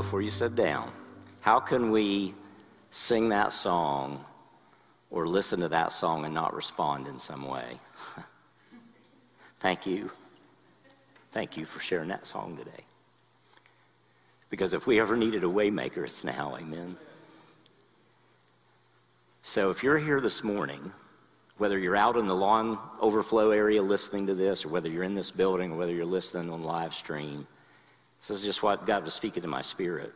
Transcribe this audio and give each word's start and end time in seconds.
before 0.00 0.22
you 0.22 0.30
sit 0.30 0.56
down, 0.56 0.90
how 1.42 1.60
can 1.60 1.90
we 1.90 2.32
sing 2.90 3.28
that 3.28 3.52
song 3.52 4.24
or 5.10 5.26
listen 5.26 5.60
to 5.60 5.68
that 5.68 5.92
song 5.92 6.24
and 6.24 6.32
not 6.32 6.54
respond 6.54 7.06
in 7.06 7.18
some 7.18 7.46
way? 7.46 7.78
Thank 9.60 9.84
you. 9.84 10.10
Thank 11.32 11.58
you 11.58 11.66
for 11.66 11.80
sharing 11.80 12.08
that 12.08 12.26
song 12.26 12.56
today. 12.56 12.82
Because 14.48 14.72
if 14.72 14.86
we 14.86 14.98
ever 14.98 15.18
needed 15.18 15.44
a 15.44 15.46
waymaker, 15.46 16.02
it's 16.02 16.24
now. 16.24 16.56
Amen. 16.56 16.96
So 19.42 19.68
if 19.68 19.82
you're 19.82 19.98
here 19.98 20.22
this 20.22 20.42
morning, 20.42 20.90
whether 21.58 21.78
you're 21.78 21.94
out 21.94 22.16
in 22.16 22.26
the 22.26 22.34
lawn 22.34 22.78
overflow 23.02 23.50
area 23.50 23.82
listening 23.82 24.26
to 24.28 24.34
this, 24.34 24.64
or 24.64 24.70
whether 24.70 24.88
you're 24.88 25.04
in 25.04 25.14
this 25.14 25.30
building, 25.30 25.72
or 25.72 25.76
whether 25.76 25.92
you're 25.92 26.06
listening 26.06 26.50
on 26.50 26.62
live 26.62 26.94
stream, 26.94 27.46
this 28.20 28.30
is 28.30 28.42
just 28.44 28.62
what 28.62 28.86
God 28.86 29.04
was 29.04 29.14
speaking 29.14 29.42
to 29.42 29.48
my 29.48 29.62
spirit. 29.62 30.12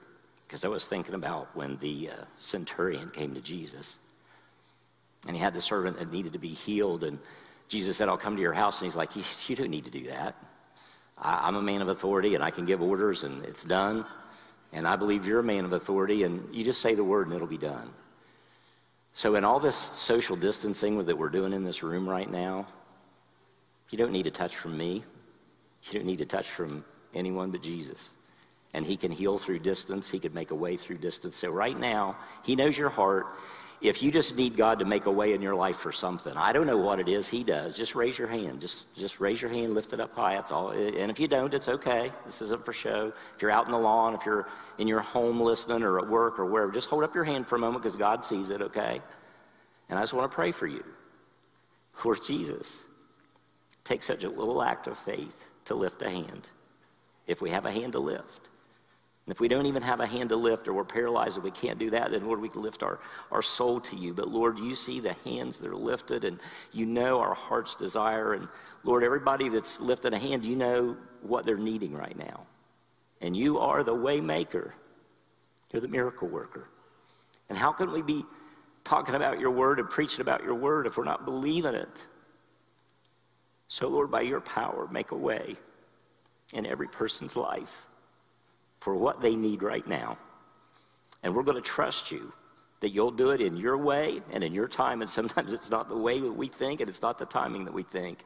Because 0.47 0.65
I 0.65 0.69
was 0.69 0.87
thinking 0.87 1.15
about 1.15 1.49
when 1.57 1.79
the 1.79 2.11
uh, 2.11 2.25
centurion 2.37 3.11
came 3.11 3.35
to 3.35 3.41
Jesus, 3.41 3.99
and 5.27 5.35
he 5.35 5.43
had 5.43 5.55
the 5.55 5.61
servant 5.61 5.99
that 5.99 6.13
needed 6.13 6.35
to 6.35 6.39
be 6.39 6.49
healed, 6.49 7.03
and 7.03 7.19
Jesus 7.69 7.97
said, 7.97 8.09
I'll 8.09 8.19
come 8.19 8.37
to 8.37 8.43
your 8.43 8.53
house. 8.53 8.81
And 8.81 8.87
he's 8.87 8.97
like, 8.97 9.11
You 9.49 9.57
don't 9.57 9.71
need 9.71 9.85
to 9.87 9.91
do 9.91 10.05
that. 10.05 10.37
I, 11.19 11.41
I'm 11.45 11.57
a 11.57 11.63
man 11.63 11.81
of 11.81 11.89
authority, 11.89 12.35
and 12.35 12.45
I 12.45 12.51
can 12.51 12.67
give 12.67 12.83
orders, 12.83 13.25
and 13.25 13.43
it's 13.45 13.65
done. 13.65 14.05
And 14.73 14.87
I 14.87 14.97
believe 14.97 15.27
you're 15.27 15.41
a 15.41 15.45
man 15.45 15.65
of 15.65 15.73
authority, 15.73 16.25
and 16.25 16.55
you 16.55 16.63
just 16.65 16.83
say 16.83 16.95
the 16.95 17.05
word, 17.05 17.27
and 17.27 17.35
it'll 17.35 17.47
be 17.47 17.57
done. 17.57 17.89
So, 19.15 19.37
in 19.37 19.45
all 19.45 19.61
this 19.61 19.77
social 19.77 20.37
distancing 20.37 21.05
that 21.05 21.17
we're 21.17 21.29
doing 21.29 21.53
in 21.53 21.65
this 21.65 21.83
room 21.83 22.09
right 22.09 22.31
now, 22.31 22.67
you 23.91 23.97
don't 23.97 24.13
need 24.13 24.27
a 24.27 24.31
touch 24.31 24.57
from 24.57 24.77
me. 24.77 25.05
You 25.85 25.99
don't 25.99 26.07
need 26.07 26.21
a 26.21 26.27
touch 26.27 26.51
from 26.51 26.85
anyone 27.15 27.51
but 27.51 27.63
Jesus. 27.63 28.13
And 28.73 28.85
He 28.85 28.97
can 28.97 29.11
heal 29.11 29.39
through 29.39 29.61
distance, 29.61 30.11
He 30.11 30.19
can 30.19 30.35
make 30.35 30.51
a 30.51 30.55
way 30.55 30.77
through 30.77 30.99
distance. 30.99 31.37
So, 31.37 31.51
right 31.51 31.79
now, 31.79 32.17
He 32.45 32.57
knows 32.57 32.77
your 32.77 32.91
heart. 32.91 33.27
If 33.81 34.03
you 34.03 34.11
just 34.11 34.37
need 34.37 34.57
God 34.57 34.79
to 34.79 34.87
make 34.87 35.05
a 35.05 35.11
way 35.11 35.35
in 35.35 35.43
your 35.43 35.55
life 35.55 35.77
for 35.77 35.93
something, 35.93 36.33
I 36.37 36.53
don't 36.53 36.67
know 36.67 36.79
what 36.79 37.01
it 37.01 37.09
is, 37.09 37.29
He 37.29 37.45
does. 37.45 37.77
Just 37.77 37.95
raise 37.95 38.19
your 38.19 38.29
hand. 38.29 38.61
Just, 38.61 38.95
just 38.97 39.21
raise 39.21 39.43
your 39.43 39.51
hand, 39.51 39.75
lift 39.75 39.93
it 39.93 40.01
up 40.01 40.15
high. 40.15 40.35
That's 40.35 40.53
all. 40.53 40.71
And 40.71 41.11
if 41.11 41.21
you 41.21 41.29
don't, 41.29 41.53
it's 41.53 41.69
okay. 41.69 42.11
This 42.25 42.41
isn't 42.41 42.65
for 42.65 42.73
show. 42.73 43.13
If 43.37 43.43
you're 43.43 43.51
out 43.51 43.67
in 43.67 43.73
the 43.73 43.79
lawn, 43.79 44.15
if 44.15 44.25
you're 44.25 44.49
in 44.79 44.89
your 44.89 45.01
home 45.01 45.41
listening 45.41 45.83
or 45.83 45.99
at 45.99 46.09
work 46.09 46.39
or 46.39 46.47
wherever, 46.47 46.73
just 46.73 46.89
hold 46.89 47.05
up 47.05 47.15
your 47.15 47.25
hand 47.25 47.47
for 47.47 47.57
a 47.57 47.59
moment 47.59 47.83
because 47.83 47.97
God 47.97 48.25
sees 48.25 48.51
it, 48.51 48.63
okay? 48.63 49.03
And 49.89 49.99
I 49.99 50.03
just 50.03 50.15
want 50.15 50.31
to 50.31 50.35
pray 50.35 50.51
for 50.51 50.67
you. 50.67 50.85
For 51.93 52.17
Jesus, 52.17 52.83
take 53.85 54.03
such 54.03 54.25
a 54.25 54.29
little 54.29 54.63
act 54.63 54.87
of 54.87 54.99
faith 54.99 55.47
to 55.67 55.75
lift 55.75 56.03
a 56.03 56.11
hand. 56.11 56.49
If 57.27 57.41
we 57.41 57.51
have 57.51 57.65
a 57.65 57.73
hand 57.73 57.93
to 57.93 57.99
lift, 57.99 58.49
and 59.27 59.33
if 59.33 59.41
we 59.41 59.49
don't 59.49 59.65
even 59.65 59.83
have 59.83 60.01
a 60.01 60.07
hand 60.07 60.29
to 60.31 60.37
lift 60.37 60.69
or 60.69 60.75
we're 60.75 60.85
paralyzed 60.85 61.37
and 61.37 61.45
we 61.45 61.51
can't 61.51 61.79
do 61.79 61.89
that, 61.91 62.11
then 62.11 62.27
Lord, 62.27 62.41
we 62.41 62.51
can 62.51 62.61
lift 62.61 62.83
our, 62.83 63.01
our 63.31 63.41
soul 63.41 63.81
to 63.81 63.97
you. 63.97 64.13
But 64.13 64.29
Lord, 64.29 64.59
you 64.59 64.75
see 64.75 65.01
the 65.01 65.15
hands 65.25 65.59
that 65.61 65.71
are 65.71 65.77
lifted 65.77 66.25
and 66.25 66.39
you 66.73 66.85
know 66.85 67.21
our 67.21 67.33
heart's 67.33 67.75
desire. 67.75 68.35
And 68.35 68.47
Lord, 68.83 69.03
everybody 69.03 69.49
that's 69.49 69.81
lifted 69.81 70.13
a 70.13 70.19
hand, 70.19 70.45
you 70.45 70.57
know 70.57 70.97
what 71.23 71.47
they're 71.47 71.57
needing 71.57 71.95
right 71.95 72.17
now. 72.19 72.47
And 73.23 73.35
you 73.35 73.59
are 73.59 73.83
the 73.83 73.95
way 73.95 74.21
maker. 74.21 74.75
You're 75.73 75.81
the 75.81 75.89
miracle 75.89 76.29
worker. 76.29 76.69
And 77.49 77.57
how 77.57 77.73
can 77.73 77.93
we 77.93 78.03
be 78.03 78.25
talking 78.85 79.15
about 79.15 79.41
your 79.41 79.51
word 79.51 79.79
and 79.79 79.89
preaching 79.89 80.21
about 80.21 80.45
your 80.45 80.55
word 80.55 80.87
if 80.87 80.99
we're 80.99 81.05
not 81.05 81.25
believing 81.25 81.75
it? 81.75 82.07
So, 83.69 83.89
Lord, 83.89 84.11
by 84.11 84.21
your 84.21 84.43
power, 84.43 84.87
make 84.93 85.13
a 85.13 85.17
way 85.17 85.57
in 86.55 86.67
every 86.67 86.89
person's 86.89 87.37
life 87.37 87.85
for 88.77 88.95
what 88.95 89.21
they 89.21 89.37
need 89.37 89.63
right 89.63 89.87
now. 89.87 90.17
And 91.23 91.35
we're 91.35 91.43
going 91.43 91.57
to 91.57 91.63
trust 91.63 92.11
you 92.11 92.33
that 92.81 92.91
you'll 92.91 93.11
do 93.11 93.31
it 93.31 93.41
in 93.41 93.57
your 93.57 93.79
way 93.79 94.21
and 94.31 94.45
in 94.45 94.53
your 94.53 94.69
time. 94.69 95.01
And 95.01 95.11
sometimes 95.11 95.53
it's 95.53 95.71
not 95.71 95.89
the 95.89 95.97
way 95.97 96.21
that 96.21 96.33
we 96.33 96.49
think 96.49 96.81
and 96.81 96.89
it's 96.89 97.03
not 97.03 97.19
the 97.19 97.27
timing 97.27 97.65
that 97.65 97.75
we 97.75 97.83
think. 97.83 98.25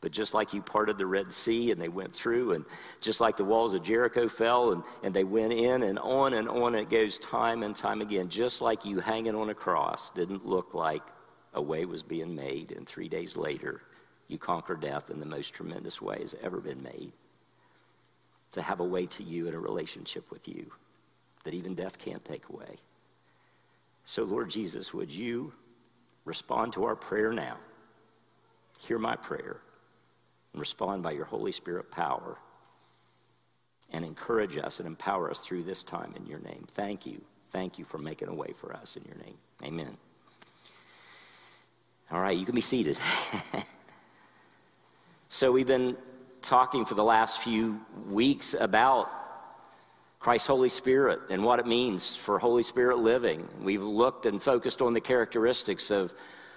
But 0.00 0.12
just 0.12 0.34
like 0.34 0.52
you 0.52 0.60
parted 0.60 0.98
the 0.98 1.06
Red 1.06 1.32
Sea 1.32 1.70
and 1.70 1.80
they 1.80 1.88
went 1.88 2.14
through, 2.14 2.52
and 2.52 2.66
just 3.00 3.22
like 3.22 3.38
the 3.38 3.44
walls 3.44 3.72
of 3.72 3.82
Jericho 3.82 4.28
fell 4.28 4.72
and, 4.72 4.82
and 5.02 5.14
they 5.14 5.24
went 5.24 5.54
in 5.54 5.84
and 5.84 5.98
on 5.98 6.34
and 6.34 6.46
on, 6.46 6.74
and 6.74 6.82
it 6.82 6.90
goes 6.90 7.18
time 7.18 7.62
and 7.62 7.74
time 7.74 8.02
again. 8.02 8.28
Just 8.28 8.60
like 8.60 8.84
you 8.84 9.00
hanging 9.00 9.34
on 9.34 9.48
a 9.48 9.54
cross 9.54 10.10
didn't 10.10 10.44
look 10.44 10.74
like 10.74 11.00
a 11.54 11.62
way 11.62 11.86
was 11.86 12.02
being 12.02 12.34
made, 12.34 12.72
and 12.72 12.86
three 12.86 13.08
days 13.08 13.34
later, 13.34 13.80
you 14.28 14.36
conquer 14.36 14.76
death 14.76 15.08
in 15.08 15.20
the 15.20 15.26
most 15.26 15.54
tremendous 15.54 16.02
way 16.02 16.20
has 16.20 16.34
ever 16.42 16.60
been 16.60 16.82
made 16.82 17.10
to 18.54 18.62
have 18.62 18.80
a 18.80 18.84
way 18.84 19.04
to 19.06 19.22
you 19.22 19.46
and 19.46 19.54
a 19.54 19.58
relationship 19.58 20.30
with 20.30 20.48
you 20.48 20.70
that 21.42 21.54
even 21.54 21.74
death 21.74 21.98
can't 21.98 22.24
take 22.24 22.48
away. 22.48 22.78
So, 24.04 24.22
Lord 24.22 24.48
Jesus, 24.48 24.94
would 24.94 25.12
you 25.12 25.52
respond 26.24 26.72
to 26.74 26.84
our 26.84 26.96
prayer 26.96 27.32
now? 27.32 27.56
Hear 28.78 28.98
my 28.98 29.16
prayer 29.16 29.60
and 30.52 30.60
respond 30.60 31.02
by 31.02 31.12
your 31.12 31.24
Holy 31.24 31.52
Spirit 31.52 31.90
power 31.90 32.38
and 33.92 34.04
encourage 34.04 34.56
us 34.56 34.78
and 34.78 34.86
empower 34.86 35.30
us 35.30 35.40
through 35.40 35.64
this 35.64 35.82
time 35.82 36.14
in 36.16 36.26
your 36.26 36.40
name. 36.40 36.64
Thank 36.68 37.06
you. 37.06 37.20
Thank 37.50 37.78
you 37.78 37.84
for 37.84 37.98
making 37.98 38.28
a 38.28 38.34
way 38.34 38.52
for 38.56 38.72
us 38.72 38.96
in 38.96 39.04
your 39.04 39.16
name. 39.16 39.36
Amen. 39.64 39.96
All 42.10 42.20
right, 42.20 42.36
you 42.36 42.46
can 42.46 42.54
be 42.54 42.60
seated. 42.60 42.98
so, 45.28 45.50
we've 45.50 45.66
been 45.66 45.96
talking 46.44 46.84
for 46.84 46.94
the 46.94 47.04
last 47.04 47.40
few 47.40 47.80
weeks 48.08 48.54
about 48.58 49.10
Christ's 50.20 50.46
Holy 50.46 50.68
Spirit 50.68 51.20
and 51.30 51.42
what 51.42 51.58
it 51.58 51.66
means 51.66 52.14
for 52.14 52.38
Holy 52.38 52.62
Spirit 52.62 52.98
living. 52.98 53.48
We've 53.60 53.82
looked 53.82 54.26
and 54.26 54.42
focused 54.42 54.82
on 54.82 54.92
the 54.92 55.00
characteristics 55.00 55.90
of, 55.90 56.14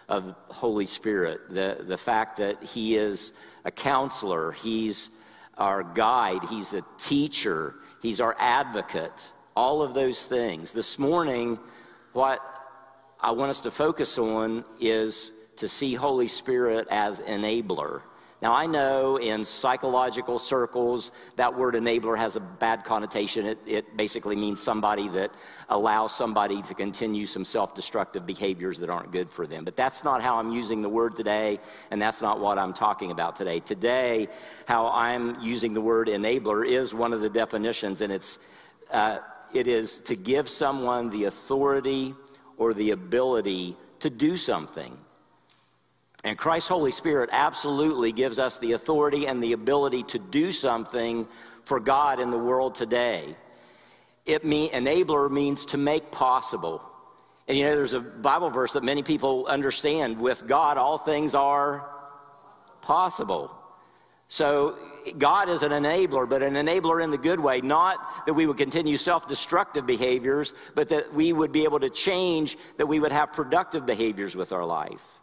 of 0.09 0.35
Holy 0.49 0.85
Spirit, 0.85 1.41
the, 1.49 1.77
the 1.87 1.97
fact 1.97 2.37
that 2.37 2.61
He 2.61 2.95
is 2.97 3.31
a 3.63 3.71
counselor, 3.71 4.51
He's 4.51 5.09
our 5.57 5.83
guide, 5.83 6.43
He's 6.49 6.73
a 6.73 6.83
teacher, 6.97 7.75
He's 8.01 8.19
our 8.19 8.35
advocate, 8.39 9.31
all 9.55 9.81
of 9.81 9.93
those 9.93 10.25
things. 10.25 10.73
This 10.73 10.99
morning, 10.99 11.57
what 12.11 12.41
I 13.21 13.31
want 13.31 13.51
us 13.51 13.61
to 13.61 13.71
focus 13.71 14.17
on 14.17 14.65
is 14.81 15.31
to 15.57 15.67
see 15.67 15.95
Holy 15.95 16.27
Spirit 16.27 16.87
as 16.91 17.21
enabler. 17.21 18.01
Now, 18.39 18.53
I 18.53 18.67
know 18.67 19.17
in 19.17 19.43
psychological 19.43 20.37
circles 20.37 21.09
that 21.37 21.57
word 21.57 21.73
enabler 21.73 22.15
has 22.17 22.35
a 22.35 22.39
bad 22.39 22.85
connotation. 22.85 23.47
It, 23.47 23.57
it 23.65 23.97
basically 23.97 24.35
means 24.35 24.61
somebody 24.61 25.07
that 25.09 25.31
allows 25.69 26.15
somebody 26.15 26.61
to 26.61 26.75
continue 26.75 27.25
some 27.25 27.43
self 27.43 27.73
destructive 27.73 28.27
behaviors 28.27 28.77
that 28.77 28.91
aren't 28.91 29.11
good 29.11 29.31
for 29.31 29.47
them. 29.47 29.65
But 29.65 29.75
that's 29.75 30.03
not 30.03 30.21
how 30.21 30.37
I'm 30.37 30.51
using 30.51 30.83
the 30.83 30.89
word 30.89 31.15
today, 31.15 31.59
and 31.89 31.99
that's 31.99 32.21
not 32.21 32.39
what 32.39 32.59
I'm 32.59 32.73
talking 32.73 33.09
about 33.09 33.35
today. 33.35 33.59
Today, 33.59 34.27
how 34.67 34.87
I'm 34.91 35.41
using 35.41 35.73
the 35.73 35.81
word 35.81 36.07
enabler 36.07 36.67
is 36.67 36.93
one 36.93 37.13
of 37.13 37.21
the 37.21 37.29
definitions, 37.29 38.01
and 38.01 38.13
it's, 38.13 38.37
uh, 38.91 39.17
it 39.51 39.65
is 39.65 39.99
to 40.01 40.15
give 40.15 40.47
someone 40.47 41.09
the 41.09 41.23
authority 41.23 42.13
or 42.57 42.75
the 42.75 42.91
ability 42.91 43.75
to 43.99 44.11
do 44.11 44.37
something. 44.37 44.95
And 46.27 46.37
Christ's 46.37 46.67
Holy 46.67 46.91
Spirit 46.91 47.29
absolutely 47.31 48.11
gives 48.11 48.37
us 48.37 48.59
the 48.59 48.73
authority 48.73 49.27
and 49.27 49.41
the 49.41 49.53
ability 49.53 50.03
to 50.03 50.19
do 50.19 50.51
something 50.51 51.25
for 51.63 51.79
God 51.79 52.19
in 52.19 52.31
the 52.31 52.37
world 52.37 52.75
today. 52.75 53.33
It 54.25 54.43
mean, 54.43 54.69
enabler 54.71 55.31
means 55.31 55.65
to 55.67 55.77
make 55.77 56.11
possible. 56.11 56.83
And 57.47 57.57
you 57.57 57.63
know, 57.63 57.77
there's 57.77 57.93
a 57.93 58.01
Bible 58.01 58.49
verse 58.49 58.73
that 58.73 58.83
many 58.83 59.03
people 59.03 59.45
understand 59.47 60.19
with 60.19 60.45
God, 60.45 60.77
all 60.77 60.97
things 60.97 61.33
are 61.33 61.89
possible. 62.81 63.49
So 64.27 64.77
God 65.17 65.47
is 65.47 65.61
an 65.63 65.71
enabler, 65.71 66.27
but 66.27 66.43
an 66.43 66.55
enabler 66.55 67.01
in 67.01 67.09
the 67.09 67.17
good 67.17 67.39
way, 67.39 67.61
not 67.61 68.25
that 68.25 68.33
we 68.33 68.47
would 68.47 68.57
continue 68.57 68.97
self 68.97 69.29
destructive 69.29 69.85
behaviors, 69.85 70.53
but 70.75 70.89
that 70.89 71.13
we 71.13 71.31
would 71.31 71.53
be 71.53 71.63
able 71.63 71.79
to 71.79 71.89
change, 71.89 72.57
that 72.75 72.87
we 72.87 72.99
would 72.99 73.13
have 73.13 73.31
productive 73.31 73.85
behaviors 73.85 74.35
with 74.35 74.51
our 74.51 74.65
life. 74.65 75.16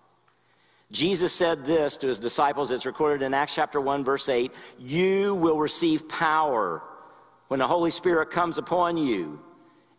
Jesus 0.94 1.32
said 1.32 1.64
this 1.64 1.96
to 1.99 2.06
his 2.06 2.20
disciples. 2.20 2.70
It's 2.70 2.87
recorded 2.87 3.25
in 3.25 3.35
Acts 3.35 3.56
chapter 3.56 3.81
1, 3.81 4.05
verse 4.05 4.29
8 4.29 4.52
You 4.79 5.35
will 5.35 5.58
receive 5.58 6.08
power 6.08 6.82
when 7.49 7.58
the 7.58 7.67
Holy 7.67 7.91
Spirit 7.91 8.31
comes 8.31 8.58
upon 8.58 8.96
you, 8.96 9.41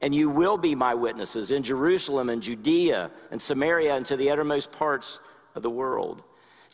and 0.02 0.16
you 0.16 0.30
will 0.30 0.58
be 0.58 0.74
my 0.74 0.94
witnesses 0.94 1.52
in 1.52 1.64
Jerusalem 1.64 2.30
and 2.30 2.42
Judea 2.42 3.12
and 3.30 3.42
Samaria 3.42 3.94
and 3.94 4.06
to 4.06 4.16
the 4.16 4.30
uttermost 4.30 4.72
parts 4.72 5.20
of 5.54 5.64
the 5.64 5.70
world. 5.70 6.24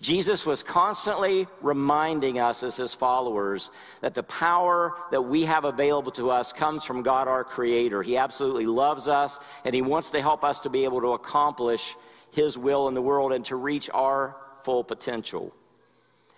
Jesus 0.01 0.45
was 0.45 0.61
constantly 0.61 1.47
reminding 1.59 2.37
us 2.37 2.61
as 2.61 2.75
his 2.75 2.93
followers 2.93 3.71
that 4.01 4.13
the 4.13 4.23
power 4.23 4.93
that 5.09 5.21
we 5.23 5.45
have 5.45 5.65
available 5.65 6.11
to 6.11 6.29
us 6.29 6.53
comes 6.53 6.83
from 6.83 7.01
God 7.01 7.27
our 7.27 7.43
Creator. 7.43 8.03
He 8.03 8.17
absolutely 8.17 8.67
loves 8.67 9.07
us, 9.07 9.39
and 9.65 9.73
he 9.73 9.81
wants 9.81 10.11
to 10.11 10.21
help 10.21 10.43
us 10.43 10.59
to 10.61 10.69
be 10.69 10.83
able 10.83 11.01
to 11.01 11.13
accomplish 11.13 11.95
his 12.31 12.57
will 12.57 12.87
in 12.87 12.93
the 12.93 13.01
world 13.01 13.33
and 13.33 13.45
to 13.45 13.55
reach 13.55 13.89
our 13.93 14.35
full 14.63 14.83
potential. 14.83 15.53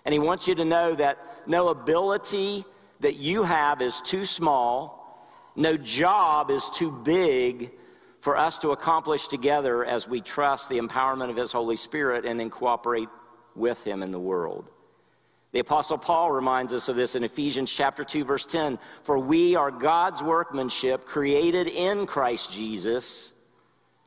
And 0.05 0.13
He 0.13 0.19
wants 0.19 0.47
you 0.47 0.55
to 0.55 0.65
know 0.65 0.95
that 0.95 1.17
no 1.47 1.69
ability 1.69 2.65
that 2.99 3.15
you 3.15 3.43
have 3.43 3.81
is 3.81 4.01
too 4.01 4.25
small, 4.25 5.01
No 5.55 5.77
job 5.77 6.49
is 6.49 6.69
too 6.71 6.91
big 6.91 7.71
for 8.21 8.37
us 8.37 8.57
to 8.59 8.71
accomplish 8.71 9.27
together 9.27 9.85
as 9.85 10.07
we 10.07 10.19
trust 10.19 10.67
the 10.67 10.79
empowerment 10.79 11.29
of 11.29 11.35
His 11.35 11.51
Holy 11.51 11.75
Spirit 11.75 12.25
and 12.25 12.39
then 12.39 12.49
cooperate 12.49 13.09
with 13.55 13.83
Him 13.83 14.01
in 14.01 14.11
the 14.11 14.19
world. 14.19 14.69
The 15.51 15.59
Apostle 15.59 15.99
Paul 15.99 16.31
reminds 16.31 16.73
us 16.73 16.89
of 16.89 16.95
this 16.95 17.13
in 17.13 17.23
Ephesians 17.23 17.71
chapter 17.71 18.03
2, 18.03 18.23
verse 18.23 18.45
10 18.45 18.79
For 19.03 19.19
we 19.19 19.55
are 19.55 19.69
God's 19.69 20.23
workmanship, 20.23 21.05
created 21.05 21.67
in 21.67 22.07
Christ 22.07 22.51
Jesus 22.51 23.33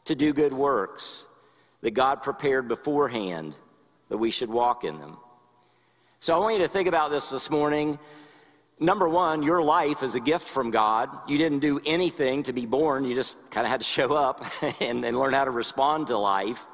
to 0.06 0.16
do 0.16 0.32
good 0.32 0.52
works 0.52 1.25
that 1.86 1.94
God 1.94 2.20
prepared 2.20 2.66
beforehand 2.66 3.54
that 4.08 4.18
we 4.18 4.32
should 4.32 4.48
walk 4.48 4.82
in 4.82 4.98
them. 4.98 5.16
So 6.18 6.34
I 6.34 6.38
want 6.38 6.54
you 6.54 6.62
to 6.62 6.68
think 6.68 6.88
about 6.88 7.12
this 7.12 7.30
this 7.30 7.48
morning. 7.48 7.96
Number 8.80 9.08
one, 9.08 9.44
your 9.44 9.62
life 9.62 10.02
is 10.02 10.16
a 10.16 10.20
gift 10.20 10.48
from 10.48 10.72
God. 10.72 11.08
You 11.28 11.38
didn't 11.38 11.60
do 11.60 11.80
anything 11.86 12.42
to 12.42 12.52
be 12.52 12.66
born, 12.66 13.04
you 13.04 13.14
just 13.14 13.36
kind 13.52 13.64
of 13.64 13.70
had 13.70 13.78
to 13.78 13.86
show 13.86 14.16
up 14.16 14.44
and, 14.80 15.04
and 15.04 15.16
learn 15.16 15.32
how 15.32 15.44
to 15.44 15.52
respond 15.52 16.08
to 16.08 16.18
life. 16.18 16.66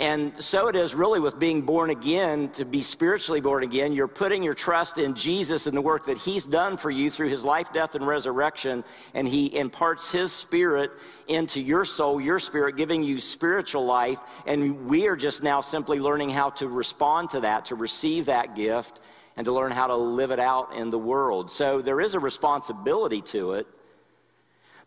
And 0.00 0.42
so 0.42 0.68
it 0.68 0.76
is 0.76 0.94
really 0.94 1.20
with 1.20 1.38
being 1.38 1.60
born 1.60 1.90
again, 1.90 2.48
to 2.52 2.64
be 2.64 2.80
spiritually 2.80 3.42
born 3.42 3.64
again, 3.64 3.92
you're 3.92 4.08
putting 4.08 4.42
your 4.42 4.54
trust 4.54 4.96
in 4.96 5.14
Jesus 5.14 5.66
and 5.66 5.76
the 5.76 5.82
work 5.82 6.06
that 6.06 6.16
He's 6.16 6.46
done 6.46 6.78
for 6.78 6.90
you 6.90 7.10
through 7.10 7.28
His 7.28 7.44
life, 7.44 7.70
death, 7.74 7.94
and 7.94 8.06
resurrection. 8.06 8.82
And 9.12 9.28
He 9.28 9.54
imparts 9.54 10.10
His 10.10 10.32
Spirit 10.32 10.90
into 11.28 11.60
your 11.60 11.84
soul, 11.84 12.18
your 12.18 12.38
spirit, 12.38 12.78
giving 12.78 13.02
you 13.02 13.20
spiritual 13.20 13.84
life. 13.84 14.18
And 14.46 14.86
we 14.86 15.06
are 15.06 15.16
just 15.16 15.42
now 15.42 15.60
simply 15.60 16.00
learning 16.00 16.30
how 16.30 16.48
to 16.50 16.66
respond 16.66 17.28
to 17.30 17.40
that, 17.40 17.66
to 17.66 17.74
receive 17.74 18.24
that 18.24 18.56
gift, 18.56 19.00
and 19.36 19.44
to 19.44 19.52
learn 19.52 19.70
how 19.70 19.86
to 19.86 19.96
live 19.96 20.30
it 20.30 20.40
out 20.40 20.74
in 20.74 20.88
the 20.88 20.98
world. 20.98 21.50
So 21.50 21.82
there 21.82 22.00
is 22.00 22.14
a 22.14 22.18
responsibility 22.18 23.20
to 23.20 23.52
it. 23.52 23.66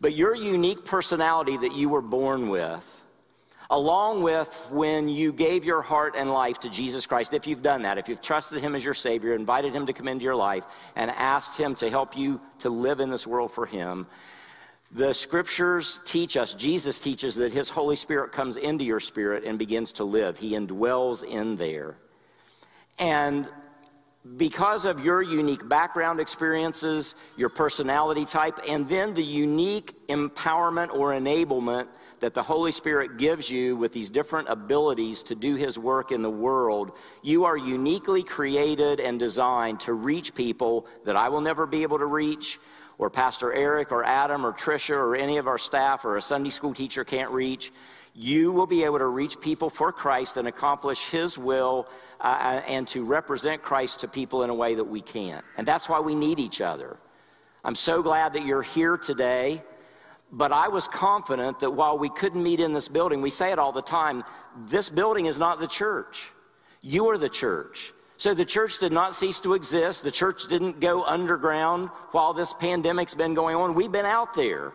But 0.01 0.15
your 0.15 0.35
unique 0.35 0.85
personality 0.85 1.55
that 1.57 1.75
you 1.75 1.87
were 1.87 2.01
born 2.01 2.49
with, 2.49 3.02
along 3.69 4.23
with 4.23 4.67
when 4.71 5.07
you 5.07 5.33
gave 5.33 5.65
your 5.65 5.81
heart 5.81 6.15
and 6.17 6.31
life 6.31 6.59
to 6.61 6.69
Jesus 6.69 7.05
Christ, 7.05 7.33
if 7.33 7.47
you've 7.47 7.61
done 7.61 7.81
that, 7.83 7.97
if 7.97 8.07
you've 8.07 8.21
trusted 8.21 8.61
Him 8.61 8.75
as 8.75 8.83
your 8.83 8.93
Savior, 8.93 9.33
invited 9.33 9.73
Him 9.73 9.85
to 9.85 9.93
come 9.93 10.07
into 10.07 10.23
your 10.23 10.35
life, 10.35 10.65
and 10.95 11.11
asked 11.11 11.59
Him 11.59 11.75
to 11.75 11.89
help 11.89 12.17
you 12.17 12.41
to 12.59 12.69
live 12.69 12.99
in 12.99 13.09
this 13.09 13.25
world 13.25 13.51
for 13.51 13.65
Him, 13.65 14.07
the 14.91 15.13
scriptures 15.13 16.01
teach 16.05 16.37
us, 16.37 16.53
Jesus 16.53 16.99
teaches 16.99 17.35
that 17.35 17.51
His 17.51 17.67
Holy 17.67 17.95
Spirit 17.95 18.31
comes 18.31 18.57
into 18.57 18.83
your 18.83 18.99
spirit 18.99 19.43
and 19.43 19.57
begins 19.57 19.93
to 19.93 20.03
live. 20.03 20.37
He 20.37 20.51
indwells 20.51 21.23
in 21.23 21.55
there. 21.55 21.97
And 22.99 23.49
because 24.37 24.85
of 24.85 25.03
your 25.03 25.21
unique 25.21 25.67
background 25.67 26.19
experiences, 26.19 27.15
your 27.37 27.49
personality 27.49 28.23
type, 28.23 28.59
and 28.69 28.87
then 28.87 29.13
the 29.13 29.23
unique 29.23 30.07
empowerment 30.07 30.93
or 30.93 31.11
enablement 31.11 31.87
that 32.23 32.33
the 32.33 32.41
Holy 32.41 32.71
Spirit 32.71 33.17
gives 33.17 33.49
you 33.49 33.75
with 33.75 33.91
these 33.91 34.09
different 34.09 34.47
abilities 34.47 35.23
to 35.23 35.35
do 35.35 35.55
His 35.55 35.77
work 35.77 36.13
in 36.13 36.21
the 36.21 36.29
world, 36.29 36.93
you 37.21 37.43
are 37.43 37.57
uniquely 37.57 38.23
created 38.23 39.01
and 39.01 39.19
designed 39.19 39.81
to 39.81 39.91
reach 39.91 40.33
people 40.33 40.87
that 41.03 41.17
I 41.17 41.27
will 41.27 41.41
never 41.41 41.65
be 41.65 41.83
able 41.83 41.99
to 41.99 42.05
reach, 42.05 42.59
or 42.97 43.09
Pastor 43.09 43.51
Eric, 43.51 43.91
or 43.91 44.05
Adam, 44.05 44.45
or 44.45 44.53
Tricia, 44.53 44.95
or 44.95 45.17
any 45.17 45.35
of 45.35 45.47
our 45.47 45.57
staff, 45.57 46.05
or 46.05 46.15
a 46.15 46.21
Sunday 46.21 46.49
school 46.49 46.73
teacher 46.73 47.03
can't 47.03 47.29
reach. 47.29 47.73
You 48.15 48.53
will 48.53 48.67
be 48.67 48.85
able 48.85 48.99
to 48.99 49.07
reach 49.07 49.41
people 49.41 49.69
for 49.69 49.91
Christ 49.91 50.37
and 50.37 50.47
accomplish 50.47 51.09
His 51.09 51.37
will 51.37 51.89
uh, 52.21 52.23
uh 52.23 52.61
and 52.69 52.87
to 52.87 53.03
represent 53.03 53.61
Christ 53.61 53.99
to 53.99 54.07
people 54.07 54.43
in 54.43 54.49
a 54.49 54.55
way 54.55 54.75
that 54.75 54.85
we 54.85 55.01
can't. 55.01 55.43
And 55.57 55.67
that's 55.67 55.89
why 55.89 55.99
we 55.99 56.15
need 56.15 56.39
each 56.39 56.61
other. 56.61 56.95
I'm 57.65 57.75
so 57.75 58.01
glad 58.01 58.31
that 58.31 58.45
you're 58.45 58.61
here 58.61 58.95
today. 58.95 59.61
But 60.35 60.51
I 60.51 60.67
was 60.67 60.87
confident 60.87 61.59
that 61.59 61.69
while 61.69 61.99
we 61.99 62.09
couldn't 62.09 62.41
meet 62.41 62.59
in 62.59 62.73
this 62.73 62.87
building, 62.87 63.21
we 63.21 63.29
say 63.29 63.51
it 63.51 63.59
all 63.59 63.71
the 63.71 63.83
time 63.83 64.23
this 64.67 64.89
building 64.89 65.27
is 65.27 65.37
not 65.37 65.59
the 65.59 65.67
church. 65.67 66.31
You 66.81 67.07
are 67.09 67.19
the 67.19 67.29
church. 67.29 67.93
So 68.17 68.33
the 68.33 68.45
church 68.45 68.79
did 68.79 68.91
not 68.91 69.13
cease 69.13 69.39
to 69.41 69.53
exist. 69.53 70.03
The 70.03 70.11
church 70.11 70.47
didn't 70.47 70.79
go 70.79 71.03
underground 71.03 71.89
while 72.13 72.33
this 72.33 72.51
pandemic's 72.51 73.13
been 73.13 73.35
going 73.35 73.55
on. 73.55 73.75
We've 73.75 73.91
been 73.91 74.07
out 74.07 74.33
there. 74.33 74.73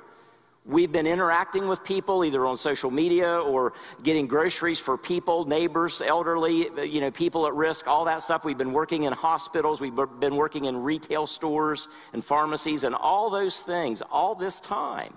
We've 0.65 0.93
been 0.93 1.07
interacting 1.09 1.67
with 1.67 1.83
people 1.83 2.25
either 2.25 2.47
on 2.47 2.57
social 2.57 2.91
media 2.91 3.41
or 3.41 3.73
getting 4.05 4.29
groceries 4.29 4.79
for 4.79 4.97
people, 4.97 5.45
neighbors, 5.45 6.01
elderly, 6.03 6.69
you 6.87 7.01
know, 7.01 7.11
people 7.11 7.47
at 7.49 7.55
risk, 7.55 7.89
all 7.89 8.05
that 8.05 8.23
stuff. 8.23 8.45
We've 8.45 8.59
been 8.59 8.75
working 8.75 9.05
in 9.05 9.13
hospitals, 9.13 9.81
we've 9.81 9.97
been 10.21 10.37
working 10.37 10.67
in 10.67 10.77
retail 10.77 11.27
stores 11.27 11.89
and 12.13 12.25
pharmacies 12.25 12.85
and 12.85 12.95
all 12.95 13.29
those 13.29 13.65
things 13.65 14.03
all 14.03 14.35
this 14.37 14.61
time. 14.61 15.15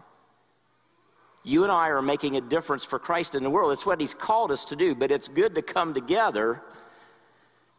You 1.44 1.64
and 1.64 1.72
I 1.72 1.90
are 1.90 2.02
making 2.02 2.38
a 2.38 2.42
difference 2.42 2.86
for 2.86 3.00
Christ 3.00 3.36
in 3.36 3.44
the 3.44 3.50
world. 3.50 3.72
It's 3.72 3.86
what 3.86 4.00
He's 4.00 4.14
called 4.14 4.52
us 4.52 4.66
to 4.66 4.76
do, 4.76 4.94
but 4.94 5.12
it's 5.12 5.28
good 5.28 5.56
to 5.56 5.62
come 5.62 5.94
together 5.94 6.62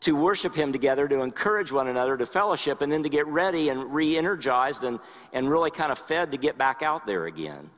to 0.02 0.16
worship 0.16 0.54
Him 0.54 0.72
together, 0.72 1.06
to 1.06 1.20
encourage 1.20 1.70
one 1.70 1.86
another, 1.86 2.16
to 2.16 2.26
fellowship, 2.26 2.80
and 2.80 2.90
then 2.90 3.04
to 3.04 3.08
get 3.08 3.26
ready 3.28 3.68
and 3.68 3.94
re 3.94 4.18
energized 4.18 4.82
and, 4.82 4.98
and 5.32 5.48
really 5.48 5.70
kind 5.70 5.92
of 5.92 5.98
fed 5.98 6.32
to 6.32 6.36
get 6.36 6.58
back 6.58 6.82
out 6.82 7.06
there 7.06 7.26
again. 7.26 7.70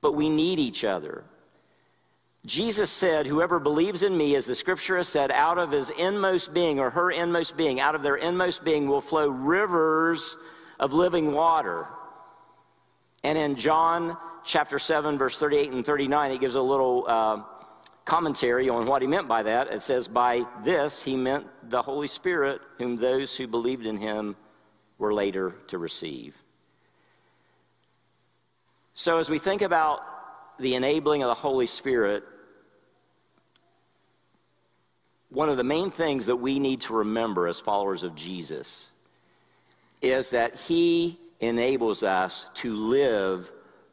But 0.00 0.14
we 0.14 0.30
need 0.30 0.58
each 0.58 0.82
other. 0.82 1.24
Jesus 2.46 2.90
said, 2.90 3.26
Whoever 3.26 3.58
believes 3.58 4.02
in 4.02 4.16
me, 4.16 4.34
as 4.34 4.46
the 4.46 4.54
scripture 4.54 4.96
has 4.96 5.08
said, 5.08 5.30
out 5.30 5.58
of 5.58 5.72
his 5.72 5.90
inmost 5.90 6.54
being 6.54 6.80
or 6.80 6.88
her 6.88 7.10
inmost 7.10 7.54
being, 7.54 7.80
out 7.80 7.94
of 7.94 8.02
their 8.02 8.16
inmost 8.16 8.64
being 8.64 8.88
will 8.88 9.02
flow 9.02 9.28
rivers 9.28 10.36
of 10.78 10.94
living 10.94 11.32
water. 11.32 11.86
And 13.24 13.36
in 13.36 13.56
John 13.56 14.16
chapter 14.44 14.78
7, 14.78 15.18
verse 15.18 15.38
38 15.38 15.72
and 15.72 15.84
39, 15.84 16.30
he 16.32 16.38
gives 16.38 16.54
a 16.54 16.62
little 16.62 17.04
uh, 17.06 17.42
commentary 18.04 18.68
on 18.68 18.86
what 18.86 19.02
he 19.02 19.08
meant 19.08 19.28
by 19.28 19.42
that. 19.42 19.72
It 19.72 19.82
says, 19.82 20.08
By 20.08 20.44
this 20.64 21.02
he 21.02 21.16
meant 21.16 21.46
the 21.70 21.82
Holy 21.82 22.08
Spirit, 22.08 22.60
whom 22.78 22.96
those 22.96 23.36
who 23.36 23.46
believed 23.46 23.86
in 23.86 23.96
him 23.96 24.36
were 24.98 25.14
later 25.14 25.54
to 25.68 25.78
receive. 25.78 26.36
So, 28.94 29.18
as 29.18 29.30
we 29.30 29.38
think 29.38 29.62
about 29.62 30.00
the 30.58 30.74
enabling 30.74 31.22
of 31.22 31.28
the 31.28 31.34
Holy 31.34 31.66
Spirit, 31.66 32.24
one 35.30 35.48
of 35.48 35.56
the 35.56 35.64
main 35.64 35.90
things 35.90 36.26
that 36.26 36.36
we 36.36 36.58
need 36.58 36.80
to 36.82 36.94
remember 36.94 37.46
as 37.46 37.60
followers 37.60 38.02
of 38.02 38.14
Jesus 38.14 38.90
is 40.02 40.30
that 40.30 40.56
he 40.56 41.18
enables 41.40 42.02
us 42.02 42.46
to 42.54 42.74
live 42.74 43.50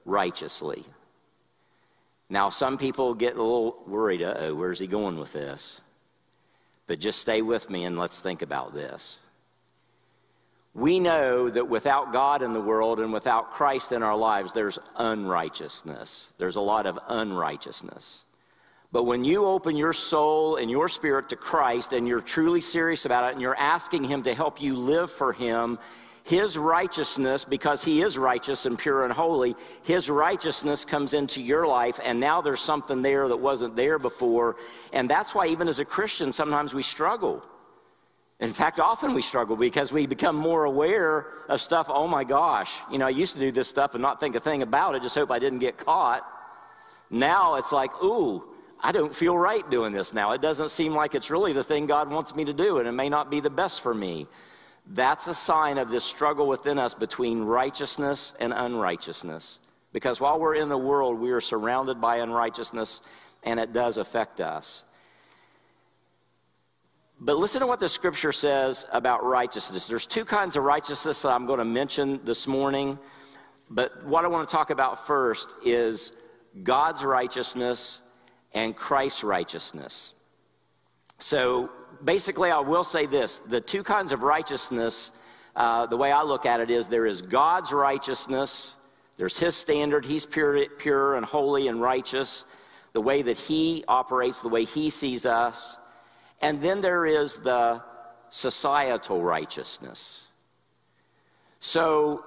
righteously. 0.07 0.83
Now, 2.29 2.49
some 2.49 2.77
people 2.77 3.13
get 3.13 3.35
a 3.35 3.41
little 3.41 3.83
worried 3.85 4.23
uh 4.23 4.35
oh, 4.39 4.55
where's 4.55 4.79
he 4.79 4.87
going 4.87 5.19
with 5.19 5.33
this? 5.33 5.79
But 6.87 6.99
just 6.99 7.19
stay 7.19 7.41
with 7.41 7.69
me 7.69 7.83
and 7.85 7.99
let's 7.99 8.19
think 8.19 8.41
about 8.41 8.73
this. 8.73 9.19
We 10.73 10.99
know 10.99 11.49
that 11.49 11.67
without 11.67 12.13
God 12.13 12.41
in 12.41 12.53
the 12.53 12.61
world 12.61 12.99
and 12.99 13.11
without 13.11 13.51
Christ 13.51 13.91
in 13.91 14.03
our 14.03 14.15
lives, 14.15 14.53
there's 14.53 14.79
unrighteousness. 14.95 16.31
There's 16.37 16.55
a 16.55 16.61
lot 16.61 16.85
of 16.85 16.99
unrighteousness. 17.07 18.23
But 18.91 19.03
when 19.03 19.23
you 19.23 19.45
open 19.45 19.75
your 19.75 19.91
soul 19.91 20.57
and 20.57 20.71
your 20.71 20.87
spirit 20.87 21.29
to 21.29 21.35
Christ 21.35 21.93
and 21.93 22.07
you're 22.07 22.21
truly 22.21 22.61
serious 22.61 23.05
about 23.05 23.29
it 23.29 23.33
and 23.33 23.41
you're 23.41 23.57
asking 23.57 24.05
Him 24.05 24.23
to 24.23 24.33
help 24.33 24.61
you 24.61 24.75
live 24.75 25.11
for 25.11 25.33
Him, 25.33 25.77
his 26.27 26.57
righteousness, 26.57 27.45
because 27.45 27.85
He 27.85 28.01
is 28.01 28.17
righteous 28.17 28.65
and 28.65 28.77
pure 28.77 29.05
and 29.05 29.13
holy, 29.13 29.55
His 29.83 30.09
righteousness 30.09 30.83
comes 30.83 31.13
into 31.13 31.41
your 31.41 31.65
life, 31.65 32.01
and 32.03 32.19
now 32.19 32.41
there's 32.41 32.59
something 32.59 33.01
there 33.01 33.29
that 33.29 33.37
wasn't 33.37 33.77
there 33.77 33.97
before. 33.97 34.57
And 34.91 35.09
that's 35.09 35.33
why, 35.33 35.47
even 35.47 35.69
as 35.69 35.79
a 35.79 35.85
Christian, 35.85 36.33
sometimes 36.33 36.73
we 36.73 36.83
struggle. 36.83 37.45
In 38.41 38.51
fact, 38.51 38.81
often 38.81 39.13
we 39.13 39.21
struggle 39.21 39.55
because 39.55 39.93
we 39.93 40.05
become 40.05 40.35
more 40.35 40.65
aware 40.65 41.27
of 41.47 41.61
stuff. 41.61 41.87
Oh 41.89 42.09
my 42.09 42.25
gosh, 42.25 42.73
you 42.91 42.97
know, 42.97 43.07
I 43.07 43.11
used 43.11 43.33
to 43.35 43.39
do 43.39 43.53
this 43.53 43.69
stuff 43.69 43.95
and 43.95 44.01
not 44.01 44.19
think 44.19 44.35
a 44.35 44.41
thing 44.41 44.63
about 44.63 44.95
it, 44.95 45.03
just 45.03 45.15
hope 45.15 45.31
I 45.31 45.39
didn't 45.39 45.59
get 45.59 45.77
caught. 45.77 46.27
Now 47.09 47.55
it's 47.55 47.71
like, 47.71 47.91
ooh, 48.03 48.43
I 48.83 48.91
don't 48.91 49.15
feel 49.15 49.37
right 49.37 49.67
doing 49.71 49.93
this 49.93 50.13
now. 50.13 50.33
It 50.33 50.41
doesn't 50.41 50.71
seem 50.71 50.93
like 50.93 51.15
it's 51.15 51.31
really 51.31 51.53
the 51.53 51.63
thing 51.63 51.87
God 51.87 52.11
wants 52.11 52.35
me 52.35 52.43
to 52.43 52.53
do, 52.53 52.79
and 52.79 52.87
it 52.87 52.91
may 52.91 53.07
not 53.07 53.31
be 53.31 53.39
the 53.39 53.49
best 53.49 53.79
for 53.79 53.93
me. 53.93 54.27
That's 54.89 55.27
a 55.27 55.33
sign 55.33 55.77
of 55.77 55.89
this 55.89 56.03
struggle 56.03 56.47
within 56.47 56.79
us 56.79 56.93
between 56.93 57.43
righteousness 57.43 58.33
and 58.39 58.53
unrighteousness. 58.53 59.59
Because 59.91 60.21
while 60.21 60.39
we're 60.39 60.55
in 60.55 60.69
the 60.69 60.77
world, 60.77 61.19
we 61.19 61.31
are 61.31 61.41
surrounded 61.41 61.99
by 61.99 62.17
unrighteousness, 62.17 63.01
and 63.43 63.59
it 63.59 63.73
does 63.73 63.97
affect 63.97 64.39
us. 64.39 64.83
But 67.19 67.37
listen 67.37 67.61
to 67.61 67.67
what 67.67 67.79
the 67.79 67.89
scripture 67.89 68.31
says 68.31 68.85
about 68.91 69.25
righteousness. 69.25 69.87
There's 69.87 70.05
two 70.05 70.23
kinds 70.23 70.55
of 70.55 70.63
righteousness 70.63 71.23
that 71.23 71.29
I'm 71.29 71.47
going 71.47 71.59
to 71.59 71.65
mention 71.65 72.23
this 72.23 72.45
morning. 72.45 72.99
But 73.69 74.05
what 74.05 74.23
I 74.23 74.27
want 74.27 74.47
to 74.47 74.55
talk 74.55 74.69
about 74.69 75.05
first 75.07 75.53
is 75.65 76.13
God's 76.63 77.03
righteousness 77.03 78.01
and 78.53 78.75
Christ's 78.75 79.23
righteousness. 79.23 80.13
So 81.19 81.71
basically, 82.03 82.51
I 82.51 82.59
will 82.59 82.83
say 82.83 83.05
this 83.05 83.39
the 83.39 83.61
two 83.61 83.83
kinds 83.83 84.11
of 84.11 84.23
righteousness 84.23 85.11
uh, 85.57 85.87
the 85.87 85.97
way 85.97 86.11
I 86.11 86.21
look 86.21 86.45
at 86.45 86.59
it 86.59 86.69
is 86.69 86.87
there 86.87 87.07
is 87.07 87.23
God's 87.23 87.73
righteousness, 87.73 88.75
there's 89.17 89.39
His 89.39 89.55
standard, 89.55 90.05
He's 90.05 90.23
pure, 90.23 90.69
pure 90.77 91.15
and 91.15 91.25
holy 91.25 91.67
and 91.67 91.81
righteous, 91.81 92.45
the 92.93 93.01
way 93.01 93.23
that 93.23 93.37
He 93.37 93.83
operates, 93.87 94.43
the 94.43 94.49
way 94.49 94.65
He 94.65 94.91
sees 94.91 95.25
us. 95.25 95.77
And 96.43 96.61
then 96.61 96.79
there 96.79 97.07
is 97.07 97.39
the 97.39 97.81
societal 98.29 99.23
righteousness. 99.23 100.27
So, 101.59 102.23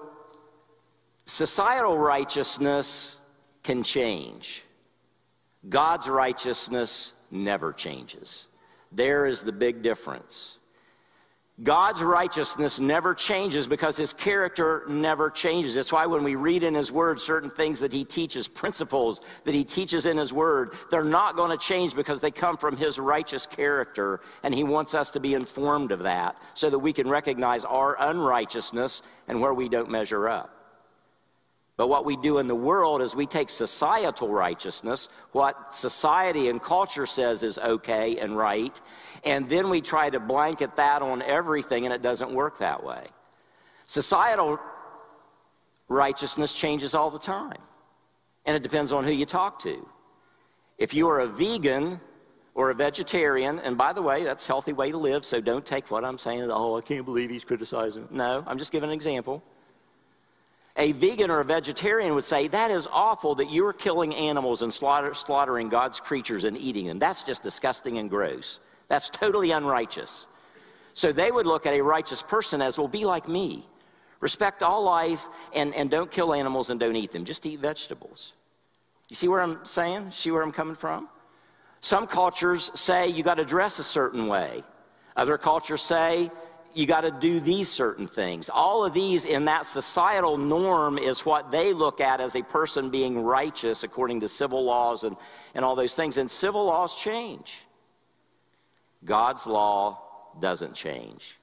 societal 1.26 1.96
righteousness 1.96 3.20
can 3.62 3.84
change. 3.84 4.64
God's 5.68 6.08
righteousness 6.08 7.12
never 7.30 7.72
changes. 7.72 8.48
There 8.92 9.26
is 9.26 9.42
the 9.42 9.52
big 9.52 9.82
difference. 9.82 10.58
God's 11.62 12.02
righteousness 12.02 12.80
never 12.80 13.12
changes 13.12 13.66
because 13.66 13.94
his 13.94 14.14
character 14.14 14.84
never 14.88 15.28
changes. 15.28 15.74
That's 15.74 15.92
why 15.92 16.06
when 16.06 16.24
we 16.24 16.34
read 16.34 16.62
in 16.62 16.74
his 16.74 16.90
word 16.90 17.20
certain 17.20 17.50
things 17.50 17.80
that 17.80 17.92
he 17.92 18.02
teaches, 18.02 18.48
principles 18.48 19.20
that 19.44 19.54
he 19.54 19.62
teaches 19.62 20.06
in 20.06 20.16
his 20.16 20.32
word, 20.32 20.72
they're 20.90 21.04
not 21.04 21.36
going 21.36 21.50
to 21.50 21.58
change 21.58 21.94
because 21.94 22.22
they 22.22 22.30
come 22.30 22.56
from 22.56 22.78
his 22.78 22.98
righteous 22.98 23.46
character. 23.46 24.20
And 24.42 24.54
he 24.54 24.64
wants 24.64 24.94
us 24.94 25.10
to 25.10 25.20
be 25.20 25.34
informed 25.34 25.92
of 25.92 26.02
that 26.04 26.40
so 26.54 26.70
that 26.70 26.78
we 26.78 26.94
can 26.94 27.08
recognize 27.08 27.66
our 27.66 27.96
unrighteousness 28.00 29.02
and 29.28 29.38
where 29.38 29.52
we 29.52 29.68
don't 29.68 29.90
measure 29.90 30.30
up. 30.30 30.59
But 31.80 31.88
what 31.88 32.04
we 32.04 32.14
do 32.14 32.36
in 32.36 32.46
the 32.46 32.54
world 32.54 33.00
is 33.00 33.16
we 33.16 33.24
take 33.24 33.48
societal 33.48 34.28
righteousness, 34.28 35.08
what 35.32 35.72
society 35.72 36.50
and 36.50 36.60
culture 36.62 37.06
says 37.06 37.42
is 37.42 37.56
okay 37.56 38.18
and 38.18 38.36
right, 38.36 38.78
and 39.24 39.48
then 39.48 39.70
we 39.70 39.80
try 39.80 40.10
to 40.10 40.20
blanket 40.20 40.76
that 40.76 41.00
on 41.00 41.22
everything, 41.22 41.86
and 41.86 41.94
it 41.94 42.02
doesn't 42.02 42.32
work 42.34 42.58
that 42.58 42.84
way. 42.84 43.06
Societal 43.86 44.60
righteousness 45.88 46.52
changes 46.52 46.94
all 46.94 47.10
the 47.10 47.18
time, 47.18 47.62
and 48.44 48.54
it 48.54 48.62
depends 48.62 48.92
on 48.92 49.02
who 49.02 49.12
you 49.12 49.24
talk 49.24 49.58
to. 49.60 49.88
If 50.76 50.92
you 50.92 51.08
are 51.08 51.20
a 51.20 51.26
vegan 51.26 51.98
or 52.54 52.68
a 52.68 52.74
vegetarian, 52.74 53.58
and 53.60 53.78
by 53.78 53.94
the 53.94 54.02
way, 54.02 54.22
that's 54.22 54.44
a 54.44 54.48
healthy 54.48 54.74
way 54.74 54.90
to 54.90 54.98
live, 54.98 55.24
so 55.24 55.40
don't 55.40 55.64
take 55.64 55.90
what 55.90 56.04
I'm 56.04 56.18
saying, 56.18 56.46
oh, 56.50 56.76
I 56.76 56.82
can't 56.82 57.06
believe 57.06 57.30
he's 57.30 57.44
criticizing. 57.44 58.06
No, 58.10 58.44
I'm 58.46 58.58
just 58.58 58.70
giving 58.70 58.90
an 58.90 58.94
example 58.94 59.42
a 60.76 60.92
vegan 60.92 61.30
or 61.30 61.40
a 61.40 61.44
vegetarian 61.44 62.14
would 62.14 62.24
say, 62.24 62.48
That 62.48 62.70
is 62.70 62.86
awful 62.90 63.34
that 63.36 63.50
you're 63.50 63.72
killing 63.72 64.14
animals 64.14 64.62
and 64.62 64.72
slaughter, 64.72 65.14
slaughtering 65.14 65.68
God's 65.68 66.00
creatures 66.00 66.44
and 66.44 66.56
eating 66.56 66.86
them. 66.86 66.98
That's 66.98 67.22
just 67.22 67.42
disgusting 67.42 67.98
and 67.98 68.08
gross. 68.08 68.60
That's 68.88 69.10
totally 69.10 69.50
unrighteous. 69.50 70.26
So 70.94 71.12
they 71.12 71.30
would 71.30 71.46
look 71.46 71.66
at 71.66 71.74
a 71.74 71.80
righteous 71.80 72.22
person 72.22 72.62
as, 72.62 72.78
Well, 72.78 72.88
be 72.88 73.04
like 73.04 73.28
me. 73.28 73.64
Respect 74.20 74.62
all 74.62 74.82
life 74.82 75.26
and, 75.54 75.74
and 75.74 75.90
don't 75.90 76.10
kill 76.10 76.34
animals 76.34 76.70
and 76.70 76.78
don't 76.78 76.96
eat 76.96 77.10
them. 77.10 77.24
Just 77.24 77.46
eat 77.46 77.58
vegetables. 77.58 78.34
You 79.08 79.16
see 79.16 79.28
where 79.28 79.40
I'm 79.40 79.64
saying? 79.64 80.10
See 80.10 80.30
where 80.30 80.42
I'm 80.42 80.52
coming 80.52 80.74
from? 80.74 81.08
Some 81.80 82.06
cultures 82.06 82.70
say 82.74 83.08
you 83.08 83.22
got 83.22 83.36
to 83.36 83.44
dress 83.44 83.78
a 83.78 83.84
certain 83.84 84.26
way. 84.26 84.62
Other 85.16 85.38
cultures 85.38 85.82
say 85.82 86.30
you 86.74 86.86
got 86.86 87.02
to 87.02 87.10
do 87.10 87.40
these 87.40 87.68
certain 87.68 88.06
things. 88.06 88.48
All 88.48 88.84
of 88.84 88.92
these 88.92 89.24
in 89.24 89.44
that 89.46 89.66
societal 89.66 90.36
norm 90.36 90.98
is 90.98 91.24
what 91.26 91.50
they 91.50 91.72
look 91.72 92.00
at 92.00 92.20
as 92.20 92.36
a 92.36 92.42
person 92.42 92.90
being 92.90 93.22
righteous 93.22 93.82
according 93.82 94.20
to 94.20 94.28
civil 94.28 94.64
laws 94.64 95.04
and, 95.04 95.16
and 95.54 95.64
all 95.64 95.74
those 95.74 95.94
things. 95.94 96.16
And 96.16 96.30
civil 96.30 96.66
laws 96.66 96.94
change. 96.94 97.64
God's 99.04 99.46
law 99.46 100.00
doesn't 100.40 100.74
change. 100.74 101.36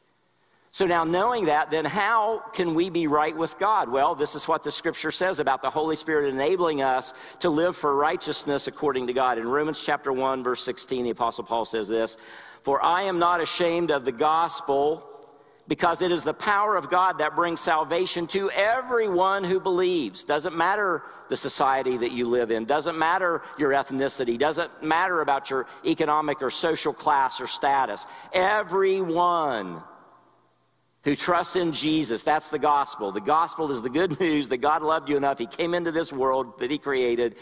So 0.72 0.86
now, 0.86 1.04
knowing 1.04 1.46
that, 1.46 1.72
then 1.72 1.86
how 1.86 2.44
can 2.54 2.76
we 2.76 2.92
be 2.92 3.08
right 3.08 3.36
with 3.36 3.58
God? 3.58 3.90
Well, 3.90 4.14
this 4.14 4.36
is 4.36 4.48
what 4.48 4.62
the 4.62 4.70
scripture 4.70 5.10
says 5.10 5.40
about 5.40 5.64
the 5.64 5.72
Holy 5.72 5.96
Spirit 5.96 6.30
enabling 6.30 6.84
us 6.84 7.14
to 7.40 7.50
live 7.50 7.76
for 7.76 7.96
righteousness 7.96 8.68
according 8.68 9.08
to 9.08 9.14
God. 9.14 9.40
In 9.40 9.48
Romans 9.48 9.84
chapter 9.84 10.14
1, 10.14 10.44
verse 10.44 10.64
16, 10.64 11.06
the 11.06 11.10
Apostle 11.10 11.46
Paul 11.46 11.66
says 11.66 11.88
this 11.88 12.18
For 12.62 12.84
I 12.84 13.02
am 13.04 13.18
not 13.18 13.42
ashamed 13.42 13.90
of 13.90 14.06
the 14.06 14.12
gospel 14.12 15.17
because 15.68 16.02
it 16.02 16.12
is 16.12 16.24
the 16.24 16.34
power 16.34 16.76
of 16.76 16.90
God 16.90 17.20
that 17.20 17.36
brings 17.36 17.60
salvation 17.60 18.28
to 18.28 18.50
everyone 18.52 19.44
who 19.44 19.60
believes. 19.60 20.24
Doesn't 20.24 20.56
matter 20.56 21.04
the 21.30 21.38
society 21.38 21.98
that 21.98 22.12
you 22.12 22.28
live 22.28 22.52
in, 22.52 22.66
doesn't 22.66 22.98
matter 22.98 23.42
your 23.58 23.72
ethnicity, 23.72 24.38
doesn't 24.38 24.72
matter 24.82 25.22
about 25.22 25.50
your 25.50 25.68
economic 25.86 26.42
or 26.42 26.50
social 26.50 26.94
class 26.94 27.42
or 27.42 27.48
status. 27.48 28.06
Everyone 28.32 29.82
who 31.04 31.16
trusts 31.16 31.56
in 31.56 31.72
Jesus, 31.72 32.24
that's 32.24 32.50
the 32.50 32.60
gospel. 32.60 33.14
The 33.14 33.22
gospel 33.22 33.72
is 33.72 33.82
the 33.82 33.90
good 33.90 34.20
news 34.22 34.50
that 34.50 34.58
God 34.58 34.82
loved 34.82 35.10
you 35.10 35.18
enough. 35.18 35.38
He 35.38 35.48
came 35.48 35.74
into 35.74 35.92
this 35.92 36.12
world 36.12 36.60
that 36.60 36.72
He 36.72 36.78
created. 36.78 37.38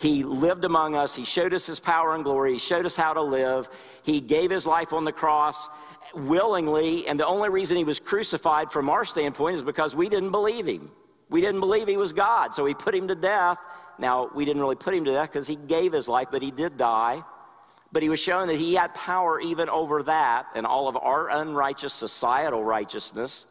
He 0.00 0.22
lived 0.22 0.64
among 0.64 0.94
us. 0.94 1.14
He 1.14 1.24
showed 1.24 1.52
us 1.52 1.66
His 1.66 1.80
power 1.80 2.14
and 2.14 2.24
glory. 2.24 2.54
He 2.54 2.58
showed 2.58 2.86
us 2.86 2.96
how 2.96 3.12
to 3.12 3.22
live. 3.22 3.68
He 4.04 4.20
gave 4.20 4.50
His 4.50 4.66
life 4.66 4.94
on 4.94 5.04
the 5.04 5.12
cross 5.12 5.68
willingly, 6.14 7.06
and 7.06 7.18
the 7.18 7.26
only 7.26 7.48
reason 7.48 7.76
he 7.76 7.84
was 7.84 8.00
crucified 8.00 8.70
from 8.70 8.88
our 8.88 9.04
standpoint 9.04 9.56
is 9.56 9.62
because 9.62 9.94
we 9.94 10.08
didn't 10.08 10.30
believe 10.30 10.66
him. 10.66 10.90
We 11.28 11.40
didn't 11.40 11.60
believe 11.60 11.86
he 11.86 11.96
was 11.96 12.12
God, 12.12 12.52
so 12.52 12.64
we 12.64 12.74
put 12.74 12.94
him 12.94 13.08
to 13.08 13.14
death. 13.14 13.58
Now, 13.98 14.30
we 14.34 14.44
didn't 14.44 14.60
really 14.60 14.76
put 14.76 14.94
him 14.94 15.04
to 15.04 15.12
death 15.12 15.32
because 15.32 15.46
he 15.46 15.56
gave 15.56 15.92
his 15.92 16.08
life, 16.08 16.28
but 16.30 16.42
he 16.42 16.50
did 16.50 16.76
die. 16.76 17.22
But 17.92 18.02
he 18.02 18.08
was 18.08 18.20
showing 18.20 18.48
that 18.48 18.56
he 18.56 18.74
had 18.74 18.94
power 18.94 19.40
even 19.40 19.68
over 19.68 20.02
that 20.04 20.46
and 20.54 20.66
all 20.66 20.88
of 20.88 20.96
our 20.96 21.28
unrighteous 21.30 21.92
societal 21.92 22.62
righteousness. 22.62 23.46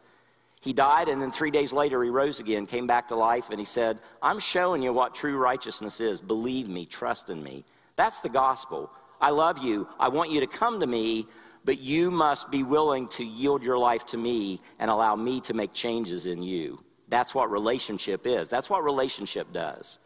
He 0.60 0.74
died, 0.74 1.08
and 1.08 1.22
then 1.22 1.30
three 1.30 1.50
days 1.50 1.72
later, 1.72 2.02
he 2.02 2.10
rose 2.10 2.38
again, 2.38 2.66
came 2.66 2.86
back 2.86 3.08
to 3.08 3.16
life, 3.16 3.48
and 3.50 3.58
he 3.58 3.64
said, 3.64 3.98
I'm 4.22 4.38
showing 4.38 4.82
you 4.82 4.92
what 4.92 5.14
true 5.14 5.38
righteousness 5.38 6.00
is. 6.00 6.20
Believe 6.20 6.68
me, 6.68 6.84
trust 6.84 7.30
in 7.30 7.42
me. 7.42 7.64
That's 7.96 8.20
the 8.20 8.28
gospel. 8.28 8.90
I 9.20 9.30
love 9.30 9.58
you. 9.58 9.88
I 9.98 10.08
want 10.08 10.30
you 10.30 10.40
to 10.40 10.46
come 10.46 10.80
to 10.80 10.86
me, 10.86 11.26
but 11.64 11.78
you 11.78 12.10
must 12.10 12.50
be 12.50 12.62
willing 12.62 13.08
to 13.08 13.24
yield 13.24 13.62
your 13.62 13.78
life 13.78 14.06
to 14.06 14.16
me 14.16 14.60
and 14.78 14.90
allow 14.90 15.14
me 15.14 15.40
to 15.42 15.54
make 15.54 15.72
changes 15.72 16.26
in 16.26 16.42
you. 16.42 16.82
That's 17.08 17.34
what 17.34 17.50
relationship 17.50 18.26
is. 18.26 18.48
That's 18.48 18.70
what 18.70 18.84
relationship 18.84 19.52
does. 19.52 19.98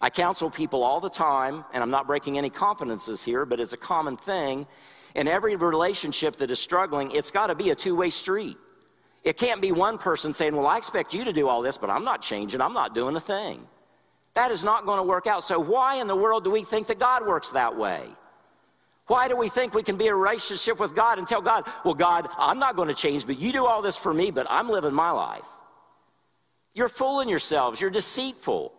I 0.00 0.10
counsel 0.10 0.50
people 0.50 0.82
all 0.82 1.00
the 1.00 1.10
time, 1.10 1.64
and 1.72 1.82
I'm 1.82 1.90
not 1.90 2.06
breaking 2.06 2.38
any 2.38 2.50
confidences 2.50 3.22
here, 3.22 3.44
but 3.44 3.58
it's 3.60 3.72
a 3.72 3.78
common 3.78 4.16
thing. 4.16 4.66
In 5.14 5.26
every 5.26 5.56
relationship 5.56 6.36
that 6.36 6.50
is 6.50 6.60
struggling, 6.60 7.10
it's 7.10 7.30
got 7.30 7.48
to 7.48 7.54
be 7.54 7.70
a 7.70 7.74
two 7.74 7.96
way 7.96 8.10
street. 8.10 8.56
It 9.24 9.36
can't 9.36 9.60
be 9.60 9.72
one 9.72 9.98
person 9.98 10.32
saying, 10.32 10.54
Well, 10.54 10.66
I 10.66 10.76
expect 10.76 11.14
you 11.14 11.24
to 11.24 11.32
do 11.32 11.48
all 11.48 11.62
this, 11.62 11.78
but 11.78 11.90
I'm 11.90 12.04
not 12.04 12.22
changing, 12.22 12.60
I'm 12.60 12.74
not 12.74 12.94
doing 12.94 13.16
a 13.16 13.20
thing. 13.20 13.66
That 14.34 14.52
is 14.52 14.62
not 14.62 14.86
going 14.86 14.98
to 14.98 15.02
work 15.02 15.26
out. 15.26 15.42
So, 15.42 15.58
why 15.58 15.96
in 15.96 16.06
the 16.06 16.14
world 16.14 16.44
do 16.44 16.50
we 16.50 16.62
think 16.62 16.86
that 16.88 17.00
God 17.00 17.26
works 17.26 17.50
that 17.50 17.76
way? 17.76 18.08
Why 19.08 19.26
do 19.26 19.36
we 19.36 19.48
think 19.48 19.74
we 19.74 19.82
can 19.82 19.96
be 19.96 20.06
in 20.06 20.12
a 20.12 20.16
relationship 20.16 20.78
with 20.78 20.94
God 20.94 21.18
and 21.18 21.26
tell 21.26 21.40
God, 21.40 21.66
well, 21.84 21.94
God, 21.94 22.28
I'm 22.38 22.58
not 22.58 22.76
going 22.76 22.88
to 22.88 22.94
change, 22.94 23.26
but 23.26 23.38
you 23.38 23.52
do 23.52 23.66
all 23.66 23.82
this 23.82 23.96
for 23.96 24.12
me, 24.14 24.30
but 24.30 24.46
I'm 24.50 24.68
living 24.68 24.94
my 24.94 25.10
life? 25.10 25.46
You're 26.74 26.90
fooling 26.90 27.28
yourselves. 27.28 27.80
You're 27.80 27.90
deceitful. 27.90 28.72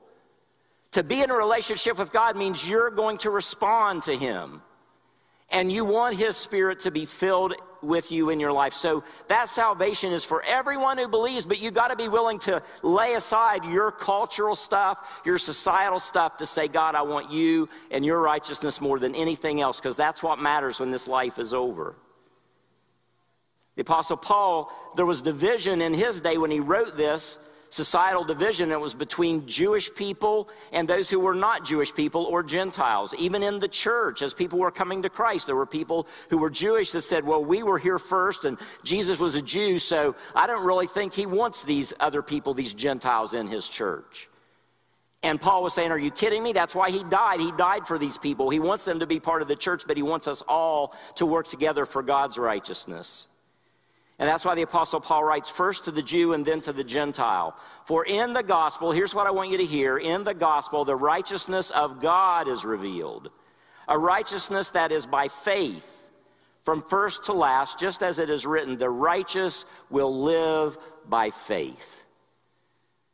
To 0.92 1.04
be 1.04 1.22
in 1.22 1.32
a 1.32 1.36
relationship 1.36 1.98
with 1.98 2.14
God 2.14 2.38
means 2.38 2.68
you're 2.68 2.92
going 2.92 3.18
to 3.18 3.32
respond 3.32 4.04
to 4.04 4.16
Him. 4.16 4.62
And 5.52 5.72
you 5.72 5.84
want 5.84 6.16
His 6.16 6.38
Spirit 6.38 6.80
to 6.82 6.92
be 6.92 7.06
filled 7.06 7.56
with 7.82 8.12
you 8.12 8.30
in 8.30 8.40
your 8.40 8.52
life. 8.52 8.74
So 8.74 9.04
that 9.28 9.50
salvation 9.50 10.12
is 10.12 10.24
for 10.24 10.44
everyone 10.44 10.98
who 10.98 11.08
believes, 11.08 11.46
but 11.46 11.62
you 11.62 11.72
got 11.72 11.90
to 11.90 11.96
be 11.96 12.08
willing 12.08 12.40
to 12.40 12.62
lay 12.84 13.14
aside 13.14 13.64
your 13.66 13.92
cultural 13.92 14.56
stuff, 14.56 15.22
your 15.26 15.38
societal 15.38 16.00
stuff 16.00 16.38
to 16.38 16.46
say, 16.46 16.68
God, 16.68 16.96
I 16.96 17.02
want 17.02 17.32
you 17.32 17.70
and 17.92 18.06
your 18.06 18.22
righteousness 18.22 18.82
more 18.82 19.00
than 19.00 19.16
anything 19.16 19.62
else, 19.62 19.80
because 19.80 19.98
that's 19.98 20.22
what 20.22 20.40
matters 20.40 20.80
when 20.80 20.92
this 20.92 21.08
life 21.08 21.40
is 21.40 21.54
over. 21.54 21.96
The 23.76 23.82
Apostle 23.82 24.18
Paul, 24.18 24.72
there 24.98 25.06
was 25.06 25.22
division 25.22 25.82
in 25.82 25.94
his 25.94 26.20
day 26.20 26.38
when 26.38 26.52
he 26.52 26.60
wrote 26.60 26.98
this 26.98 27.38
societal 27.70 28.24
division. 28.24 28.72
It 28.72 28.80
was 28.80 28.94
between 28.94 29.46
Jewish 29.48 29.94
people 29.94 30.50
and 30.72 30.88
those 30.88 31.10
who 31.10 31.20
were 31.20 31.36
not 31.36 31.66
Jewish 31.66 31.94
people 31.94 32.24
or 32.26 32.44
Gentiles. 32.44 33.14
Even 33.18 33.44
in 33.44 33.60
the 33.60 33.68
church, 33.68 34.22
as 34.22 34.34
people 34.34 34.60
were 34.60 34.72
coming 34.72 35.02
to 35.04 35.10
Christ, 35.10 35.48
there 35.48 35.56
were 35.56 35.66
people 35.66 36.08
who 36.30 36.38
were 36.38 36.50
Jewish 36.50 36.92
that 36.92 37.02
said, 37.02 37.26
Well, 37.26 37.44
we 37.44 37.64
were 37.64 37.78
here 37.78 38.00
first, 38.00 38.46
and 38.46 38.58
Jesus 38.84 39.20
was 39.20 39.36
a 39.36 39.42
Jew, 39.42 39.80
so 39.80 40.16
I 40.36 40.48
don't 40.48 40.66
really 40.66 40.88
think 40.88 41.14
he 41.14 41.26
wants 41.26 41.64
these 41.64 41.94
other 42.00 42.22
people, 42.22 42.54
these 42.54 42.74
Gentiles, 42.74 43.34
in 43.34 43.48
his 43.48 43.70
church. 43.70 44.30
And 45.22 45.40
Paul 45.40 45.64
was 45.64 45.74
saying, 45.74 45.92
Are 45.92 46.00
you 46.00 46.12
kidding 46.12 46.44
me? 46.44 46.54
That's 46.54 46.74
why 46.74 46.92
he 46.92 47.04
died. 47.04 47.40
He 47.40 47.52
died 47.54 47.86
for 47.86 47.98
these 47.98 48.18
people. 48.18 48.50
He 48.50 48.60
wants 48.60 48.86
them 48.86 49.00
to 49.00 49.08
be 49.08 49.20
part 49.20 49.42
of 49.42 49.48
the 49.48 49.56
church, 49.56 49.84
but 49.86 49.98
he 49.98 50.04
wants 50.04 50.28
us 50.28 50.42
all 50.48 50.96
to 51.16 51.26
work 51.26 51.48
together 51.48 51.86
for 51.86 52.02
God's 52.02 52.38
righteousness. 52.38 53.28
And 54.20 54.28
that's 54.28 54.44
why 54.44 54.54
the 54.54 54.64
Apostle 54.64 55.00
Paul 55.00 55.24
writes 55.24 55.50
first 55.50 55.86
to 55.86 55.92
the 55.92 56.02
Jew 56.02 56.34
and 56.34 56.46
then 56.46 56.60
to 56.62 56.74
the 56.74 56.84
Gentile. 56.84 57.56
For 57.86 58.06
in 58.06 58.34
the 58.34 58.44
gospel, 58.44 58.92
here's 58.92 59.16
what 59.16 59.28
I 59.28 59.32
want 59.32 59.50
you 59.50 59.58
to 59.58 59.66
hear 59.66 59.98
in 59.98 60.24
the 60.26 60.34
gospel, 60.34 60.84
the 60.84 60.96
righteousness 60.96 61.72
of 61.72 62.02
God 62.02 62.50
is 62.50 62.66
revealed. 62.66 63.32
A 63.88 63.98
righteousness 63.98 64.72
that 64.72 64.92
is 64.92 65.06
by 65.06 65.30
faith 65.30 66.06
from 66.62 66.82
first 66.82 67.24
to 67.24 67.34
last, 67.34 67.80
just 67.80 68.04
as 68.04 68.20
it 68.20 68.30
is 68.30 68.46
written, 68.46 68.78
the 68.78 68.90
righteous 68.90 69.66
will 69.90 70.22
live 70.22 70.78
by 71.08 71.30
faith. 71.30 71.99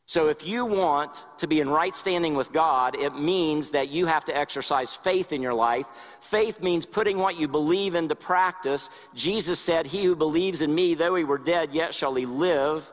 So, 0.07 0.29
if 0.29 0.45
you 0.45 0.65
want 0.65 1.25
to 1.39 1.47
be 1.47 1.61
in 1.61 1.69
right 1.69 1.95
standing 1.95 2.35
with 2.35 2.51
God, 2.51 2.95
it 2.95 3.17
means 3.17 3.71
that 3.71 3.89
you 3.89 4.05
have 4.05 4.23
to 4.25 4.37
exercise 4.37 4.93
faith 4.93 5.33
in 5.33 5.41
your 5.41 5.55
life. 5.55 5.87
Faith 6.19 6.61
means 6.61 6.85
putting 6.85 7.17
what 7.17 7.39
you 7.39 7.47
believe 7.47 7.95
into 7.95 8.13
practice. 8.13 8.91
Jesus 9.15 9.59
said, 9.59 9.87
He 9.87 10.03
who 10.03 10.15
believes 10.15 10.61
in 10.61 10.73
me, 10.73 10.93
though 10.93 11.15
he 11.15 11.23
were 11.23 11.39
dead, 11.39 11.73
yet 11.73 11.95
shall 11.95 12.13
he 12.13 12.27
live. 12.27 12.91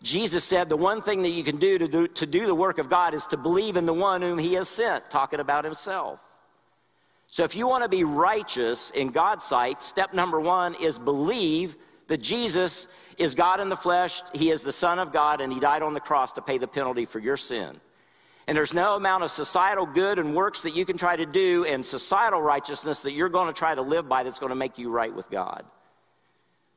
Jesus 0.00 0.44
said, 0.44 0.68
The 0.68 0.76
one 0.76 1.02
thing 1.02 1.22
that 1.22 1.30
you 1.30 1.42
can 1.42 1.56
do 1.56 1.76
to, 1.76 1.88
do 1.88 2.06
to 2.06 2.26
do 2.26 2.46
the 2.46 2.54
work 2.54 2.78
of 2.78 2.88
God 2.88 3.14
is 3.14 3.26
to 3.26 3.36
believe 3.36 3.76
in 3.76 3.84
the 3.84 3.92
one 3.92 4.22
whom 4.22 4.38
he 4.38 4.54
has 4.54 4.68
sent, 4.68 5.10
talking 5.10 5.40
about 5.40 5.64
himself. 5.64 6.20
So, 7.26 7.42
if 7.42 7.56
you 7.56 7.66
want 7.66 7.82
to 7.82 7.88
be 7.88 8.04
righteous 8.04 8.90
in 8.90 9.08
God's 9.08 9.44
sight, 9.44 9.82
step 9.82 10.14
number 10.14 10.38
one 10.38 10.76
is 10.76 11.00
believe 11.00 11.76
that 12.06 12.22
Jesus 12.22 12.86
is 13.18 13.34
God 13.34 13.60
in 13.60 13.68
the 13.68 13.76
flesh. 13.76 14.22
He 14.32 14.50
is 14.50 14.62
the 14.62 14.72
Son 14.72 14.98
of 14.98 15.12
God, 15.12 15.40
and 15.40 15.52
He 15.52 15.60
died 15.60 15.82
on 15.82 15.94
the 15.94 16.00
cross 16.00 16.32
to 16.32 16.42
pay 16.42 16.58
the 16.58 16.68
penalty 16.68 17.04
for 17.04 17.18
your 17.18 17.36
sin. 17.36 17.80
And 18.46 18.56
there's 18.56 18.72
no 18.72 18.96
amount 18.96 19.24
of 19.24 19.30
societal 19.30 19.84
good 19.84 20.18
and 20.18 20.34
works 20.34 20.62
that 20.62 20.74
you 20.74 20.86
can 20.86 20.96
try 20.96 21.16
to 21.16 21.26
do 21.26 21.66
and 21.66 21.84
societal 21.84 22.40
righteousness 22.40 23.02
that 23.02 23.12
you're 23.12 23.28
going 23.28 23.48
to 23.48 23.52
try 23.52 23.74
to 23.74 23.82
live 23.82 24.08
by 24.08 24.22
that's 24.22 24.38
going 24.38 24.48
to 24.48 24.56
make 24.56 24.78
you 24.78 24.90
right 24.90 25.14
with 25.14 25.30
God. 25.30 25.64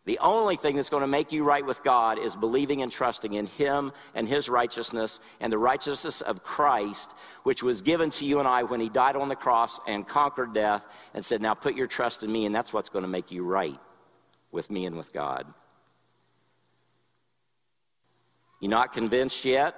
The 0.04 0.20
only 0.20 0.56
thing 0.56 0.76
that's 0.76 0.90
going 0.90 1.02
to 1.02 1.08
make 1.08 1.32
you 1.32 1.44
right 1.44 1.66
with 1.66 1.84
God 1.84 2.18
is 2.18 2.36
believing 2.36 2.82
and 2.82 2.92
trusting 2.92 3.34
in 3.34 3.46
Him 3.46 3.94
and 4.16 4.28
His 4.28 4.50
righteousness 4.50 5.20
and 5.40 5.54
the 5.54 5.60
righteousness 5.60 6.22
of 6.22 6.44
Christ, 6.44 7.14
which 7.44 7.62
was 7.62 7.82
given 7.82 8.10
to 8.12 8.26
you 8.26 8.40
and 8.40 8.48
I 8.48 8.64
when 8.64 8.82
He 8.82 8.90
died 8.90 9.16
on 9.16 9.30
the 9.30 9.36
cross 9.36 9.80
and 9.88 10.06
conquered 10.06 10.54
death 10.54 10.84
and 11.14 11.24
said, 11.24 11.42
Now 11.42 11.54
put 11.54 11.76
your 11.76 11.88
trust 11.88 12.24
in 12.24 12.32
me, 12.32 12.46
and 12.48 12.54
that's 12.54 12.74
what's 12.74 12.90
going 12.90 13.04
to 13.04 13.10
make 13.10 13.32
you 13.32 13.44
right 13.44 13.80
with 14.52 14.72
me 14.72 14.88
and 14.88 14.98
with 14.98 15.14
God. 15.14 15.46
You 18.62 18.68
not 18.68 18.94
convinced 18.94 19.44
yet? 19.44 19.76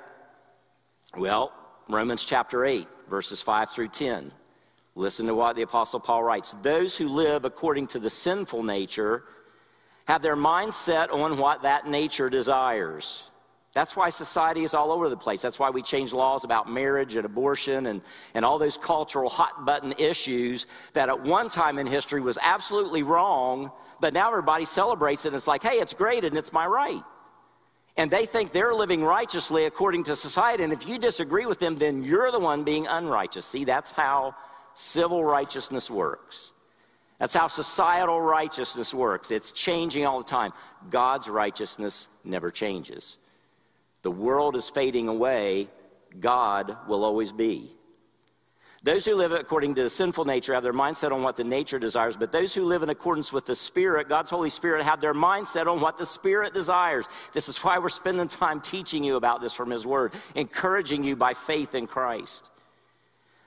Well, 1.18 1.54
Romans 1.88 2.26
chapter 2.26 2.66
8, 2.66 2.86
verses 3.10 3.42
5 3.42 3.70
through 3.70 3.88
10. 3.88 4.32
Listen 4.96 5.26
to 5.26 5.34
what 5.34 5.56
the 5.56 5.62
Apostle 5.62 6.02
Paul 6.02 6.22
writes. 6.22 6.56
Those 6.62 6.96
who 6.96 7.08
live 7.08 7.46
according 7.46 7.88
to 7.88 8.00
the 8.00 8.10
sinful 8.10 8.62
nature 8.62 9.24
have 10.06 10.22
their 10.22 10.36
mind 10.36 10.74
set 10.74 11.10
on 11.12 11.38
what 11.38 11.64
that 11.64 11.88
nature 11.88 12.30
desires. 12.30 13.32
That's 13.72 13.96
why 13.96 14.10
society 14.10 14.66
is 14.66 14.74
all 14.74 14.92
over 14.92 15.08
the 15.08 15.18
place. 15.18 15.42
That's 15.42 15.58
why 15.58 15.70
we 15.70 15.82
change 15.82 16.14
laws 16.14 16.44
about 16.44 16.70
marriage 16.70 17.16
and 17.16 17.26
abortion 17.26 17.88
and, 17.88 18.02
and 18.36 18.44
all 18.44 18.60
those 18.60 18.78
cultural 18.78 19.30
hot 19.30 19.66
button 19.66 19.94
issues 19.98 20.68
that 20.92 21.08
at 21.08 21.24
one 21.24 21.48
time 21.48 21.80
in 21.80 21.88
history 21.88 22.20
was 22.20 22.38
absolutely 22.42 23.02
wrong, 23.02 23.72
but 24.02 24.14
now 24.14 24.28
everybody 24.28 24.66
celebrates 24.66 25.24
it 25.26 25.30
and 25.30 25.38
it's 25.38 25.48
like, 25.48 25.64
hey, 25.64 25.78
it's 25.78 25.94
great 25.94 26.26
and 26.26 26.38
it's 26.38 26.52
my 26.52 26.68
right 26.68 27.02
and 27.98 28.10
they 28.10 28.26
think 28.26 28.52
they're 28.52 28.74
living 28.74 29.04
righteously 29.04 29.66
according 29.66 30.04
to 30.06 30.16
society. 30.16 30.64
And 30.64 30.74
if 30.74 30.88
you 30.88 30.98
disagree 30.98 31.46
with 31.46 31.60
them, 31.60 31.76
then 31.76 32.04
you're 32.04 32.32
the 32.32 32.40
one 32.40 32.64
being 32.64 32.88
unrighteous. 32.88 33.46
See, 33.46 33.66
that's 33.66 33.92
how 33.92 34.36
civil 34.74 35.24
righteousness 35.24 35.92
works. 35.92 36.52
That's 37.20 37.36
how 37.36 37.48
societal 37.48 38.20
righteousness 38.20 38.94
works. 38.94 39.30
It's 39.30 39.52
changing 39.52 40.06
all 40.06 40.18
the 40.18 40.26
time. 40.26 40.52
God's 40.90 41.30
righteousness 41.30 42.08
never 42.24 42.50
changes. 42.50 43.18
The 44.02 44.12
world 44.12 44.56
is 44.56 44.70
fading 44.70 45.08
away, 45.08 45.70
God 46.20 46.76
will 46.88 47.06
always 47.06 47.32
be. 47.32 47.72
Those 48.84 49.06
who 49.06 49.16
live 49.16 49.32
according 49.32 49.76
to 49.76 49.84
the 49.84 49.90
sinful 49.90 50.26
nature 50.26 50.54
have 50.54 50.64
their 50.64 50.74
mindset 50.74 51.14
on 51.14 51.24
what 51.24 51.38
the 51.38 51.44
nature 51.46 51.80
desires, 51.80 52.18
but 52.18 52.34
those 52.34 52.54
who 52.54 52.66
live 52.66 52.84
in 52.84 52.90
accordance 52.90 53.32
with 53.32 53.46
the 53.46 53.56
Spirit, 53.56 54.10
God's 54.10 54.30
Holy 54.30 54.50
Spirit, 54.50 54.84
have 54.84 55.00
their 55.00 55.14
mindset 55.14 55.68
on 55.68 55.80
what 55.80 55.98
the 55.98 56.06
Spirit 56.06 56.54
desires. 56.54 57.06
This 57.32 57.48
is 57.48 57.58
why 57.60 57.80
we're 57.80 57.88
spending 57.88 58.28
time 58.28 58.60
teaching 58.60 59.02
you 59.02 59.16
about 59.16 59.40
this 59.40 59.54
from 59.54 59.70
His 59.70 59.88
Word, 59.88 60.12
encouraging 60.36 61.02
you 61.06 61.16
by 61.16 61.34
faith 61.34 61.76
in 61.76 61.88
Christ. 61.88 62.50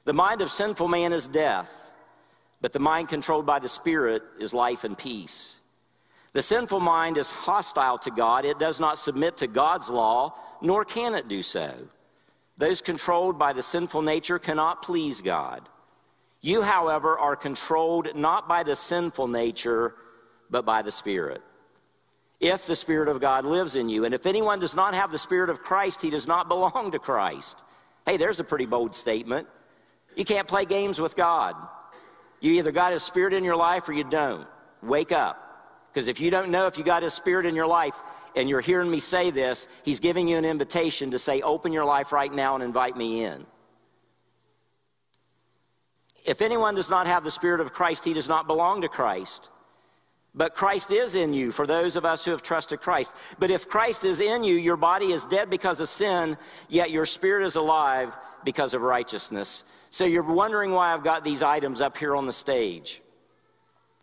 The 0.07 0.15
mind 0.15 0.41
of 0.41 0.51
sinful 0.51 0.89
man 0.89 1.13
is 1.13 1.27
death, 1.27 1.93
but 2.63 2.73
the 2.73 2.79
mind 2.79 3.11
controlled 3.11 3.45
by 3.45 3.59
the 3.59 3.69
Spirit 3.69 4.23
is 4.39 4.55
life 4.55 4.85
and 4.85 4.97
peace. 4.97 5.61
The 6.33 6.43
sinful 6.43 6.81
mind 6.81 7.19
is 7.19 7.31
hostile 7.31 7.99
to 7.99 8.11
God, 8.11 8.47
it 8.47 8.59
does 8.59 8.81
not 8.81 8.97
submit 8.97 9.37
to 9.39 9.47
God's 9.47 9.91
law, 9.91 10.35
nor 10.63 10.87
can 10.87 11.15
it 11.15 11.29
do 11.29 11.43
so. 11.43 11.75
Those 12.59 12.81
controlled 12.81 13.39
by 13.39 13.53
the 13.53 13.63
sinful 13.63 14.03
nature 14.03 14.39
cannot 14.39 14.83
please 14.83 15.21
God. 15.21 15.69
You, 16.41 16.63
however, 16.63 17.19
are 17.19 17.37
controlled 17.37 18.15
not 18.15 18.49
by 18.49 18.63
the 18.63 18.77
sinful 18.77 19.29
nature, 19.29 19.95
but 20.51 20.65
by 20.65 20.83
the 20.83 20.93
Spirit. 20.93 21.43
If 22.41 22.67
the 22.67 22.77
Spirit 22.77 23.09
of 23.09 23.21
God 23.21 23.45
lives 23.45 23.77
in 23.77 23.89
you. 23.89 24.05
And 24.05 24.15
if 24.15 24.27
anyone 24.27 24.59
does 24.59 24.77
not 24.77 24.95
have 24.95 25.11
the 25.11 25.19
Spirit 25.19 25.51
of 25.51 25.63
Christ, 25.63 26.03
he 26.03 26.11
does 26.11 26.27
not 26.27 26.49
belong 26.49 26.91
to 26.93 26.99
Christ. 26.99 27.63
Hey, 28.05 28.17
there's 28.17 28.41
a 28.41 28.45
pretty 28.45 28.67
bold 28.67 28.95
statement. 28.95 29.49
You 30.17 30.25
can't 30.25 30.47
play 30.47 30.65
games 30.65 31.01
with 31.01 31.17
God. 31.17 31.57
You 32.41 32.53
either 32.53 32.73
got 32.73 32.93
His 32.93 33.03
Spirit 33.03 33.35
in 33.35 33.45
your 33.45 33.57
life 33.57 33.89
or 33.89 33.93
you 33.93 34.05
don't. 34.05 34.47
Wake 34.83 35.13
up. 35.13 35.43
Because 35.93 36.09
if 36.09 36.21
you 36.21 36.31
don't 36.31 36.51
know 36.51 36.67
if 36.67 36.79
you 36.79 36.85
got 36.85 37.03
His 37.03 37.15
Spirit 37.15 37.47
in 37.47 37.55
your 37.55 37.67
life, 37.67 38.01
and 38.37 38.49
you're 38.49 38.61
hearing 38.61 38.91
me 38.91 39.01
say 39.01 39.31
this, 39.31 39.67
he's 39.85 39.99
giving 39.99 40.29
you 40.29 40.37
an 40.37 40.45
invitation 40.45 41.11
to 41.11 41.19
say, 41.19 41.41
Open 41.41 41.73
your 41.73 41.85
life 41.85 42.13
right 42.13 42.33
now 42.33 42.55
and 42.55 42.63
invite 42.63 42.97
me 42.97 43.25
in. 43.25 43.47
If 46.25 46.43
anyone 46.43 46.75
does 46.75 46.91
not 46.91 47.07
have 47.07 47.25
the 47.25 47.31
Spirit 47.31 47.61
of 47.61 47.73
Christ, 47.73 48.05
he 48.05 48.13
does 48.13 48.29
not 48.29 48.47
belong 48.47 48.83
to 48.83 48.89
Christ. 48.89 49.49
But 50.35 50.55
Christ 50.55 50.91
is 50.91 51.15
in 51.15 51.33
you 51.33 51.51
for 51.51 51.67
those 51.67 51.97
of 51.97 52.05
us 52.05 52.25
who 52.25 52.33
have 52.33 52.43
trusted 52.43 52.83
Christ. 52.83 53.17
But 53.39 53.51
if 53.51 53.69
Christ 53.69 54.05
is 54.05 54.21
in 54.21 54.45
you, 54.45 54.55
your 54.55 54.77
body 54.77 55.13
is 55.13 55.25
dead 55.25 55.49
because 55.49 55.81
of 55.81 55.89
sin, 55.89 56.37
yet 56.69 56.91
your 56.91 57.07
spirit 57.07 57.47
is 57.47 57.57
alive 57.57 58.15
because 58.45 58.75
of 58.75 58.83
righteousness. 58.83 59.65
So 59.91 60.05
you're 60.05 60.23
wondering 60.23 60.73
why 60.73 60.93
I've 60.93 61.03
got 61.03 61.25
these 61.25 61.43
items 61.43 61.81
up 61.81 61.97
here 61.97 62.15
on 62.15 62.27
the 62.27 62.35
stage. 62.35 63.01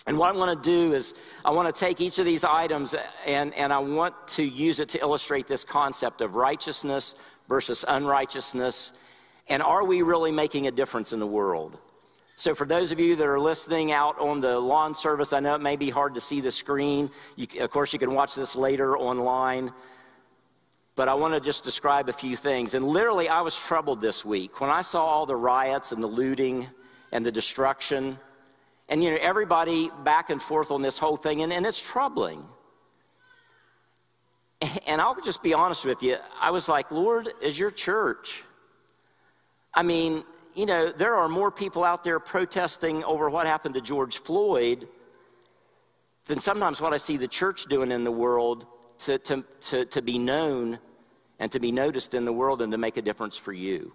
And 0.06 0.18
what 0.18 0.30
I'm 0.30 0.36
going 0.36 0.56
to 0.56 0.62
do 0.62 0.94
is, 0.94 1.13
I 1.46 1.52
want 1.52 1.74
to 1.74 1.80
take 1.80 2.02
each 2.02 2.20
of 2.20 2.26
these 2.26 2.44
items 2.44 2.94
and, 3.26 3.54
and 3.54 3.72
I 3.72 3.80
want 3.80 4.13
to 4.30 4.44
use 4.44 4.80
it 4.80 4.89
to 4.89 5.00
illustrate 5.00 5.48
this 5.48 5.63
concept 5.63 6.22
of 6.22 6.36
righteousness 6.36 7.16
versus 7.48 7.86
unrighteousness. 7.88 8.92
And 9.48 9.63
are 9.63 9.86
we 9.86 10.02
really 10.02 10.32
making 10.32 10.68
a 10.68 10.72
difference 10.72 11.13
in 11.13 11.20
the 11.20 11.28
world? 11.28 11.78
So, 12.36 12.56
for 12.56 12.66
those 12.66 12.92
of 12.92 13.00
you 13.00 13.16
that 13.16 13.28
are 13.28 13.39
listening 13.39 13.92
out 13.92 14.20
on 14.20 14.42
the 14.42 14.60
lawn 14.60 14.96
service, 14.96 15.34
I 15.34 15.39
know 15.39 15.54
it 15.54 15.62
may 15.62 15.76
be 15.76 15.89
hard 15.89 16.16
to 16.16 16.22
see 16.22 16.42
the 16.42 16.52
screen. 16.52 17.12
You, 17.36 17.46
of 17.62 17.70
course, 17.70 17.94
you 17.94 18.00
can 18.00 18.13
watch 18.13 18.34
this 18.34 18.56
later 18.56 18.98
online. 18.98 19.72
But 20.96 21.10
I 21.10 21.13
want 21.13 21.34
to 21.34 21.39
just 21.39 21.63
describe 21.63 22.10
a 22.10 22.13
few 22.13 22.36
things. 22.36 22.74
And 22.74 22.86
literally, 22.88 23.30
I 23.30 23.42
was 23.42 23.56
troubled 23.56 24.02
this 24.02 24.26
week 24.26 24.62
when 24.62 24.70
I 24.70 24.82
saw 24.82 25.06
all 25.06 25.26
the 25.26 25.36
riots 25.36 25.92
and 25.92 26.02
the 26.02 26.08
looting 26.08 26.68
and 27.12 27.26
the 27.26 27.32
destruction. 27.32 28.18
And, 28.89 29.04
you 29.04 29.12
know, 29.12 29.17
everybody 29.22 29.89
back 30.04 30.30
and 30.30 30.41
forth 30.41 30.72
on 30.72 30.82
this 30.82 30.98
whole 30.98 31.17
thing, 31.17 31.41
and, 31.41 31.54
and 31.54 31.65
it's 31.65 31.82
troubling. 31.82 32.43
And 34.88 35.02
I'll 35.02 35.19
just 35.19 35.43
be 35.43 35.54
honest 35.54 35.84
with 35.84 36.02
you. 36.04 36.17
I 36.39 36.52
was 36.52 36.69
like, 36.69 36.89
Lord, 36.89 37.30
is 37.41 37.60
your 37.60 37.69
church? 37.72 38.43
I 39.74 39.84
mean, 39.84 40.24
you 40.56 40.65
know, 40.65 40.91
there 40.91 41.15
are 41.15 41.28
more 41.28 41.52
people 41.52 41.84
out 41.84 42.04
there 42.04 42.19
protesting 42.19 43.04
over 43.04 43.30
what 43.30 43.46
happened 43.46 43.76
to 43.76 43.82
George 43.82 44.17
Floyd 44.19 44.88
than 46.28 46.39
sometimes 46.39 46.80
what 46.80 46.93
I 46.93 46.98
see 46.98 47.17
the 47.17 47.28
church 47.28 47.65
doing 47.65 47.91
in 47.91 48.04
the 48.04 48.12
world 48.12 48.65
to, 49.00 49.17
to, 49.19 49.43
to, 49.62 49.86
to 49.86 50.02
be 50.02 50.17
known 50.17 50.80
and 51.39 51.52
to 51.52 51.60
be 51.60 51.72
noticed 51.72 52.13
in 52.13 52.26
the 52.26 52.34
world 52.34 52.62
and 52.62 52.72
to 52.72 52.78
make 52.78 52.98
a 52.98 53.02
difference 53.02 53.38
for 53.38 53.52
you. 53.52 53.91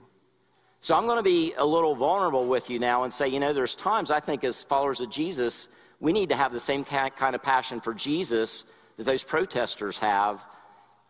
So 0.81 0.95
I'm 0.95 1.07
going 1.07 1.17
to 1.17 1.25
be 1.25 1.55
a 1.57 1.65
little 1.65 1.95
vulnerable 1.97 2.49
with 2.49 2.71
you 2.71 2.79
now 2.79 3.03
and 3.03 3.13
say, 3.13 3.29
you 3.29 3.41
know, 3.41 3.53
there's 3.53 3.75
times 3.75 4.11
I 4.11 4.21
think 4.21 4.45
as 4.45 4.63
followers 4.63 5.01
of 5.01 5.11
Jesus, 5.11 5.69
we 5.99 6.13
need 6.13 6.29
to 6.29 6.37
have 6.37 6.53
the 6.53 6.61
same 6.61 6.85
kind 6.85 7.35
of 7.35 7.43
passion 7.43 7.81
for 7.81 7.93
Jesus 7.93 8.65
that 8.97 9.05
those 9.05 9.25
protesters 9.25 9.99
have 9.99 10.45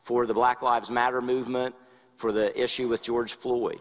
for 0.02 0.24
the 0.24 0.32
Black 0.32 0.62
Lives 0.62 0.90
Matter 0.90 1.20
movement, 1.20 1.74
for 2.16 2.32
the 2.32 2.58
issue 2.60 2.88
with 2.88 3.02
George 3.02 3.34
Floyd. 3.34 3.78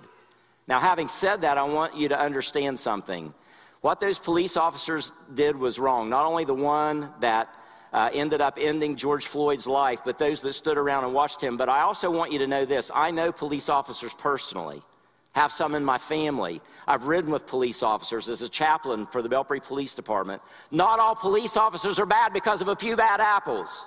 Now, 0.67 0.81
having 0.81 1.07
said 1.07 1.41
that, 1.41 1.57
I 1.57 1.63
want 1.63 1.95
you 1.95 2.09
to 2.09 2.19
understand 2.19 2.77
something. 2.77 3.33
What 3.79 4.01
those 4.01 4.19
police 4.19 4.57
officers 4.57 5.13
did 5.33 5.55
was 5.55 5.79
wrong. 5.79 6.09
Not 6.09 6.25
only 6.25 6.43
the 6.43 6.53
one 6.53 7.09
that 7.21 7.47
uh, 7.93 8.09
ended 8.11 8.41
up 8.41 8.57
ending 8.59 8.97
George 8.97 9.27
Floyd's 9.27 9.65
life, 9.65 10.01
but 10.03 10.19
those 10.19 10.41
that 10.41 10.53
stood 10.53 10.77
around 10.77 11.05
and 11.05 11.13
watched 11.13 11.41
him. 11.41 11.55
But 11.55 11.69
I 11.69 11.81
also 11.81 12.11
want 12.11 12.33
you 12.33 12.39
to 12.39 12.47
know 12.47 12.65
this 12.65 12.91
I 12.93 13.11
know 13.11 13.31
police 13.31 13.69
officers 13.69 14.13
personally 14.13 14.81
have 15.37 15.51
some 15.51 15.75
in 15.75 15.85
my 15.85 15.99
family. 15.99 16.61
I've 16.87 17.05
ridden 17.05 17.31
with 17.31 17.45
police 17.45 17.83
officers 17.83 18.27
as 18.27 18.41
a 18.41 18.49
chaplain 18.49 19.05
for 19.05 19.21
the 19.21 19.29
Belpre 19.29 19.63
Police 19.63 19.93
Department. 19.93 20.41
Not 20.71 20.99
all 20.99 21.15
police 21.15 21.55
officers 21.55 21.99
are 21.99 22.07
bad 22.07 22.33
because 22.33 22.59
of 22.59 22.69
a 22.69 22.75
few 22.75 22.95
bad 22.95 23.19
apples. 23.19 23.85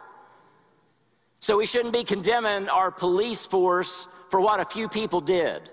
So 1.41 1.57
we 1.57 1.67
shouldn't 1.67 1.93
be 1.93 2.05
condemning 2.05 2.69
our 2.69 2.93
police 2.93 3.47
force 3.47 4.07
for 4.31 4.41
what 4.41 4.61
a 4.61 4.65
few 4.65 4.89
people 4.89 5.21
did. 5.21 5.71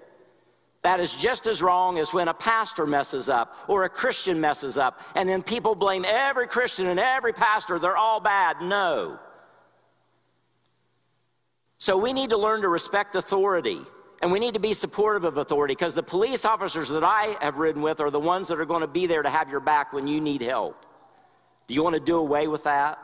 That 0.82 1.00
is 1.00 1.14
just 1.14 1.46
as 1.46 1.62
wrong 1.62 2.00
as 2.00 2.12
when 2.12 2.28
a 2.28 2.34
pastor 2.34 2.88
messes 2.88 3.30
up 3.30 3.56
or 3.68 3.84
a 3.84 3.90
Christian 3.90 4.42
messes 4.42 4.78
up, 4.80 5.02
and 5.16 5.30
then 5.30 5.44
people 5.44 5.76
blame 5.76 6.06
every 6.08 6.48
Christian 6.48 6.88
and 6.88 7.00
every 7.00 7.34
pastor, 7.34 7.78
they're 7.78 7.98
all 7.98 8.20
bad. 8.20 8.62
No. 8.62 9.20
So 11.78 11.98
we 11.98 12.14
need 12.14 12.32
to 12.32 12.38
learn 12.38 12.62
to 12.62 12.70
respect 12.70 13.16
authority. 13.16 13.82
And 14.22 14.32
we 14.32 14.40
need 14.40 14.56
to 14.56 14.60
be 14.60 14.74
supportive 14.74 15.24
of 15.24 15.38
authority 15.38 15.74
because 15.74 15.94
the 15.94 16.04
police 16.04 16.44
officers 16.44 16.90
that 16.90 17.04
I 17.04 17.38
have 17.40 17.58
ridden 17.58 17.82
with 17.82 18.00
are 18.00 18.10
the 18.10 18.20
ones 18.20 18.48
that 18.48 18.60
are 18.60 18.66
going 18.66 18.82
to 18.82 18.88
be 18.88 19.06
there 19.06 19.22
to 19.22 19.30
have 19.30 19.50
your 19.50 19.60
back 19.60 19.94
when 19.94 20.08
you 20.08 20.20
need 20.20 20.42
help. 20.42 20.86
Do 21.68 21.74
you 21.74 21.84
want 21.84 21.94
to 21.96 22.00
do 22.00 22.18
away 22.18 22.48
with 22.48 22.64
that? 22.64 22.98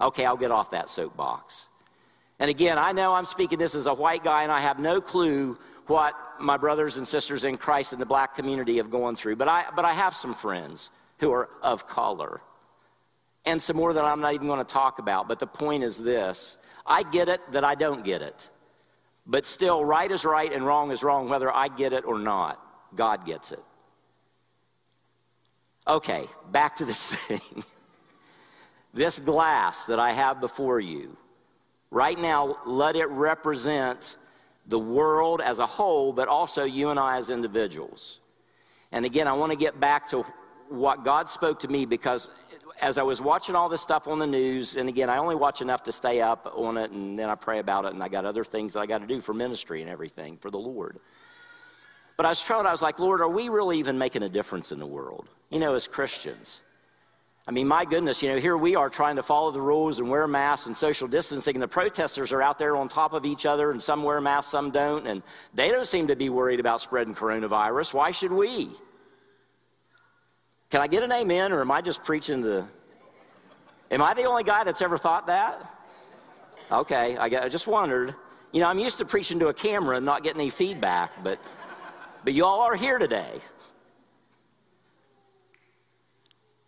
Okay, 0.00 0.24
I'll 0.24 0.36
get 0.36 0.50
off 0.50 0.70
that 0.70 0.88
soapbox. 0.88 1.68
And 2.38 2.50
again, 2.50 2.78
I 2.78 2.92
know 2.92 3.14
I'm 3.14 3.24
speaking 3.24 3.58
this 3.58 3.74
as 3.74 3.86
a 3.86 3.94
white 3.94 4.22
guy 4.22 4.42
and 4.42 4.52
I 4.52 4.60
have 4.60 4.78
no 4.78 5.00
clue 5.00 5.58
what 5.86 6.14
my 6.40 6.56
brothers 6.56 6.96
and 6.96 7.06
sisters 7.06 7.44
in 7.44 7.56
Christ 7.56 7.92
in 7.92 7.98
the 7.98 8.06
black 8.06 8.34
community 8.34 8.76
have 8.76 8.90
gone 8.90 9.14
through, 9.14 9.36
but 9.36 9.48
I, 9.48 9.66
but 9.74 9.84
I 9.84 9.92
have 9.92 10.14
some 10.14 10.32
friends 10.32 10.90
who 11.18 11.32
are 11.32 11.48
of 11.62 11.86
color 11.86 12.40
and 13.44 13.60
some 13.60 13.76
more 13.76 13.92
that 13.92 14.04
I'm 14.04 14.20
not 14.20 14.34
even 14.34 14.46
going 14.46 14.64
to 14.64 14.72
talk 14.72 14.98
about. 14.98 15.28
But 15.28 15.38
the 15.38 15.46
point 15.46 15.84
is 15.84 15.98
this 15.98 16.56
I 16.86 17.02
get 17.02 17.28
it 17.28 17.40
that 17.52 17.64
I 17.64 17.74
don't 17.74 18.04
get 18.04 18.22
it. 18.22 18.48
But 19.26 19.46
still, 19.46 19.84
right 19.84 20.10
is 20.10 20.24
right 20.24 20.52
and 20.52 20.66
wrong 20.66 20.90
is 20.90 21.02
wrong, 21.02 21.28
whether 21.28 21.52
I 21.52 21.68
get 21.68 21.92
it 21.92 22.04
or 22.04 22.18
not. 22.18 22.60
God 22.94 23.24
gets 23.24 23.52
it. 23.52 23.62
Okay, 25.86 26.26
back 26.50 26.76
to 26.76 26.84
this 26.84 27.26
thing. 27.26 27.64
this 28.92 29.18
glass 29.18 29.84
that 29.86 29.98
I 29.98 30.12
have 30.12 30.40
before 30.40 30.80
you, 30.80 31.16
right 31.90 32.18
now, 32.18 32.58
let 32.66 32.96
it 32.96 33.08
represent 33.08 34.16
the 34.66 34.78
world 34.78 35.40
as 35.40 35.58
a 35.58 35.66
whole, 35.66 36.12
but 36.12 36.28
also 36.28 36.64
you 36.64 36.90
and 36.90 36.98
I 36.98 37.18
as 37.18 37.30
individuals. 37.30 38.20
And 38.92 39.04
again, 39.04 39.28
I 39.28 39.32
want 39.32 39.52
to 39.52 39.58
get 39.58 39.78
back 39.80 40.08
to 40.08 40.24
what 40.68 41.04
God 41.04 41.28
spoke 41.28 41.60
to 41.60 41.68
me 41.68 41.84
because 41.84 42.30
as 42.80 42.98
I 42.98 43.02
was 43.02 43.20
watching 43.20 43.54
all 43.54 43.68
this 43.68 43.80
stuff 43.80 44.08
on 44.08 44.18
the 44.18 44.26
news, 44.26 44.76
and 44.76 44.88
again, 44.88 45.08
I 45.08 45.18
only 45.18 45.34
watch 45.34 45.62
enough 45.62 45.82
to 45.84 45.92
stay 45.92 46.20
up 46.20 46.52
on 46.54 46.76
it, 46.76 46.90
and 46.90 47.16
then 47.18 47.28
I 47.28 47.34
pray 47.34 47.58
about 47.58 47.84
it, 47.84 47.94
and 47.94 48.02
I 48.02 48.08
got 48.08 48.24
other 48.24 48.44
things 48.44 48.72
that 48.72 48.80
I 48.80 48.86
got 48.86 48.98
to 48.98 49.06
do 49.06 49.20
for 49.20 49.32
ministry 49.32 49.80
and 49.80 49.90
everything 49.90 50.36
for 50.36 50.50
the 50.50 50.58
Lord. 50.58 50.98
But 52.16 52.26
I 52.26 52.28
was 52.30 52.42
troubled. 52.42 52.66
I 52.66 52.72
was 52.72 52.82
like, 52.82 52.98
Lord, 52.98 53.20
are 53.20 53.28
we 53.28 53.48
really 53.48 53.78
even 53.78 53.98
making 53.98 54.22
a 54.22 54.28
difference 54.28 54.72
in 54.72 54.78
the 54.78 54.86
world? 54.86 55.28
You 55.50 55.58
know, 55.58 55.74
as 55.74 55.86
Christians. 55.86 56.62
I 57.46 57.50
mean, 57.50 57.68
my 57.68 57.84
goodness, 57.84 58.22
you 58.22 58.30
know, 58.30 58.38
here 58.38 58.56
we 58.56 58.74
are 58.74 58.88
trying 58.88 59.16
to 59.16 59.22
follow 59.22 59.50
the 59.50 59.60
rules 59.60 59.98
and 59.98 60.08
wear 60.08 60.26
masks 60.26 60.66
and 60.66 60.76
social 60.76 61.06
distancing, 61.06 61.56
and 61.56 61.62
the 61.62 61.68
protesters 61.68 62.32
are 62.32 62.40
out 62.40 62.58
there 62.58 62.74
on 62.76 62.88
top 62.88 63.12
of 63.12 63.26
each 63.26 63.44
other, 63.44 63.70
and 63.70 63.82
some 63.82 64.02
wear 64.02 64.20
masks, 64.20 64.50
some 64.50 64.70
don't, 64.70 65.06
and 65.06 65.22
they 65.52 65.68
don't 65.68 65.86
seem 65.86 66.06
to 66.06 66.16
be 66.16 66.30
worried 66.30 66.58
about 66.58 66.80
spreading 66.80 67.14
coronavirus. 67.14 67.92
Why 67.92 68.12
should 68.12 68.32
we? 68.32 68.70
Can 70.74 70.82
I 70.82 70.88
get 70.88 71.04
an 71.04 71.12
amen, 71.12 71.52
or 71.52 71.60
am 71.60 71.70
I 71.70 71.80
just 71.80 72.02
preaching 72.02 72.42
the. 72.42 72.66
Am 73.92 74.02
I 74.02 74.12
the 74.12 74.24
only 74.24 74.42
guy 74.42 74.64
that's 74.64 74.82
ever 74.82 74.98
thought 74.98 75.28
that? 75.28 75.72
Okay, 76.72 77.16
I, 77.16 77.48
just 77.48 77.68
wondered. 77.68 78.16
You 78.50 78.58
know, 78.58 78.66
I'm 78.66 78.80
used 78.80 78.98
to 78.98 79.04
preaching 79.04 79.38
to 79.38 79.46
a 79.50 79.54
camera 79.54 79.98
and 79.98 80.04
not 80.04 80.24
getting 80.24 80.40
any 80.40 80.50
feedback, 80.50 81.12
but, 81.22 81.38
but 82.24 82.34
you 82.34 82.44
all 82.44 82.62
are 82.62 82.74
here 82.74 82.98
today. 82.98 83.30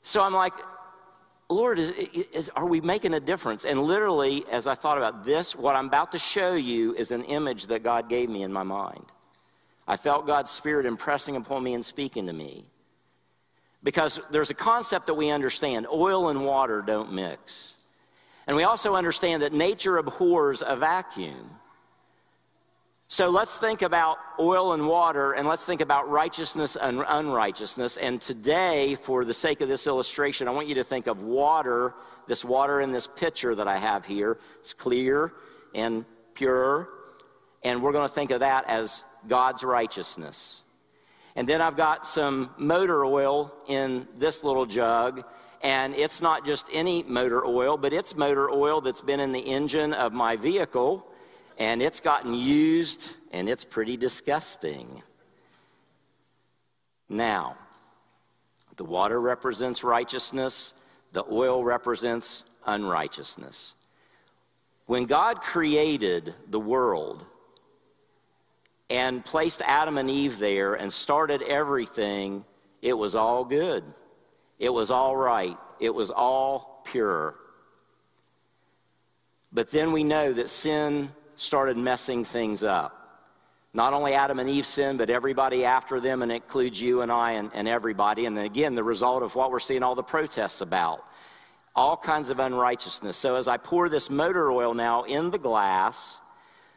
So 0.04 0.22
I'm 0.22 0.34
like, 0.34 0.54
Lord, 1.48 1.80
is, 1.80 1.90
is, 2.32 2.48
are 2.50 2.66
we 2.66 2.80
making 2.80 3.14
a 3.14 3.20
difference? 3.20 3.64
And 3.64 3.82
literally, 3.82 4.44
as 4.52 4.68
I 4.68 4.76
thought 4.76 4.98
about 4.98 5.24
this, 5.24 5.56
what 5.56 5.74
I'm 5.74 5.86
about 5.86 6.12
to 6.12 6.18
show 6.20 6.54
you 6.54 6.94
is 6.94 7.10
an 7.10 7.24
image 7.24 7.66
that 7.66 7.82
God 7.82 8.08
gave 8.08 8.30
me 8.30 8.44
in 8.44 8.52
my 8.52 8.62
mind. 8.62 9.06
I 9.88 9.96
felt 9.96 10.28
God's 10.28 10.52
Spirit 10.52 10.86
impressing 10.86 11.34
upon 11.34 11.64
me 11.64 11.74
and 11.74 11.84
speaking 11.84 12.28
to 12.28 12.32
me. 12.32 12.66
Because 13.86 14.18
there's 14.32 14.50
a 14.50 14.54
concept 14.54 15.06
that 15.06 15.14
we 15.14 15.30
understand 15.30 15.86
oil 15.86 16.28
and 16.28 16.44
water 16.44 16.82
don't 16.82 17.12
mix. 17.12 17.76
And 18.48 18.56
we 18.56 18.64
also 18.64 18.96
understand 18.96 19.42
that 19.42 19.52
nature 19.52 19.98
abhors 19.98 20.60
a 20.66 20.74
vacuum. 20.74 21.52
So 23.06 23.28
let's 23.30 23.58
think 23.58 23.82
about 23.82 24.18
oil 24.40 24.72
and 24.72 24.88
water, 24.88 25.34
and 25.34 25.46
let's 25.46 25.64
think 25.64 25.80
about 25.80 26.10
righteousness 26.10 26.74
and 26.74 27.04
unrighteousness. 27.06 27.96
And 27.96 28.20
today, 28.20 28.96
for 28.96 29.24
the 29.24 29.32
sake 29.32 29.60
of 29.60 29.68
this 29.68 29.86
illustration, 29.86 30.48
I 30.48 30.50
want 30.50 30.66
you 30.66 30.74
to 30.74 30.84
think 30.84 31.06
of 31.06 31.22
water, 31.22 31.94
this 32.26 32.44
water 32.44 32.80
in 32.80 32.90
this 32.90 33.06
pitcher 33.06 33.54
that 33.54 33.68
I 33.68 33.76
have 33.76 34.04
here. 34.04 34.36
It's 34.58 34.74
clear 34.74 35.32
and 35.76 36.04
pure, 36.34 36.88
and 37.62 37.80
we're 37.80 37.92
going 37.92 38.08
to 38.08 38.12
think 38.12 38.32
of 38.32 38.40
that 38.40 38.68
as 38.68 39.04
God's 39.28 39.62
righteousness. 39.62 40.64
And 41.36 41.46
then 41.46 41.60
I've 41.60 41.76
got 41.76 42.06
some 42.06 42.50
motor 42.56 43.04
oil 43.04 43.54
in 43.68 44.08
this 44.16 44.42
little 44.42 44.66
jug. 44.66 45.22
And 45.62 45.94
it's 45.94 46.22
not 46.22 46.46
just 46.46 46.68
any 46.72 47.02
motor 47.02 47.44
oil, 47.44 47.76
but 47.76 47.92
it's 47.92 48.16
motor 48.16 48.50
oil 48.50 48.80
that's 48.80 49.02
been 49.02 49.20
in 49.20 49.32
the 49.32 49.40
engine 49.40 49.92
of 49.92 50.12
my 50.12 50.36
vehicle. 50.36 51.06
And 51.58 51.82
it's 51.82 52.00
gotten 52.00 52.34
used, 52.34 53.14
and 53.32 53.48
it's 53.48 53.64
pretty 53.64 53.96
disgusting. 53.96 55.02
Now, 57.08 57.56
the 58.76 58.84
water 58.84 59.20
represents 59.20 59.84
righteousness, 59.84 60.74
the 61.12 61.24
oil 61.30 61.64
represents 61.64 62.44
unrighteousness. 62.66 63.74
When 64.86 65.04
God 65.04 65.40
created 65.40 66.34
the 66.48 66.60
world, 66.60 67.24
and 68.90 69.24
placed 69.24 69.62
Adam 69.62 69.98
and 69.98 70.08
Eve 70.08 70.38
there 70.38 70.74
and 70.74 70.92
started 70.92 71.42
everything, 71.42 72.44
it 72.82 72.92
was 72.92 73.14
all 73.14 73.44
good. 73.44 73.84
It 74.58 74.72
was 74.72 74.90
all 74.90 75.16
right. 75.16 75.56
It 75.80 75.94
was 75.94 76.10
all 76.10 76.82
pure. 76.84 77.34
But 79.52 79.70
then 79.70 79.92
we 79.92 80.04
know 80.04 80.32
that 80.32 80.50
sin 80.50 81.12
started 81.34 81.76
messing 81.76 82.24
things 82.24 82.62
up. 82.62 82.92
Not 83.74 83.92
only 83.92 84.14
Adam 84.14 84.38
and 84.38 84.48
Eve 84.48 84.66
sinned, 84.66 84.98
but 84.98 85.10
everybody 85.10 85.64
after 85.64 86.00
them, 86.00 86.22
and 86.22 86.32
it 86.32 86.36
includes 86.36 86.80
you 86.80 87.02
and 87.02 87.12
I 87.12 87.32
and, 87.32 87.50
and 87.52 87.68
everybody. 87.68 88.24
And 88.24 88.38
again, 88.38 88.74
the 88.74 88.82
result 88.82 89.22
of 89.22 89.34
what 89.34 89.50
we're 89.50 89.60
seeing 89.60 89.82
all 89.82 89.94
the 89.94 90.02
protests 90.02 90.62
about 90.62 91.04
all 91.74 91.96
kinds 91.96 92.30
of 92.30 92.40
unrighteousness. 92.40 93.18
So 93.18 93.36
as 93.36 93.46
I 93.46 93.58
pour 93.58 93.90
this 93.90 94.08
motor 94.08 94.50
oil 94.50 94.72
now 94.72 95.02
in 95.02 95.30
the 95.30 95.38
glass, 95.38 96.18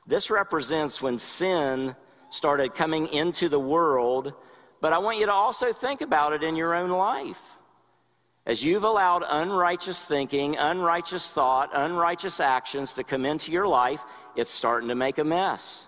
this 0.07 0.29
represents 0.29 1.01
when 1.01 1.17
sin 1.17 1.95
started 2.31 2.75
coming 2.75 3.07
into 3.07 3.49
the 3.49 3.59
world, 3.59 4.33
but 4.81 4.93
I 4.93 4.99
want 4.99 5.19
you 5.19 5.25
to 5.25 5.33
also 5.33 5.73
think 5.73 6.01
about 6.01 6.33
it 6.33 6.43
in 6.43 6.55
your 6.55 6.73
own 6.73 6.89
life. 6.89 7.41
As 8.45 8.63
you've 8.63 8.83
allowed 8.83 9.23
unrighteous 9.27 10.07
thinking, 10.07 10.57
unrighteous 10.57 11.33
thought, 11.33 11.69
unrighteous 11.73 12.39
actions 12.39 12.93
to 12.93 13.03
come 13.03 13.25
into 13.25 13.51
your 13.51 13.67
life, 13.67 14.03
it's 14.35 14.51
starting 14.51 14.89
to 14.89 14.95
make 14.95 15.17
a 15.17 15.23
mess. 15.23 15.87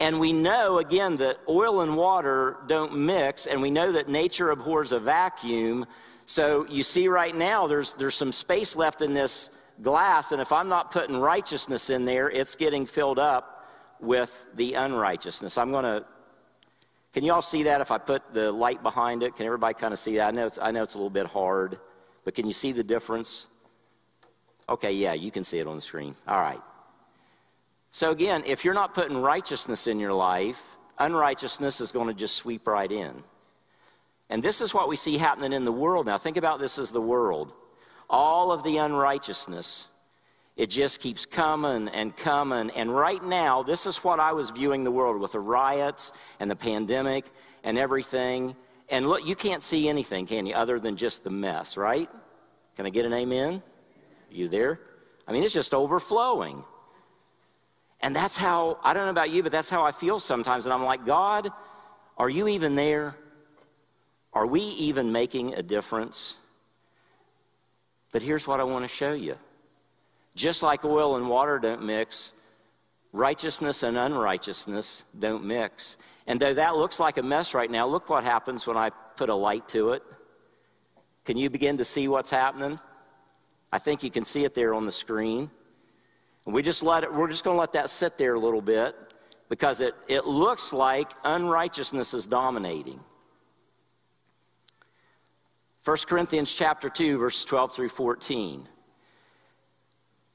And 0.00 0.20
we 0.20 0.32
know, 0.32 0.78
again, 0.78 1.16
that 1.16 1.38
oil 1.48 1.80
and 1.80 1.96
water 1.96 2.58
don't 2.68 2.96
mix, 2.96 3.46
and 3.46 3.60
we 3.60 3.70
know 3.70 3.90
that 3.92 4.08
nature 4.08 4.50
abhors 4.50 4.92
a 4.92 5.00
vacuum. 5.00 5.86
So 6.24 6.66
you 6.68 6.84
see 6.84 7.08
right 7.08 7.34
now, 7.34 7.66
there's, 7.66 7.94
there's 7.94 8.14
some 8.14 8.30
space 8.30 8.76
left 8.76 9.02
in 9.02 9.12
this 9.12 9.50
glass, 9.82 10.32
and 10.32 10.40
if 10.40 10.52
I'm 10.52 10.68
not 10.68 10.90
putting 10.90 11.16
righteousness 11.16 11.90
in 11.90 12.04
there, 12.04 12.30
it's 12.30 12.54
getting 12.54 12.86
filled 12.86 13.18
up 13.18 13.66
with 14.00 14.46
the 14.54 14.74
unrighteousness. 14.74 15.58
I'm 15.58 15.70
going 15.70 15.84
to. 15.84 16.04
Can 17.12 17.24
you 17.24 17.32
all 17.32 17.42
see 17.42 17.64
that 17.64 17.80
if 17.80 17.90
I 17.90 17.98
put 17.98 18.34
the 18.34 18.52
light 18.52 18.82
behind 18.82 19.22
it? 19.22 19.34
Can 19.34 19.46
everybody 19.46 19.74
kind 19.74 19.92
of 19.92 19.98
see 19.98 20.16
that? 20.16 20.28
I 20.28 20.30
know 20.30 20.46
it's, 20.46 20.58
I 20.58 20.70
know 20.70 20.82
it's 20.82 20.94
a 20.94 20.98
little 20.98 21.10
bit 21.10 21.26
hard, 21.26 21.78
but 22.24 22.34
can 22.34 22.46
you 22.46 22.52
see 22.52 22.70
the 22.70 22.84
difference? 22.84 23.46
Okay, 24.68 24.92
yeah, 24.92 25.14
you 25.14 25.30
can 25.30 25.42
see 25.42 25.58
it 25.58 25.66
on 25.66 25.76
the 25.76 25.80
screen. 25.80 26.14
All 26.26 26.40
right. 26.40 26.60
So, 27.90 28.10
again, 28.10 28.42
if 28.46 28.64
you're 28.64 28.74
not 28.74 28.94
putting 28.94 29.16
righteousness 29.16 29.86
in 29.86 29.98
your 29.98 30.12
life, 30.12 30.76
unrighteousness 30.98 31.80
is 31.80 31.90
going 31.90 32.08
to 32.08 32.14
just 32.14 32.36
sweep 32.36 32.66
right 32.66 32.92
in. 32.92 33.22
And 34.28 34.42
this 34.42 34.60
is 34.60 34.74
what 34.74 34.88
we 34.88 34.96
see 34.96 35.16
happening 35.16 35.54
in 35.54 35.64
the 35.64 35.72
world 35.72 36.04
now. 36.04 36.18
Think 36.18 36.36
about 36.36 36.58
this 36.58 36.78
as 36.78 36.92
the 36.92 37.00
world 37.00 37.54
all 38.08 38.52
of 38.52 38.62
the 38.62 38.78
unrighteousness. 38.78 39.88
It 40.56 40.70
just 40.70 41.00
keeps 41.00 41.24
coming 41.24 41.88
and 41.88 42.16
coming. 42.16 42.70
And 42.70 42.94
right 42.94 43.22
now, 43.22 43.62
this 43.62 43.86
is 43.86 43.98
what 43.98 44.18
I 44.18 44.32
was 44.32 44.50
viewing 44.50 44.82
the 44.82 44.90
world 44.90 45.20
with 45.20 45.32
the 45.32 45.40
riots 45.40 46.12
and 46.40 46.50
the 46.50 46.56
pandemic 46.56 47.26
and 47.62 47.78
everything. 47.78 48.56
And 48.88 49.08
look, 49.08 49.26
you 49.26 49.36
can't 49.36 49.62
see 49.62 49.88
anything, 49.88 50.26
can 50.26 50.46
you, 50.46 50.54
other 50.54 50.80
than 50.80 50.96
just 50.96 51.22
the 51.22 51.30
mess, 51.30 51.76
right? 51.76 52.10
Can 52.76 52.86
I 52.86 52.90
get 52.90 53.04
an 53.04 53.12
amen? 53.12 53.62
You 54.30 54.48
there? 54.48 54.80
I 55.26 55.32
mean, 55.32 55.44
it's 55.44 55.54
just 55.54 55.74
overflowing. 55.74 56.64
And 58.00 58.14
that's 58.14 58.36
how, 58.36 58.78
I 58.82 58.94
don't 58.94 59.04
know 59.04 59.10
about 59.10 59.30
you, 59.30 59.42
but 59.42 59.52
that's 59.52 59.70
how 59.70 59.84
I 59.84 59.92
feel 59.92 60.20
sometimes. 60.20 60.66
And 60.66 60.72
I'm 60.72 60.84
like, 60.84 61.04
God, 61.04 61.48
are 62.16 62.30
you 62.30 62.48
even 62.48 62.74
there? 62.74 63.16
Are 64.32 64.46
we 64.46 64.60
even 64.60 65.12
making 65.12 65.54
a 65.54 65.62
difference? 65.62 66.36
But 68.12 68.22
here's 68.22 68.46
what 68.46 68.60
I 68.60 68.64
want 68.64 68.84
to 68.84 68.88
show 68.88 69.12
you. 69.12 69.36
Just 70.34 70.62
like 70.62 70.84
oil 70.84 71.16
and 71.16 71.28
water 71.28 71.58
don't 71.58 71.84
mix, 71.84 72.32
righteousness 73.12 73.82
and 73.82 73.96
unrighteousness 73.96 75.04
don't 75.18 75.44
mix. 75.44 75.96
And 76.26 76.38
though 76.38 76.54
that 76.54 76.76
looks 76.76 77.00
like 77.00 77.18
a 77.18 77.22
mess 77.22 77.54
right 77.54 77.70
now, 77.70 77.86
look 77.86 78.08
what 78.08 78.24
happens 78.24 78.66
when 78.66 78.76
I 78.76 78.90
put 79.16 79.28
a 79.28 79.34
light 79.34 79.68
to 79.68 79.92
it. 79.92 80.02
Can 81.24 81.36
you 81.36 81.50
begin 81.50 81.76
to 81.78 81.84
see 81.84 82.08
what's 82.08 82.30
happening? 82.30 82.78
I 83.72 83.78
think 83.78 84.02
you 84.02 84.10
can 84.10 84.24
see 84.24 84.44
it 84.44 84.54
there 84.54 84.72
on 84.74 84.86
the 84.86 84.92
screen. 84.92 85.50
And 86.46 86.54
we 86.54 86.62
just 86.62 86.82
let 86.82 87.04
it, 87.04 87.12
we're 87.12 87.28
just 87.28 87.44
going 87.44 87.56
to 87.56 87.60
let 87.60 87.72
that 87.74 87.90
sit 87.90 88.16
there 88.16 88.34
a 88.34 88.40
little 88.40 88.62
bit 88.62 88.96
because 89.48 89.80
it, 89.80 89.94
it 90.06 90.26
looks 90.26 90.72
like 90.72 91.10
unrighteousness 91.24 92.14
is 92.14 92.26
dominating. 92.26 93.00
1 95.88 95.96
Corinthians 96.06 96.52
chapter 96.52 96.90
2, 96.90 97.16
verses 97.16 97.46
12 97.46 97.74
through 97.74 97.88
14. 97.88 98.68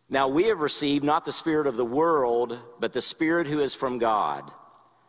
Now 0.10 0.28
we 0.28 0.46
have 0.46 0.62
received 0.62 1.04
not 1.04 1.26
the 1.26 1.32
Spirit 1.32 1.68
of 1.68 1.78
the 1.78 1.86
world, 1.86 2.58
but 2.80 2.92
the 2.92 3.04
Spirit 3.04 3.46
who 3.46 3.60
is 3.60 3.76
from 3.76 4.00
God, 4.00 4.52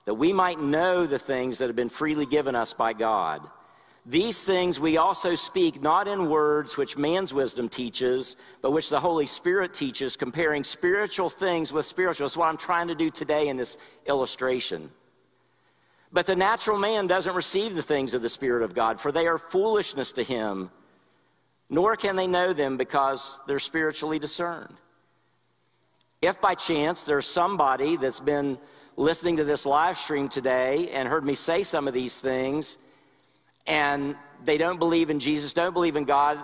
that 0.04 0.12
we 0.12 0.34
might 0.34 0.60
know 0.60 1.06
the 1.06 1.18
things 1.18 1.56
that 1.56 1.70
have 1.70 1.76
been 1.76 1.88
freely 1.88 2.26
given 2.26 2.54
us 2.54 2.74
by 2.74 2.92
God. 2.92 3.40
These 4.04 4.44
things 4.44 4.78
we 4.78 4.98
also 4.98 5.34
speak 5.34 5.80
not 5.80 6.08
in 6.08 6.28
words 6.28 6.76
which 6.76 6.98
man's 6.98 7.32
wisdom 7.32 7.70
teaches, 7.70 8.36
but 8.60 8.72
which 8.72 8.90
the 8.90 9.00
Holy 9.00 9.26
Spirit 9.26 9.72
teaches, 9.72 10.14
comparing 10.14 10.62
spiritual 10.62 11.30
things 11.30 11.72
with 11.72 11.86
spiritual. 11.86 12.26
That's 12.26 12.36
what 12.36 12.50
I'm 12.50 12.58
trying 12.58 12.88
to 12.88 12.94
do 12.94 13.08
today 13.08 13.48
in 13.48 13.56
this 13.56 13.78
illustration. 14.06 14.90
But 16.14 16.26
the 16.26 16.36
natural 16.36 16.78
man 16.78 17.08
doesn't 17.08 17.34
receive 17.34 17.74
the 17.74 17.82
things 17.82 18.14
of 18.14 18.22
the 18.22 18.28
Spirit 18.28 18.62
of 18.62 18.72
God, 18.72 19.00
for 19.00 19.10
they 19.10 19.26
are 19.26 19.36
foolishness 19.36 20.12
to 20.12 20.22
him, 20.22 20.70
nor 21.68 21.96
can 21.96 22.14
they 22.14 22.28
know 22.28 22.52
them 22.52 22.76
because 22.76 23.40
they're 23.48 23.58
spiritually 23.58 24.20
discerned. 24.20 24.76
If 26.22 26.40
by 26.40 26.54
chance 26.54 27.02
there's 27.02 27.26
somebody 27.26 27.96
that's 27.96 28.20
been 28.20 28.58
listening 28.96 29.38
to 29.38 29.44
this 29.44 29.66
live 29.66 29.98
stream 29.98 30.28
today 30.28 30.88
and 30.90 31.08
heard 31.08 31.24
me 31.24 31.34
say 31.34 31.64
some 31.64 31.88
of 31.88 31.94
these 31.94 32.20
things, 32.20 32.76
and 33.66 34.14
they 34.44 34.56
don't 34.56 34.78
believe 34.78 35.10
in 35.10 35.18
Jesus, 35.18 35.52
don't 35.52 35.74
believe 35.74 35.96
in 35.96 36.04
God. 36.04 36.38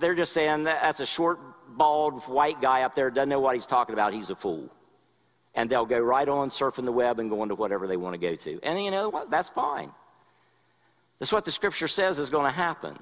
They're 0.00 0.16
just 0.16 0.32
saying 0.32 0.64
that's 0.64 0.98
a 0.98 1.06
short, 1.06 1.38
bald, 1.76 2.24
white 2.24 2.60
guy 2.60 2.82
up 2.82 2.96
there, 2.96 3.08
doesn't 3.08 3.28
know 3.28 3.38
what 3.38 3.54
he's 3.54 3.68
talking 3.68 3.92
about, 3.92 4.12
he's 4.12 4.30
a 4.30 4.36
fool. 4.36 4.68
And 5.54 5.68
they'll 5.68 5.86
go 5.86 6.00
right 6.00 6.28
on 6.28 6.48
surfing 6.48 6.86
the 6.86 6.92
web 6.92 7.18
and 7.18 7.28
going 7.28 7.50
to 7.50 7.54
whatever 7.54 7.86
they 7.86 7.96
want 7.96 8.14
to 8.14 8.18
go 8.18 8.34
to. 8.34 8.60
And 8.62 8.82
you 8.82 8.90
know 8.90 9.10
what? 9.10 9.30
That's 9.30 9.50
fine. 9.50 9.90
That's 11.18 11.32
what 11.32 11.44
the 11.44 11.50
scripture 11.50 11.88
says 11.88 12.18
is 12.18 12.30
going 12.30 12.46
to 12.46 12.56
happen. 12.56 12.98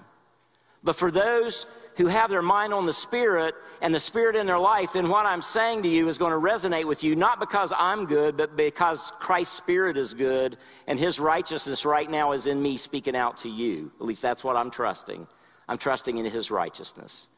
But 0.82 0.96
for 0.96 1.10
those 1.10 1.66
who 1.96 2.06
have 2.06 2.30
their 2.30 2.42
mind 2.42 2.72
on 2.72 2.86
the 2.86 2.92
Spirit 2.92 3.54
and 3.82 3.94
the 3.94 4.00
Spirit 4.00 4.36
in 4.36 4.46
their 4.46 4.58
life, 4.58 4.94
then 4.94 5.08
what 5.08 5.26
I'm 5.26 5.42
saying 5.42 5.82
to 5.82 5.88
you 5.88 6.08
is 6.08 6.16
going 6.16 6.32
to 6.32 6.38
resonate 6.38 6.86
with 6.86 7.04
you, 7.04 7.14
not 7.14 7.40
because 7.40 7.72
I'm 7.76 8.06
good, 8.06 8.36
but 8.36 8.56
because 8.56 9.12
Christ's 9.18 9.56
Spirit 9.56 9.96
is 9.96 10.14
good 10.14 10.56
and 10.86 10.98
His 10.98 11.20
righteousness 11.20 11.84
right 11.84 12.10
now 12.10 12.32
is 12.32 12.46
in 12.46 12.60
me 12.62 12.76
speaking 12.76 13.16
out 13.16 13.36
to 13.38 13.48
you. 13.48 13.92
At 14.00 14.06
least 14.06 14.22
that's 14.22 14.42
what 14.42 14.56
I'm 14.56 14.70
trusting. 14.70 15.26
I'm 15.68 15.78
trusting 15.78 16.16
in 16.16 16.24
His 16.24 16.50
righteousness. 16.50 17.28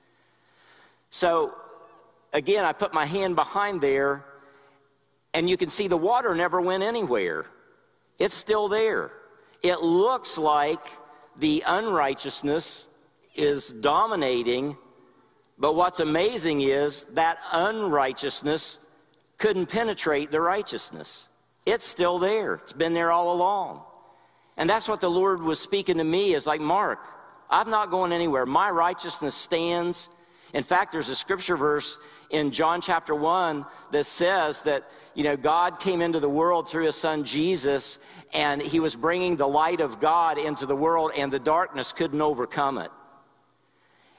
So, 1.11 1.55
again, 2.33 2.65
I 2.65 2.73
put 2.73 2.95
my 2.95 3.05
hand 3.05 3.35
behind 3.35 3.81
there, 3.81 4.25
and 5.35 5.49
you 5.49 5.57
can 5.57 5.69
see 5.69 5.89
the 5.89 5.97
water 5.97 6.35
never 6.35 6.61
went 6.61 6.83
anywhere. 6.83 7.47
It's 8.19 8.35
still 8.35 8.69
there. 8.69 9.13
It 9.63 9.81
looks 9.81 10.37
like 10.37 10.87
the 11.39 11.63
unrighteousness 11.67 12.89
is 13.35 13.71
dominating, 13.71 14.77
but 15.59 15.75
what's 15.75 16.01
amazing 16.01 16.61
is 16.63 17.05
that 17.15 17.39
unrighteousness 17.53 18.79
couldn't 19.39 19.67
penetrate 19.67 20.31
the 20.31 20.41
righteousness. 20.41 21.29
It's 21.65 21.87
still 21.87 22.19
there, 22.19 22.55
it's 22.55 22.73
been 22.73 22.95
there 22.95 23.13
all 23.13 23.33
along. 23.33 23.83
And 24.57 24.69
that's 24.69 24.89
what 24.89 25.01
the 25.01 25.11
Lord 25.11 25.43
was 25.43 25.59
speaking 25.59 25.97
to 25.97 26.05
me 26.05 26.35
is 26.35 26.47
like, 26.47 26.61
Mark, 26.61 26.99
I'm 27.49 27.71
not 27.71 27.91
going 27.91 28.13
anywhere. 28.13 28.45
My 28.47 28.71
righteousness 28.71 29.35
stands. 29.35 30.09
In 30.55 30.63
fact, 30.63 30.93
there's 30.93 31.09
a 31.09 31.17
scripture 31.17 31.57
verse 31.57 31.99
in 32.31 32.51
John 32.51 32.81
chapter 32.81 33.15
1 33.15 33.65
that 33.91 34.05
says 34.05 34.63
that, 34.65 34.85
you 35.15 35.25
know, 35.25 35.37
God 35.37 35.81
came 35.81 36.03
into 36.03 36.21
the 36.21 36.29
world 36.29 36.69
through 36.69 36.87
his 36.87 36.97
son 36.97 37.25
Jesus, 37.25 37.99
and 38.35 38.61
he 38.61 38.79
was 38.79 38.95
bringing 38.95 39.37
the 39.37 39.49
light 39.49 39.81
of 39.81 39.99
God 39.99 40.39
into 40.39 40.67
the 40.67 40.77
world, 40.77 41.13
and 41.17 41.33
the 41.33 41.39
darkness 41.39 41.93
couldn't 41.93 42.21
overcome 42.21 42.79
it. 42.79 42.91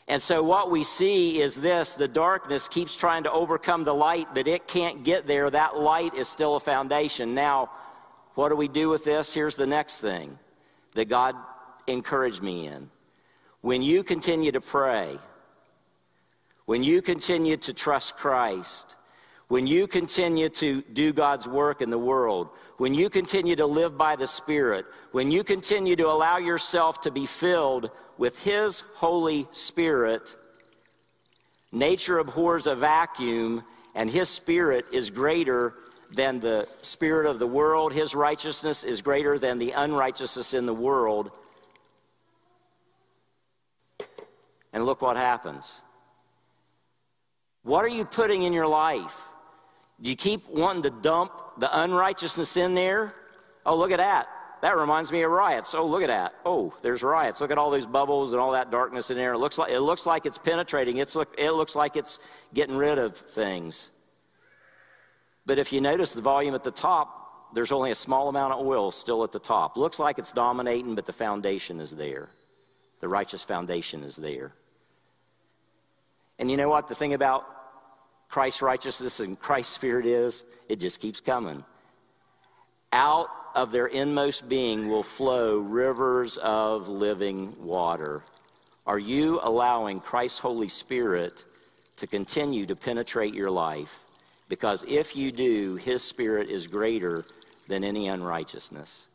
And 0.07 0.21
so, 0.21 0.43
what 0.43 0.69
we 0.69 0.83
see 0.83 1.39
is 1.39 1.61
this 1.61 1.95
the 1.95 2.07
darkness 2.07 2.67
keeps 2.67 2.95
trying 2.95 3.23
to 3.23 3.31
overcome 3.31 3.83
the 3.83 3.93
light, 3.93 4.27
but 4.33 4.47
it 4.47 4.67
can't 4.67 5.03
get 5.03 5.27
there. 5.27 5.49
That 5.49 5.77
light 5.77 6.13
is 6.13 6.27
still 6.27 6.55
a 6.55 6.59
foundation. 6.59 7.33
Now, 7.33 7.71
what 8.35 8.49
do 8.49 8.55
we 8.55 8.67
do 8.67 8.89
with 8.89 9.05
this? 9.05 9.33
Here's 9.33 9.55
the 9.55 9.67
next 9.67 10.01
thing 10.01 10.37
that 10.95 11.05
God 11.05 11.35
encouraged 11.87 12.43
me 12.43 12.67
in. 12.67 12.89
When 13.61 13.81
you 13.81 14.03
continue 14.03 14.51
to 14.51 14.59
pray, 14.59 15.17
when 16.65 16.83
you 16.83 17.01
continue 17.01 17.57
to 17.57 17.73
trust 17.73 18.17
Christ, 18.17 18.95
when 19.47 19.67
you 19.67 19.87
continue 19.87 20.49
to 20.49 20.81
do 20.93 21.13
God's 21.13 21.47
work 21.47 21.81
in 21.81 21.89
the 21.89 21.97
world, 21.97 22.49
when 22.77 22.93
you 22.93 23.09
continue 23.09 23.55
to 23.55 23.65
live 23.65 23.97
by 23.97 24.15
the 24.15 24.27
Spirit, 24.27 24.85
when 25.11 25.29
you 25.29 25.43
continue 25.43 25.95
to 25.95 26.07
allow 26.07 26.37
yourself 26.37 27.01
to 27.01 27.11
be 27.11 27.25
filled 27.25 27.91
with 28.17 28.39
His 28.43 28.81
Holy 28.95 29.47
Spirit, 29.51 30.35
nature 31.71 32.19
abhors 32.19 32.67
a 32.67 32.75
vacuum, 32.75 33.63
and 33.95 34.09
His 34.09 34.29
Spirit 34.29 34.85
is 34.91 35.09
greater 35.09 35.75
than 36.11 36.39
the 36.39 36.67
spirit 36.81 37.27
of 37.29 37.39
the 37.39 37.47
world. 37.47 37.91
His 37.91 38.15
righteousness 38.15 38.83
is 38.83 39.01
greater 39.01 39.39
than 39.39 39.57
the 39.57 39.71
unrighteousness 39.71 40.53
in 40.53 40.65
the 40.65 40.73
world. 40.73 41.31
And 44.71 44.85
look 44.85 45.01
what 45.01 45.17
happens. 45.17 45.73
What 47.63 47.83
are 47.83 47.89
you 47.89 48.05
putting 48.05 48.43
in 48.43 48.53
your 48.53 48.67
life? 48.67 49.19
Do 50.01 50.09
you 50.09 50.15
keep 50.15 50.47
wanting 50.49 50.83
to 50.83 50.89
dump 50.89 51.31
the 51.57 51.81
unrighteousness 51.81 52.57
in 52.57 52.73
there? 52.73 53.13
Oh, 53.65 53.77
look 53.77 53.91
at 53.91 53.97
that. 53.97 54.27
That 54.61 54.77
reminds 54.77 55.11
me 55.11 55.23
of 55.23 55.31
riots. 55.31 55.73
Oh, 55.73 55.85
look 55.85 56.03
at 56.03 56.07
that. 56.07 56.35
Oh, 56.45 56.73
there's 56.81 57.03
riots. 57.03 57.41
Look 57.41 57.51
at 57.51 57.57
all 57.57 57.69
these 57.69 57.85
bubbles 57.85 58.33
and 58.33 58.41
all 58.41 58.51
that 58.51 58.71
darkness 58.71 59.09
in 59.11 59.17
there. 59.17 59.33
It 59.33 59.37
looks 59.37 59.57
like, 59.57 59.71
it 59.71 59.81
looks 59.81 60.05
like 60.05 60.25
it's 60.25 60.37
penetrating. 60.37 60.97
It's 60.97 61.17
it 61.37 61.51
looks 61.51 61.75
like 61.75 61.97
it's 61.97 62.19
getting 62.53 62.75
rid 62.75 62.97
of 62.97 63.17
things. 63.17 63.91
But 65.45 65.59
if 65.59 65.73
you 65.73 65.81
notice 65.81 66.13
the 66.13 66.21
volume 66.21 66.55
at 66.55 66.63
the 66.63 66.71
top, 66.71 67.53
there's 67.53 67.71
only 67.71 67.91
a 67.91 67.95
small 67.95 68.29
amount 68.29 68.53
of 68.53 68.65
oil 68.65 68.91
still 68.91 69.23
at 69.23 69.31
the 69.31 69.39
top. 69.39 69.75
Looks 69.77 69.99
like 69.99 70.17
it's 70.17 70.31
dominating, 70.31 70.95
but 70.95 71.05
the 71.05 71.13
foundation 71.13 71.79
is 71.79 71.91
there. 71.91 72.29
The 73.01 73.07
righteous 73.09 73.43
foundation 73.43 74.03
is 74.03 74.15
there. 74.15 74.53
And 76.39 76.49
you 76.49 76.57
know 76.57 76.69
what? 76.69 76.87
The 76.87 76.95
thing 76.95 77.13
about 77.13 77.45
Christ's 78.29 78.61
righteousness 78.61 79.19
and 79.19 79.39
Christ's 79.39 79.73
spirit 79.73 80.05
is, 80.05 80.43
it 80.67 80.79
just 80.79 80.99
keeps 80.99 81.21
coming. 81.21 81.63
Out 82.91 83.29
of 83.55 83.71
their 83.71 83.87
inmost 83.87 84.49
being 84.49 84.89
will 84.89 85.03
flow 85.03 85.59
rivers 85.59 86.37
of 86.37 86.89
living 86.89 87.55
water. 87.59 88.23
Are 88.85 88.99
you 88.99 89.39
allowing 89.43 89.99
Christ's 89.99 90.39
Holy 90.39 90.67
Spirit 90.67 91.45
to 91.97 92.07
continue 92.07 92.65
to 92.65 92.75
penetrate 92.75 93.33
your 93.33 93.51
life? 93.51 93.99
Because 94.49 94.83
if 94.87 95.15
you 95.15 95.31
do, 95.31 95.75
His 95.75 96.03
Spirit 96.03 96.49
is 96.49 96.67
greater 96.67 97.23
than 97.67 97.83
any 97.83 98.07
unrighteousness. 98.07 99.07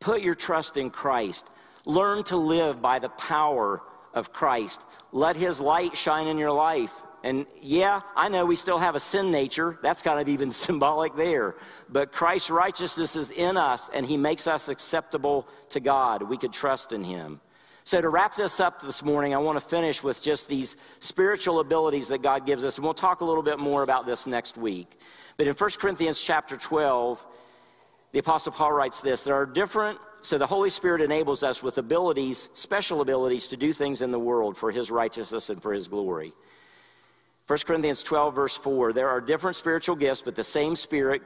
Put 0.00 0.22
your 0.22 0.34
trust 0.34 0.76
in 0.76 0.90
Christ. 0.90 1.46
Learn 1.84 2.24
to 2.24 2.36
live 2.36 2.80
by 2.80 2.98
the 2.98 3.08
power 3.10 3.82
of 4.16 4.32
Christ. 4.32 4.84
Let 5.12 5.36
His 5.36 5.60
light 5.60 5.96
shine 5.96 6.26
in 6.26 6.38
your 6.38 6.50
life. 6.50 6.92
And 7.22 7.46
yeah, 7.60 8.00
I 8.14 8.28
know 8.28 8.46
we 8.46 8.56
still 8.56 8.78
have 8.78 8.94
a 8.94 9.00
sin 9.00 9.30
nature. 9.30 9.78
That's 9.82 10.02
kind 10.02 10.18
of 10.18 10.28
even 10.28 10.50
symbolic 10.66 11.14
there. 11.14 11.54
But 11.88 12.10
Christ's 12.10 12.50
righteousness 12.50 13.14
is 13.14 13.30
in 13.30 13.56
us, 13.56 13.88
and 13.92 14.04
He 14.04 14.16
makes 14.16 14.48
us 14.48 14.68
acceptable 14.68 15.46
to 15.68 15.78
God. 15.78 16.22
We 16.22 16.36
could 16.36 16.52
trust 16.52 16.92
in 16.92 17.04
Him. 17.04 17.40
So, 17.84 18.00
to 18.00 18.08
wrap 18.08 18.34
this 18.34 18.58
up 18.58 18.82
this 18.82 19.04
morning, 19.04 19.32
I 19.32 19.38
want 19.38 19.60
to 19.60 19.64
finish 19.64 20.02
with 20.02 20.20
just 20.20 20.48
these 20.48 20.76
spiritual 20.98 21.60
abilities 21.60 22.08
that 22.08 22.20
God 22.20 22.44
gives 22.44 22.64
us. 22.64 22.78
And 22.78 22.84
we'll 22.84 22.94
talk 22.94 23.20
a 23.20 23.24
little 23.24 23.44
bit 23.44 23.60
more 23.60 23.84
about 23.84 24.06
this 24.06 24.26
next 24.26 24.56
week. 24.56 24.98
But 25.36 25.46
in 25.46 25.54
1 25.54 25.70
Corinthians 25.78 26.20
chapter 26.20 26.56
12, 26.56 27.24
the 28.16 28.20
Apostle 28.20 28.52
Paul 28.52 28.72
writes 28.72 29.02
this 29.02 29.24
There 29.24 29.34
are 29.34 29.44
different, 29.44 29.98
so 30.22 30.38
the 30.38 30.46
Holy 30.46 30.70
Spirit 30.70 31.02
enables 31.02 31.42
us 31.42 31.62
with 31.62 31.76
abilities, 31.76 32.48
special 32.54 33.02
abilities, 33.02 33.46
to 33.48 33.58
do 33.58 33.74
things 33.74 34.00
in 34.00 34.10
the 34.10 34.18
world 34.18 34.56
for 34.56 34.72
His 34.72 34.90
righteousness 34.90 35.50
and 35.50 35.60
for 35.60 35.74
His 35.74 35.86
glory. 35.86 36.32
1 37.46 37.58
Corinthians 37.66 38.02
12, 38.02 38.34
verse 38.34 38.56
4 38.56 38.94
there 38.94 39.10
are 39.10 39.20
different 39.20 39.54
spiritual 39.54 39.96
gifts, 39.96 40.22
but 40.22 40.34
the 40.34 40.42
same 40.42 40.76
Spirit 40.76 41.20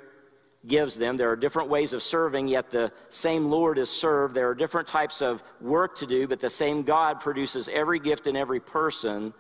gives 0.66 0.96
them. 0.96 1.16
There 1.16 1.30
are 1.30 1.36
different 1.36 1.68
ways 1.68 1.92
of 1.92 2.02
serving, 2.02 2.48
yet 2.48 2.70
the 2.70 2.90
same 3.08 3.48
Lord 3.50 3.78
is 3.78 3.88
served. 3.88 4.34
There 4.34 4.48
are 4.48 4.54
different 4.56 4.88
types 4.88 5.22
of 5.22 5.44
work 5.60 5.94
to 5.98 6.08
do, 6.08 6.26
but 6.26 6.40
the 6.40 6.50
same 6.50 6.82
God 6.82 7.20
produces 7.20 7.68
every 7.68 8.00
gift 8.00 8.26
in 8.26 8.34
every 8.34 8.58
person. 8.58 9.32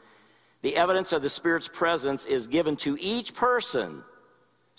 The 0.62 0.76
evidence 0.76 1.12
of 1.12 1.20
the 1.20 1.28
Spirit's 1.28 1.66
presence 1.66 2.26
is 2.26 2.46
given 2.46 2.76
to 2.76 2.96
each 3.00 3.34
person. 3.34 4.04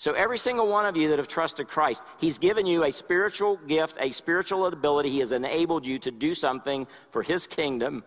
So, 0.02 0.14
every 0.14 0.36
single 0.36 0.66
one 0.66 0.84
of 0.84 0.96
you 0.96 1.10
that 1.10 1.18
have 1.20 1.28
trusted 1.28 1.68
Christ, 1.68 2.02
He's 2.18 2.36
given 2.36 2.66
you 2.66 2.82
a 2.82 2.90
spiritual 2.90 3.58
gift, 3.68 3.98
a 4.00 4.10
spiritual 4.10 4.66
ability. 4.66 5.10
He 5.10 5.20
has 5.20 5.30
enabled 5.30 5.86
you 5.86 6.00
to 6.00 6.10
do 6.10 6.34
something 6.34 6.88
for 7.12 7.22
His 7.22 7.46
kingdom, 7.46 8.02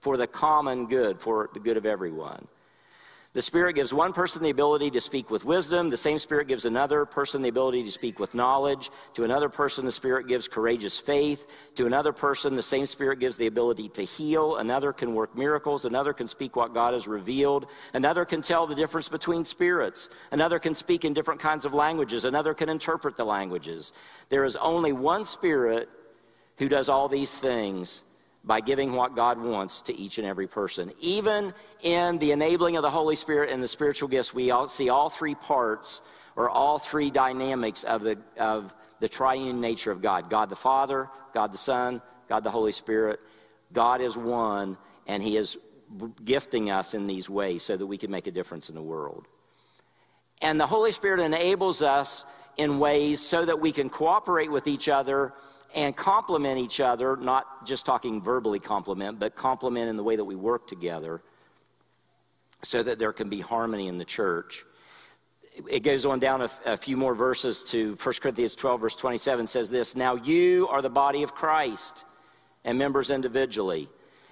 for 0.00 0.16
the 0.16 0.26
common 0.26 0.86
good, 0.86 1.20
for 1.20 1.50
the 1.52 1.60
good 1.60 1.76
of 1.76 1.84
everyone. 1.84 2.48
The 3.34 3.42
Spirit 3.42 3.74
gives 3.74 3.92
one 3.92 4.12
person 4.12 4.44
the 4.44 4.50
ability 4.50 4.92
to 4.92 5.00
speak 5.00 5.28
with 5.28 5.44
wisdom. 5.44 5.90
The 5.90 5.96
same 5.96 6.20
Spirit 6.20 6.46
gives 6.46 6.66
another 6.66 7.04
person 7.04 7.42
the 7.42 7.48
ability 7.48 7.82
to 7.82 7.90
speak 7.90 8.20
with 8.20 8.32
knowledge. 8.32 8.90
To 9.14 9.24
another 9.24 9.48
person, 9.48 9.84
the 9.84 9.90
Spirit 9.90 10.28
gives 10.28 10.46
courageous 10.46 11.00
faith. 11.00 11.48
To 11.74 11.86
another 11.86 12.12
person, 12.12 12.54
the 12.54 12.62
same 12.62 12.86
Spirit 12.86 13.18
gives 13.18 13.36
the 13.36 13.48
ability 13.48 13.88
to 13.88 14.02
heal. 14.02 14.58
Another 14.58 14.92
can 14.92 15.14
work 15.14 15.36
miracles. 15.36 15.84
Another 15.84 16.12
can 16.12 16.28
speak 16.28 16.54
what 16.54 16.74
God 16.74 16.92
has 16.92 17.08
revealed. 17.08 17.66
Another 17.92 18.24
can 18.24 18.40
tell 18.40 18.68
the 18.68 18.74
difference 18.76 19.08
between 19.08 19.44
spirits. 19.44 20.10
Another 20.30 20.60
can 20.60 20.76
speak 20.76 21.04
in 21.04 21.12
different 21.12 21.40
kinds 21.40 21.64
of 21.64 21.74
languages. 21.74 22.24
Another 22.24 22.54
can 22.54 22.68
interpret 22.68 23.16
the 23.16 23.24
languages. 23.24 23.92
There 24.28 24.44
is 24.44 24.54
only 24.54 24.92
one 24.92 25.24
Spirit 25.24 25.88
who 26.58 26.68
does 26.68 26.88
all 26.88 27.08
these 27.08 27.36
things 27.40 28.04
by 28.44 28.60
giving 28.60 28.92
what 28.92 29.16
God 29.16 29.38
wants 29.38 29.80
to 29.82 29.96
each 29.96 30.18
and 30.18 30.26
every 30.26 30.46
person. 30.46 30.92
Even 31.00 31.54
in 31.82 32.18
the 32.18 32.32
enabling 32.32 32.76
of 32.76 32.82
the 32.82 32.90
Holy 32.90 33.16
Spirit 33.16 33.50
and 33.50 33.62
the 33.62 33.68
spiritual 33.68 34.08
gifts, 34.08 34.34
we 34.34 34.50
all 34.50 34.68
see 34.68 34.90
all 34.90 35.08
three 35.08 35.34
parts 35.34 36.02
or 36.36 36.50
all 36.50 36.78
three 36.78 37.10
dynamics 37.10 37.84
of 37.84 38.02
the, 38.02 38.18
of 38.38 38.74
the 39.00 39.08
triune 39.08 39.60
nature 39.60 39.90
of 39.90 40.02
God 40.02 40.28
God 40.28 40.50
the 40.50 40.56
Father, 40.56 41.08
God 41.32 41.52
the 41.52 41.58
Son, 41.58 42.02
God 42.28 42.44
the 42.44 42.50
Holy 42.50 42.72
Spirit. 42.72 43.20
God 43.72 44.00
is 44.00 44.16
one, 44.16 44.76
and 45.06 45.22
He 45.22 45.36
is 45.36 45.56
gifting 46.24 46.70
us 46.70 46.94
in 46.94 47.06
these 47.06 47.28
ways 47.30 47.62
so 47.62 47.76
that 47.76 47.86
we 47.86 47.98
can 47.98 48.10
make 48.10 48.26
a 48.26 48.30
difference 48.30 48.68
in 48.68 48.74
the 48.74 48.82
world. 48.82 49.26
And 50.42 50.60
the 50.60 50.66
Holy 50.66 50.92
Spirit 50.92 51.20
enables 51.20 51.82
us 51.82 52.24
in 52.56 52.78
ways 52.78 53.20
so 53.20 53.44
that 53.44 53.60
we 53.60 53.72
can 53.72 53.88
cooperate 53.88 54.50
with 54.50 54.66
each 54.66 54.88
other 54.88 55.32
and 55.74 55.96
complement 55.96 56.58
each 56.58 56.80
other, 56.80 57.16
not 57.16 57.66
just 57.66 57.84
talking 57.84 58.22
verbally 58.22 58.60
complement, 58.60 59.18
but 59.18 59.34
complement 59.34 59.88
in 59.88 59.96
the 59.96 60.02
way 60.02 60.16
that 60.16 60.24
we 60.24 60.36
work 60.36 60.66
together 60.66 61.20
so 62.62 62.82
that 62.82 62.98
there 62.98 63.12
can 63.12 63.28
be 63.28 63.40
harmony 63.40 63.88
in 63.88 63.98
the 63.98 64.04
church. 64.04 64.64
It 65.68 65.80
goes 65.80 66.04
on 66.04 66.18
down 66.18 66.42
a, 66.42 66.50
a 66.64 66.76
few 66.76 66.96
more 66.96 67.14
verses 67.14 67.62
to 67.64 67.94
1 68.02 68.14
Corinthians 68.20 68.56
12, 68.56 68.80
verse 68.80 68.96
27 68.96 69.46
says 69.46 69.70
this 69.70 69.94
Now 69.94 70.14
you 70.16 70.66
are 70.68 70.82
the 70.82 70.90
body 70.90 71.22
of 71.22 71.34
Christ 71.34 72.04
and 72.64 72.78
members 72.78 73.10
individually. 73.10 73.88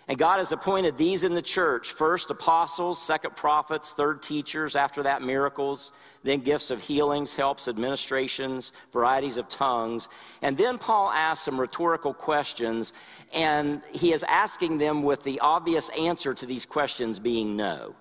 And 0.08 0.18
God 0.18 0.38
has 0.38 0.50
appointed 0.50 0.96
these 0.96 1.22
in 1.22 1.32
the 1.32 1.42
church 1.42 1.92
first 1.92 2.30
apostles, 2.30 3.00
second 3.00 3.36
prophets, 3.36 3.92
third 3.92 4.20
teachers, 4.20 4.74
after 4.74 5.02
that 5.04 5.22
miracles, 5.22 5.92
then 6.24 6.40
gifts 6.40 6.70
of 6.70 6.82
healings, 6.82 7.34
helps, 7.34 7.68
administrations, 7.68 8.72
varieties 8.92 9.36
of 9.36 9.48
tongues. 9.48 10.08
And 10.42 10.58
then 10.58 10.76
Paul 10.76 11.10
asks 11.12 11.44
some 11.44 11.60
rhetorical 11.60 12.12
questions, 12.12 12.92
and 13.32 13.80
he 13.92 14.12
is 14.12 14.24
asking 14.24 14.78
them 14.78 15.04
with 15.04 15.22
the 15.22 15.38
obvious 15.40 15.88
answer 15.90 16.34
to 16.34 16.46
these 16.46 16.66
questions 16.66 17.20
being 17.20 17.56
no. 17.56 17.94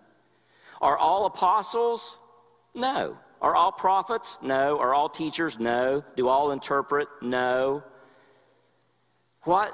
Are 0.81 0.97
all 0.97 1.27
apostles? 1.27 2.17
No. 2.73 3.17
Are 3.41 3.55
all 3.55 3.71
prophets? 3.71 4.39
No. 4.41 4.79
Are 4.79 4.95
all 4.95 5.09
teachers? 5.09 5.59
No. 5.59 6.03
Do 6.15 6.27
all 6.27 6.51
interpret? 6.51 7.07
No. 7.21 7.83
What 9.43 9.71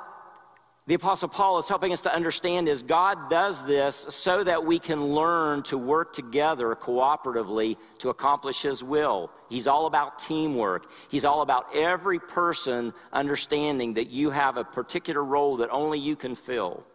the 0.87 0.93
Apostle 0.93 1.27
Paul 1.27 1.59
is 1.59 1.67
helping 1.67 1.91
us 1.91 1.99
to 2.01 2.15
understand 2.15 2.69
is 2.69 2.81
God 2.81 3.29
does 3.29 3.65
this 3.65 4.05
so 4.09 4.41
that 4.45 4.65
we 4.65 4.79
can 4.79 5.03
learn 5.03 5.63
to 5.63 5.77
work 5.77 6.13
together 6.13 6.73
cooperatively 6.75 7.75
to 7.99 8.09
accomplish 8.09 8.61
His 8.61 8.85
will. 8.85 9.29
He's 9.49 9.67
all 9.67 9.85
about 9.85 10.17
teamwork. 10.17 10.89
He's 11.09 11.25
all 11.25 11.41
about 11.41 11.75
every 11.75 12.19
person 12.19 12.93
understanding 13.11 13.95
that 13.95 14.11
you 14.11 14.31
have 14.31 14.55
a 14.55 14.63
particular 14.63 15.25
role 15.25 15.57
that 15.57 15.69
only 15.71 15.99
you 15.99 16.15
can 16.15 16.37
fill. 16.37 16.85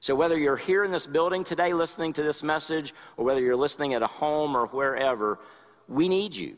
So, 0.00 0.14
whether 0.14 0.36
you're 0.36 0.56
here 0.56 0.84
in 0.84 0.90
this 0.90 1.06
building 1.06 1.42
today 1.42 1.72
listening 1.72 2.12
to 2.14 2.22
this 2.22 2.42
message, 2.42 2.92
or 3.16 3.24
whether 3.24 3.40
you're 3.40 3.56
listening 3.56 3.94
at 3.94 4.02
a 4.02 4.06
home 4.06 4.54
or 4.54 4.66
wherever, 4.66 5.38
we 5.88 6.06
need 6.06 6.36
you. 6.36 6.56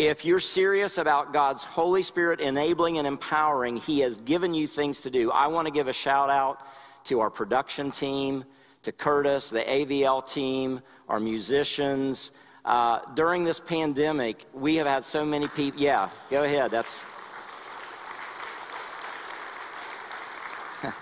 If 0.00 0.24
you're 0.24 0.40
serious 0.40 0.96
about 0.96 1.34
God's 1.34 1.62
Holy 1.62 2.02
Spirit 2.02 2.40
enabling 2.40 2.96
and 2.96 3.06
empowering, 3.06 3.76
He 3.76 3.98
has 3.98 4.16
given 4.16 4.54
you 4.54 4.66
things 4.66 5.02
to 5.02 5.10
do. 5.10 5.30
I 5.30 5.46
want 5.48 5.66
to 5.66 5.70
give 5.70 5.88
a 5.88 5.92
shout 5.92 6.30
out 6.30 6.66
to 7.04 7.20
our 7.20 7.28
production 7.28 7.90
team, 7.90 8.46
to 8.82 8.92
Curtis, 8.92 9.50
the 9.50 9.60
AVL 9.60 10.26
team, 10.26 10.80
our 11.06 11.20
musicians. 11.20 12.32
Uh, 12.64 13.00
during 13.12 13.44
this 13.44 13.60
pandemic, 13.60 14.46
we 14.54 14.76
have 14.76 14.86
had 14.86 15.04
so 15.04 15.22
many 15.22 15.48
people. 15.48 15.78
Yeah, 15.78 16.08
go 16.30 16.44
ahead. 16.44 16.70
That's. 16.70 16.98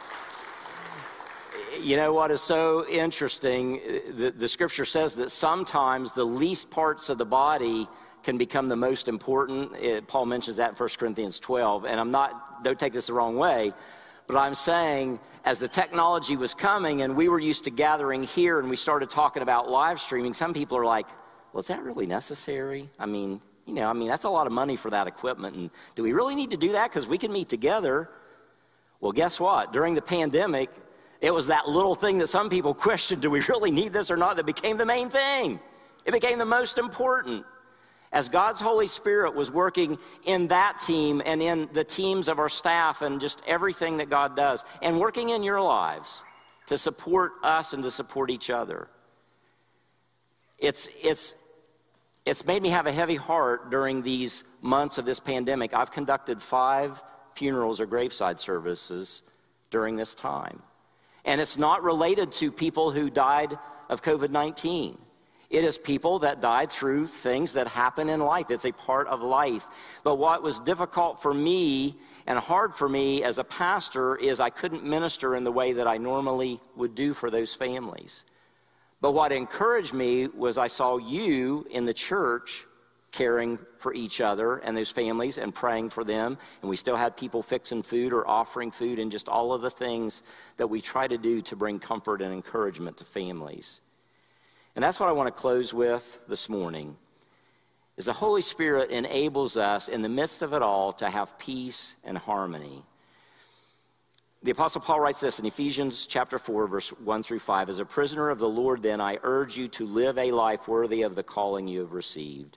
you 1.81 1.95
know 1.97 2.13
what 2.13 2.33
is 2.33 2.41
so 2.41 2.85
interesting? 2.89 3.81
The, 4.17 4.35
the 4.37 4.49
scripture 4.49 4.85
says 4.85 5.15
that 5.15 5.31
sometimes 5.31 6.15
the 6.15 6.25
least 6.25 6.69
parts 6.73 7.09
of 7.11 7.19
the 7.19 7.27
body 7.27 7.87
can 8.23 8.39
become 8.39 8.69
the 8.69 8.77
most 8.77 9.09
important. 9.09 9.75
It, 9.77 10.07
Paul 10.07 10.27
mentions 10.27 10.57
that 10.57 10.71
in 10.71 10.75
1 10.75 10.89
Corinthians 10.99 11.39
12. 11.39 11.85
And 11.85 12.01
I'm 12.01 12.11
not, 12.11 12.65
don't 12.65 12.79
take 12.79 12.93
this 12.93 13.07
the 13.07 13.13
wrong 13.13 13.37
way, 13.37 13.73
but 14.27 14.37
I'm 14.37 14.55
saying 14.55 15.19
as 15.45 15.59
the 15.59 15.69
technology 15.69 16.37
was 16.37 16.53
coming 16.55 17.03
and 17.03 17.17
we 17.17 17.29
were 17.29 17.39
used 17.39 17.65
to 17.65 17.71
gathering 17.71 18.23
here 18.23 18.59
and 18.59 18.69
we 18.69 18.77
started 18.77 19.09
talking 19.09 19.43
about 19.43 19.71
live 19.71 20.01
streaming, 20.01 20.35
some 20.35 20.53
people 20.53 20.77
are 20.77 20.85
like, 20.85 21.07
well, 21.53 21.61
is 21.61 21.69
that 21.69 21.83
really 21.83 22.07
necessary? 22.07 22.91
I 22.99 23.07
mean, 23.07 23.41
you 23.67 23.75
know, 23.75 23.89
I 23.89 23.93
mean, 23.93 24.09
that's 24.09 24.25
a 24.25 24.31
lot 24.31 24.47
of 24.47 24.53
money 24.53 24.77
for 24.77 24.91
that 24.91 25.07
equipment. 25.07 25.57
And 25.57 25.71
do 25.95 26.03
we 26.03 26.13
really 26.13 26.35
need 26.35 26.51
to 26.51 26.57
do 26.57 26.73
that? 26.73 26.91
Because 26.91 27.09
we 27.09 27.19
can 27.19 27.33
meet 27.33 27.49
together. 27.49 28.11
Well, 29.01 29.13
guess 29.13 29.41
what? 29.41 29.73
During 29.73 29.95
the 29.95 30.03
pandemic, 30.03 30.71
it 31.21 31.33
was 31.33 31.47
that 31.47 31.69
little 31.69 31.95
thing 31.95 32.19
that 32.19 32.29
some 32.29 32.51
people 32.51 32.75
questioned 32.89 33.23
do 33.23 33.31
we 33.31 33.41
really 33.49 33.71
need 33.71 33.93
this 33.93 34.11
or 34.11 34.17
not 34.17 34.37
that 34.37 34.47
became 34.47 34.77
the 34.77 34.87
main 34.87 35.09
thing. 35.09 35.59
It 36.07 36.13
became 36.13 36.39
the 36.39 36.45
most 36.45 36.79
important 36.79 37.45
as 38.13 38.29
God's 38.29 38.61
Holy 38.61 38.87
Spirit 38.87 39.35
was 39.35 39.51
working 39.51 39.99
in 40.25 40.49
that 40.49 40.79
team 40.79 41.21
and 41.25 41.43
in 41.43 41.69
the 41.73 41.85
teams 41.85 42.29
of 42.29 42.39
our 42.39 42.49
staff 42.49 43.03
and 43.03 43.21
just 43.21 43.43
everything 43.47 43.99
that 43.99 44.09
God 44.09 44.35
does, 44.35 44.65
and 44.83 44.99
working 44.99 45.31
in 45.31 45.43
your 45.43 45.61
lives 45.61 46.23
to 46.67 46.79
support 46.79 47.33
us 47.43 47.73
and 47.73 47.83
to 47.83 47.91
support 47.91 48.31
each 48.31 48.51
other. 48.51 48.89
It's, 50.59 50.89
it's, 51.03 51.35
it's 52.25 52.45
made 52.47 52.63
me 52.63 52.71
have 52.71 52.87
a 52.87 52.93
heavy 52.93 53.17
heart 53.17 53.71
during 53.71 54.03
these 54.03 54.45
months 54.61 54.99
of 54.99 55.05
this 55.05 55.21
pandemic. 55.21 55.73
I've 55.75 55.93
conducted 55.93 56.43
five 56.43 57.03
funerals 57.35 57.81
or 57.81 57.87
graveside 57.87 58.41
services 58.41 59.23
during 59.71 59.97
this 59.97 60.15
time. 60.15 60.63
And 61.25 61.41
it's 61.41 61.59
not 61.59 61.83
related 61.83 62.33
to 62.33 62.51
people 62.51 62.91
who 62.91 63.11
died 63.11 63.59
of 63.89 64.03
COVID 64.03 64.31
19. 64.31 64.99
It 65.51 65.65
is 65.65 65.79
people 65.79 66.19
that 66.19 66.43
died 66.43 66.71
through 66.71 67.07
things 67.07 67.55
that 67.55 67.67
happen 67.69 68.11
in 68.11 68.21
life. 68.21 68.51
It's 68.51 68.67
a 68.67 68.73
part 68.73 69.09
of 69.09 69.23
life. 69.23 69.67
But 70.05 70.17
what 70.17 70.43
was 70.43 70.61
difficult 70.61 71.23
for 71.23 71.33
me 71.33 71.97
and 72.27 72.39
hard 72.39 72.75
for 72.75 72.87
me 72.87 73.23
as 73.23 73.39
a 73.39 73.45
pastor 73.45 74.17
is 74.17 74.41
I 74.41 74.51
couldn't 74.51 74.85
minister 74.85 75.37
in 75.37 75.45
the 75.45 75.53
way 75.53 75.73
that 75.73 75.87
I 75.87 75.97
normally 75.97 76.61
would 76.77 76.95
do 76.95 77.15
for 77.15 77.31
those 77.31 77.55
families. 77.55 78.25
But 79.01 79.13
what 79.13 79.33
encouraged 79.33 79.95
me 79.95 80.27
was 80.29 80.59
I 80.59 80.67
saw 80.67 80.99
you 80.99 81.67
in 81.71 81.87
the 81.87 81.95
church 81.95 82.67
caring 83.11 83.59
for 83.79 83.95
each 83.95 84.21
other 84.21 84.59
and 84.59 84.77
those 84.77 84.91
families 84.91 85.39
and 85.39 85.55
praying 85.55 85.89
for 85.89 86.05
them. 86.05 86.37
And 86.61 86.69
we 86.69 86.77
still 86.77 86.97
had 86.97 87.17
people 87.17 87.43
fixing 87.43 87.83
food 87.83 88.13
or 88.13 88.29
offering 88.29 88.71
food 88.71 88.99
and 88.99 89.11
just 89.11 89.31
all 89.31 89.55
of 89.55 89.63
the 89.63 89.71
things 89.71 90.23
that 90.59 90.67
we 90.67 90.83
try 90.83 91.07
to 91.07 91.17
do 91.17 91.41
to 91.41 91.57
bring 91.57 91.79
comfort 91.79 92.21
and 92.21 92.35
encouragement 92.35 92.99
to 92.99 93.05
families. 93.05 93.81
And 94.79 94.83
that's 94.85 95.01
what 95.01 95.09
I 95.09 95.13
want 95.13 95.27
to 95.27 95.33
close 95.33 95.75
with 95.75 96.21
this 96.29 96.49
morning. 96.49 96.97
Is 97.97 98.05
the 98.05 98.13
Holy 98.13 98.43
Spirit 98.43 98.93
enables 98.93 99.57
us 99.57 99.89
in 99.89 100.03
the 100.03 100.09
midst 100.09 100.41
of 100.41 100.53
it 100.53 100.63
all 100.63 100.93
to 100.93 101.11
have 101.11 101.37
peace 101.37 101.97
and 102.05 102.17
harmony. 102.17 102.85
The 104.45 104.53
Apostle 104.53 104.81
Paul 104.81 105.01
writes 105.01 105.21
this 105.21 105.41
in 105.41 105.47
Ephesians 105.47 106.07
chapter 106.07 106.39
4, 106.39 106.69
verse 106.69 106.91
1 106.91 107.25
through 107.25 107.41
5. 107.41 107.69
As 107.71 107.81
a 107.81 107.85
prisoner 107.85 108.31
of 108.31 108.39
the 108.39 108.49
Lord, 108.49 108.81
then, 108.81 109.01
I 109.01 109.19
urge 109.25 109.59
you 109.59 109.67
to 109.67 109.85
live 109.85 110.17
a 110.17 110.31
life 110.31 110.69
worthy 110.69 111.03
of 111.03 111.17
the 111.17 111.25
calling 111.25 111.67
you 111.67 111.81
have 111.81 111.93
received. 111.93 112.57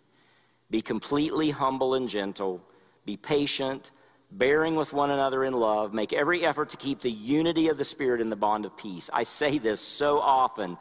Be 0.69 0.83
completely 0.83 1.49
humble 1.49 1.95
and 1.95 2.07
gentle. 2.07 2.61
Be 3.03 3.17
patient, 3.17 3.89
bearing 4.31 4.75
with 4.75 4.93
one 4.93 5.09
another 5.09 5.43
in 5.43 5.53
love. 5.53 5.91
Make 5.91 6.13
every 6.13 6.45
effort 6.45 6.69
to 6.69 6.77
keep 6.77 6.99
the 6.99 7.09
unity 7.09 7.69
of 7.69 7.79
the 7.79 7.83
Spirit 7.83 8.21
in 8.21 8.29
the 8.29 8.35
bond 8.35 8.65
of 8.65 8.77
peace. 8.77 9.09
I 9.11 9.23
say 9.23 9.57
this 9.57 9.81
so 9.81 10.19
often 10.19 10.77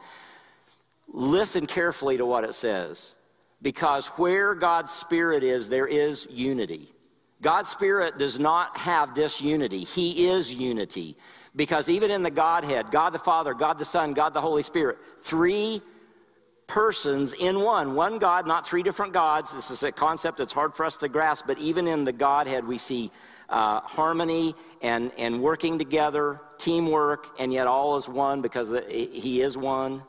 listen 1.11 1.65
carefully 1.65 2.17
to 2.17 2.25
what 2.25 2.43
it 2.43 2.53
says 2.53 3.15
because 3.61 4.07
where 4.07 4.55
God's 4.55 4.91
Spirit 4.91 5.43
is, 5.43 5.69
there 5.69 5.87
is 5.87 6.27
unity. 6.31 6.89
God's 7.41 7.69
Spirit 7.69 8.17
does 8.17 8.39
not 8.39 8.77
have 8.77 9.13
disunity, 9.13 9.83
He 9.83 10.27
is 10.29 10.53
unity. 10.53 11.15
Because 11.53 11.89
even 11.89 12.11
in 12.11 12.23
the 12.23 12.31
Godhead, 12.31 12.91
God 12.91 13.09
the 13.09 13.19
Father, 13.19 13.53
God 13.53 13.77
the 13.77 13.83
Son, 13.83 14.13
God 14.13 14.33
the 14.33 14.39
Holy 14.39 14.63
Spirit, 14.63 14.99
three 15.19 15.81
persons 16.65 17.33
in 17.33 17.59
one. 17.59 17.95
One 17.95 18.17
God, 18.17 18.47
not 18.47 18.65
three 18.65 18.81
different 18.81 19.11
gods. 19.11 19.53
This 19.53 19.69
is 19.71 19.83
a 19.83 19.91
concept 19.91 20.37
that's 20.37 20.53
hard 20.53 20.73
for 20.73 20.85
us 20.85 20.95
to 20.97 21.09
grasp, 21.09 21.45
but 21.45 21.57
even 21.57 21.85
in 21.85 22.05
the 22.05 22.13
Godhead, 22.13 22.65
we 22.65 22.77
see 22.77 23.11
uh, 23.49 23.81
harmony 23.81 24.55
and, 24.81 25.11
and 25.17 25.41
working 25.41 25.77
together, 25.77 26.39
teamwork, 26.57 27.35
and 27.37 27.51
yet 27.51 27.67
all 27.67 27.97
is 27.97 28.07
one 28.07 28.41
because 28.41 28.69
the, 28.69 28.81
He 28.89 29.41
is 29.41 29.57
one. 29.57 30.03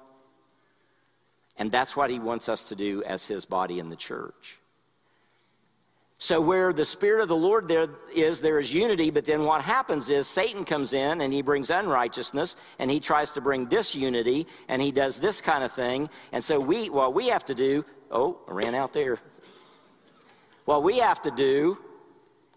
And 1.58 1.70
that's 1.70 1.96
what 1.96 2.10
He 2.10 2.18
wants 2.18 2.48
us 2.48 2.64
to 2.64 2.76
do 2.76 3.02
as 3.04 3.26
His 3.26 3.44
body 3.44 3.78
in 3.78 3.88
the 3.88 3.96
church. 3.96 4.58
So, 6.18 6.40
where 6.40 6.72
the 6.72 6.84
Spirit 6.84 7.20
of 7.20 7.28
the 7.28 7.34
Lord 7.34 7.66
there 7.66 7.88
is, 8.14 8.40
there 8.40 8.60
is 8.60 8.72
unity, 8.72 9.10
but 9.10 9.24
then 9.24 9.42
what 9.42 9.60
happens 9.60 10.08
is 10.08 10.28
Satan 10.28 10.64
comes 10.64 10.92
in 10.92 11.20
and 11.20 11.32
he 11.32 11.42
brings 11.42 11.68
unrighteousness 11.68 12.54
and 12.78 12.88
he 12.88 13.00
tries 13.00 13.32
to 13.32 13.40
bring 13.40 13.66
disunity 13.66 14.46
and 14.68 14.80
he 14.80 14.92
does 14.92 15.20
this 15.20 15.40
kind 15.40 15.64
of 15.64 15.72
thing. 15.72 16.08
And 16.30 16.44
so, 16.44 16.60
we, 16.60 16.90
what 16.90 17.12
we 17.12 17.26
have 17.28 17.44
to 17.46 17.56
do, 17.56 17.84
oh, 18.12 18.38
I 18.46 18.52
ran 18.52 18.76
out 18.76 18.92
there. 18.92 19.18
What 20.64 20.84
we 20.84 20.98
have 21.00 21.20
to 21.22 21.32
do 21.32 21.78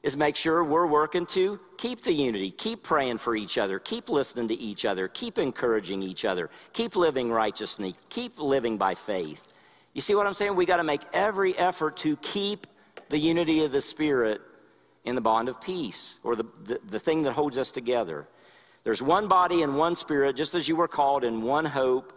is 0.06 0.16
make 0.16 0.36
sure 0.36 0.64
we're 0.64 0.86
working 0.86 1.26
to 1.26 1.60
keep 1.78 2.01
the 2.01 2.14
unity, 2.14 2.51
keep 2.51 2.84
praying 2.84 3.18
for 3.18 3.36
each 3.36 3.58
other, 3.58 3.80
keep 3.80 4.08
listening 4.08 4.47
to 4.47 4.53
each 4.53 4.86
other, 4.86 5.08
keep 5.08 5.39
encouraging 5.39 6.03
each 6.03 6.26
other, 6.26 6.51
keep 6.74 6.95
living 6.95 7.32
righteously, 7.32 7.95
keep 8.10 8.39
living 8.39 8.78
by 8.78 8.93
faith. 8.93 9.51
You 9.93 10.01
see 10.01 10.14
what 10.14 10.28
I'm 10.28 10.36
saying? 10.36 10.56
We 10.56 10.68
got 10.68 10.78
to 10.78 10.84
make 10.84 11.01
every 11.12 11.58
effort 11.58 11.97
to 11.97 12.18
keep 12.18 12.68
the 13.10 13.18
unity 13.18 13.66
of 13.66 13.72
the 13.72 13.82
Spirit 13.82 14.41
in 15.06 15.16
the 15.16 15.22
bond 15.22 15.49
of 15.49 15.60
peace, 15.60 16.20
or 16.24 16.36
the, 16.36 16.45
the, 16.66 16.80
the, 16.88 16.99
thing 16.99 17.24
that 17.24 17.34
holds 17.34 17.58
us 17.58 17.72
together. 17.72 18.28
There's 18.84 19.01
one 19.01 19.28
body 19.28 19.64
and 19.64 19.76
one 19.76 19.95
Spirit, 19.95 20.36
just 20.36 20.53
as 20.53 20.68
you 20.68 20.76
were 20.76 20.88
called 20.88 21.24
in 21.24 21.41
one 21.41 21.66
hope, 21.66 22.14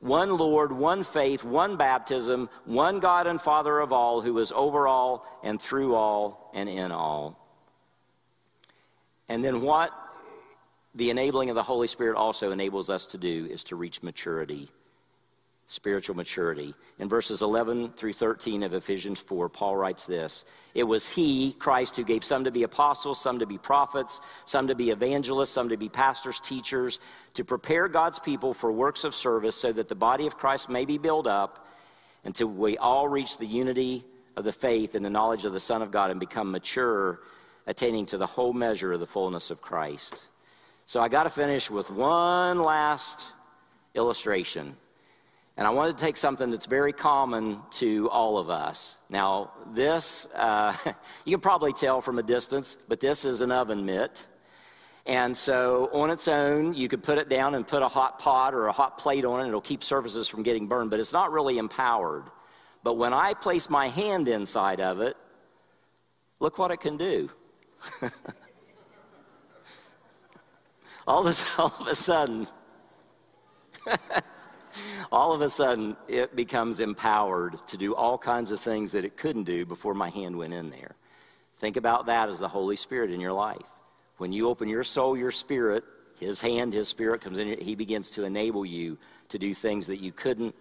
one 0.00 0.36
Lord, 0.36 0.72
one 0.72 1.04
faith, 1.04 1.44
one 1.44 1.76
baptism, 1.76 2.48
one 2.64 3.00
God 3.00 3.26
and 3.26 3.40
Father 3.40 3.78
of 3.78 3.92
all, 3.92 4.20
who 4.20 4.38
is 4.38 4.50
over 4.52 4.88
all 4.88 5.26
and 5.42 5.60
through 5.60 5.94
all 5.94 6.50
and 6.54 6.68
in 6.68 6.90
all. 6.90 7.38
And 9.28 9.44
then 9.44 9.60
what 9.60 9.92
the 10.94 11.10
enabling 11.10 11.50
of 11.50 11.54
the 11.54 11.62
Holy 11.62 11.86
Spirit 11.86 12.16
also 12.16 12.50
enables 12.50 12.90
us 12.90 13.06
to 13.08 13.18
do 13.18 13.46
is 13.50 13.62
to 13.64 13.76
reach 13.76 14.02
maturity 14.02 14.70
spiritual 15.70 16.16
maturity. 16.16 16.74
In 16.98 17.08
verses 17.08 17.42
11 17.42 17.90
through 17.90 18.14
13 18.14 18.64
of 18.64 18.74
Ephesians 18.74 19.20
4, 19.20 19.48
Paul 19.48 19.76
writes 19.76 20.04
this 20.04 20.44
It 20.74 20.82
was 20.82 21.08
He, 21.08 21.52
Christ, 21.52 21.94
who 21.94 22.02
gave 22.02 22.24
some 22.24 22.42
to 22.42 22.50
be 22.50 22.64
apostles, 22.64 23.20
some 23.20 23.38
to 23.38 23.46
be 23.46 23.56
prophets, 23.56 24.20
some 24.46 24.66
to 24.66 24.74
be 24.74 24.90
evangelists, 24.90 25.50
some 25.50 25.68
to 25.68 25.76
be 25.76 25.88
pastors, 25.88 26.40
teachers, 26.40 26.98
to 27.34 27.44
prepare 27.44 27.86
God's 27.86 28.18
people 28.18 28.52
for 28.52 28.72
works 28.72 29.04
of 29.04 29.14
service 29.14 29.54
so 29.54 29.72
that 29.72 29.86
the 29.86 29.94
body 29.94 30.26
of 30.26 30.36
Christ 30.36 30.68
may 30.68 30.84
be 30.84 30.98
built 30.98 31.28
up 31.28 31.68
until 32.24 32.48
we 32.48 32.76
all 32.76 33.08
reach 33.08 33.38
the 33.38 33.46
unity 33.46 34.04
of 34.36 34.42
the 34.42 34.52
faith 34.52 34.96
and 34.96 35.04
the 35.04 35.10
knowledge 35.10 35.44
of 35.44 35.52
the 35.52 35.60
Son 35.60 35.82
of 35.82 35.92
God 35.92 36.10
and 36.10 36.18
become 36.18 36.50
mature, 36.50 37.20
attaining 37.68 38.06
to 38.06 38.18
the 38.18 38.26
whole 38.26 38.52
measure 38.52 38.92
of 38.92 38.98
the 38.98 39.06
fullness 39.06 39.52
of 39.52 39.60
Christ. 39.60 40.24
So 40.86 41.00
I 41.00 41.08
got 41.08 41.22
to 41.24 41.30
finish 41.30 41.70
with 41.70 41.92
one 41.92 42.60
last 42.60 43.28
illustration. 43.94 44.74
And 45.60 45.68
I 45.68 45.70
wanted 45.72 45.98
to 45.98 46.02
take 46.02 46.16
something 46.16 46.50
that's 46.50 46.64
very 46.64 46.94
common 46.94 47.60
to 47.72 48.08
all 48.08 48.38
of 48.38 48.48
us. 48.48 48.96
Now, 49.10 49.50
this, 49.74 50.26
uh, 50.34 50.74
you 51.26 51.36
can 51.36 51.42
probably 51.42 51.74
tell 51.74 52.00
from 52.00 52.18
a 52.18 52.22
distance, 52.22 52.78
but 52.88 52.98
this 52.98 53.26
is 53.26 53.42
an 53.42 53.52
oven 53.52 53.84
mitt. 53.84 54.26
And 55.04 55.36
so, 55.36 55.90
on 55.92 56.08
its 56.08 56.28
own, 56.28 56.72
you 56.72 56.88
could 56.88 57.02
put 57.02 57.18
it 57.18 57.28
down 57.28 57.54
and 57.56 57.66
put 57.66 57.82
a 57.82 57.88
hot 57.88 58.18
pot 58.18 58.54
or 58.54 58.68
a 58.68 58.72
hot 58.72 58.96
plate 58.96 59.26
on 59.26 59.44
it. 59.44 59.48
It'll 59.48 59.60
keep 59.60 59.84
surfaces 59.84 60.28
from 60.28 60.42
getting 60.42 60.66
burned, 60.66 60.88
but 60.88 60.98
it's 60.98 61.12
not 61.12 61.30
really 61.30 61.58
empowered. 61.58 62.24
But 62.82 62.94
when 62.94 63.12
I 63.12 63.34
place 63.34 63.68
my 63.68 63.88
hand 63.88 64.28
inside 64.28 64.80
of 64.80 65.02
it, 65.02 65.14
look 66.38 66.56
what 66.56 66.70
it 66.70 66.80
can 66.80 66.96
do. 66.96 67.28
all, 71.06 71.28
all 71.28 71.74
of 71.80 71.86
a 71.86 71.94
sudden, 71.94 72.46
all 75.10 75.32
of 75.32 75.40
a 75.40 75.48
sudden 75.48 75.96
it 76.08 76.34
becomes 76.36 76.80
empowered 76.80 77.58
to 77.68 77.76
do 77.76 77.94
all 77.94 78.18
kinds 78.18 78.50
of 78.50 78.60
things 78.60 78.92
that 78.92 79.04
it 79.04 79.16
couldn't 79.16 79.44
do 79.44 79.64
before 79.64 79.94
my 79.94 80.10
hand 80.10 80.36
went 80.36 80.52
in 80.52 80.70
there. 80.70 80.96
Think 81.56 81.76
about 81.76 82.06
that 82.06 82.28
as 82.28 82.38
the 82.38 82.48
Holy 82.48 82.76
Spirit 82.76 83.12
in 83.12 83.20
your 83.20 83.32
life. 83.32 83.66
When 84.16 84.32
you 84.32 84.48
open 84.48 84.68
your 84.68 84.84
soul, 84.84 85.16
your 85.16 85.30
spirit, 85.30 85.84
His 86.18 86.40
hand, 86.40 86.72
His 86.72 86.88
spirit 86.88 87.20
comes 87.20 87.38
in, 87.38 87.60
He 87.60 87.74
begins 87.74 88.10
to 88.10 88.24
enable 88.24 88.64
you 88.64 88.98
to 89.28 89.38
do 89.38 89.54
things 89.54 89.86
that 89.86 90.00
you 90.00 90.12
couldn't 90.12 90.54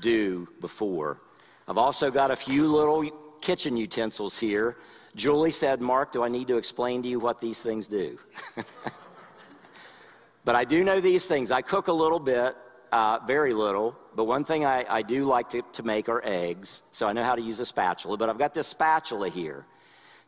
do 0.00 0.48
before. 0.60 1.20
I've 1.66 1.78
also 1.78 2.10
got 2.10 2.30
a 2.30 2.36
few 2.36 2.68
little 2.68 3.10
kitchen 3.40 3.76
utensils 3.76 4.38
here. 4.38 4.76
Julie 5.16 5.50
said, 5.50 5.80
Mark, 5.80 6.12
do 6.12 6.22
I 6.24 6.28
need 6.28 6.48
to 6.48 6.56
explain 6.56 7.02
to 7.02 7.08
you 7.08 7.20
what 7.20 7.40
these 7.40 7.62
things 7.62 7.86
do? 7.86 8.18
but 10.44 10.54
I 10.54 10.64
do 10.64 10.82
know 10.84 11.00
these 11.00 11.26
things. 11.26 11.50
I 11.50 11.62
cook 11.62 11.88
a 11.88 11.92
little 11.92 12.18
bit, 12.18 12.56
uh, 12.94 13.18
very 13.26 13.52
little, 13.52 13.96
but 14.14 14.24
one 14.24 14.44
thing 14.44 14.64
I, 14.64 14.84
I 14.88 15.02
do 15.02 15.24
like 15.24 15.50
to, 15.50 15.62
to 15.72 15.82
make 15.82 16.08
are 16.08 16.22
eggs, 16.24 16.84
so 16.92 17.08
I 17.08 17.12
know 17.12 17.24
how 17.24 17.34
to 17.34 17.42
use 17.42 17.58
a 17.58 17.66
spatula. 17.66 18.16
But 18.16 18.30
I've 18.30 18.38
got 18.38 18.54
this 18.54 18.68
spatula 18.68 19.28
here. 19.28 19.66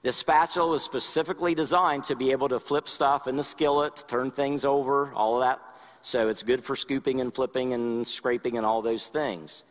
This 0.03 0.17
spatula 0.17 0.69
was 0.69 0.83
specifically 0.83 1.55
designed 1.55 2.03
to 2.05 2.17
be 2.17 2.33
able 2.33 2.49
to 2.49 2.59
flip 2.59 2.89
stuff 2.89 3.29
in 3.29 3.37
the 3.37 3.45
skillet, 3.45 4.03
turn 4.09 4.33
things 4.33 4.65
over, 4.65 5.13
all 5.15 5.37
of 5.37 5.43
that. 5.43 5.61
So 6.03 6.29
it's 6.29 6.43
good 6.43 6.63
for 6.63 6.75
scooping 6.75 7.21
and 7.21 7.33
flipping 7.33 7.73
and 7.73 8.05
scraping 8.05 8.57
and 8.57 8.67
all 8.67 8.83
those 8.83 9.11
things. 9.11 9.63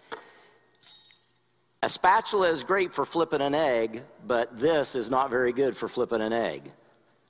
A 1.84 1.90
spatula 1.90 2.48
is 2.48 2.64
great 2.64 2.94
for 2.94 3.06
flipping 3.06 3.42
an 3.42 3.54
egg, 3.54 4.04
but 4.26 4.58
this 4.58 4.96
is 4.96 5.10
not 5.10 5.30
very 5.30 5.52
good 5.52 5.76
for 5.76 5.90
flipping 5.90 6.22
an 6.22 6.32
egg. 6.32 6.72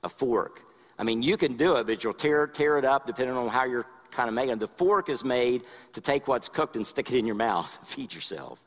A 0.04 0.08
fork. 0.08 0.62
I 0.96 1.02
mean, 1.02 1.22
you 1.22 1.36
can 1.36 1.54
do 1.54 1.74
it, 1.74 1.88
but 1.88 2.04
you'll 2.04 2.12
tear, 2.12 2.46
tear 2.46 2.78
it 2.78 2.84
up 2.84 3.08
depending 3.08 3.36
on 3.36 3.48
how 3.48 3.64
you're 3.64 3.86
kind 4.16 4.28
of 4.28 4.34
making 4.34 4.58
The 4.58 4.66
fork 4.66 5.08
is 5.08 5.22
made 5.22 5.62
to 5.92 6.00
take 6.00 6.26
what's 6.26 6.48
cooked 6.48 6.76
and 6.76 6.86
stick 6.86 7.10
it 7.12 7.18
in 7.18 7.26
your 7.26 7.36
mouth, 7.36 7.78
feed 7.84 8.14
yourself. 8.14 8.62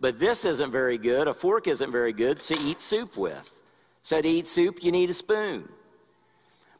But 0.00 0.18
this 0.18 0.44
isn't 0.44 0.72
very 0.72 0.98
good. 0.98 1.28
A 1.28 1.34
fork 1.34 1.68
isn't 1.68 1.92
very 1.92 2.12
good 2.12 2.40
to 2.40 2.58
eat 2.58 2.80
soup 2.80 3.16
with. 3.16 3.50
So 4.02 4.20
to 4.20 4.28
eat 4.28 4.46
soup, 4.46 4.82
you 4.82 4.92
need 4.92 5.10
a 5.10 5.14
spoon. 5.14 5.68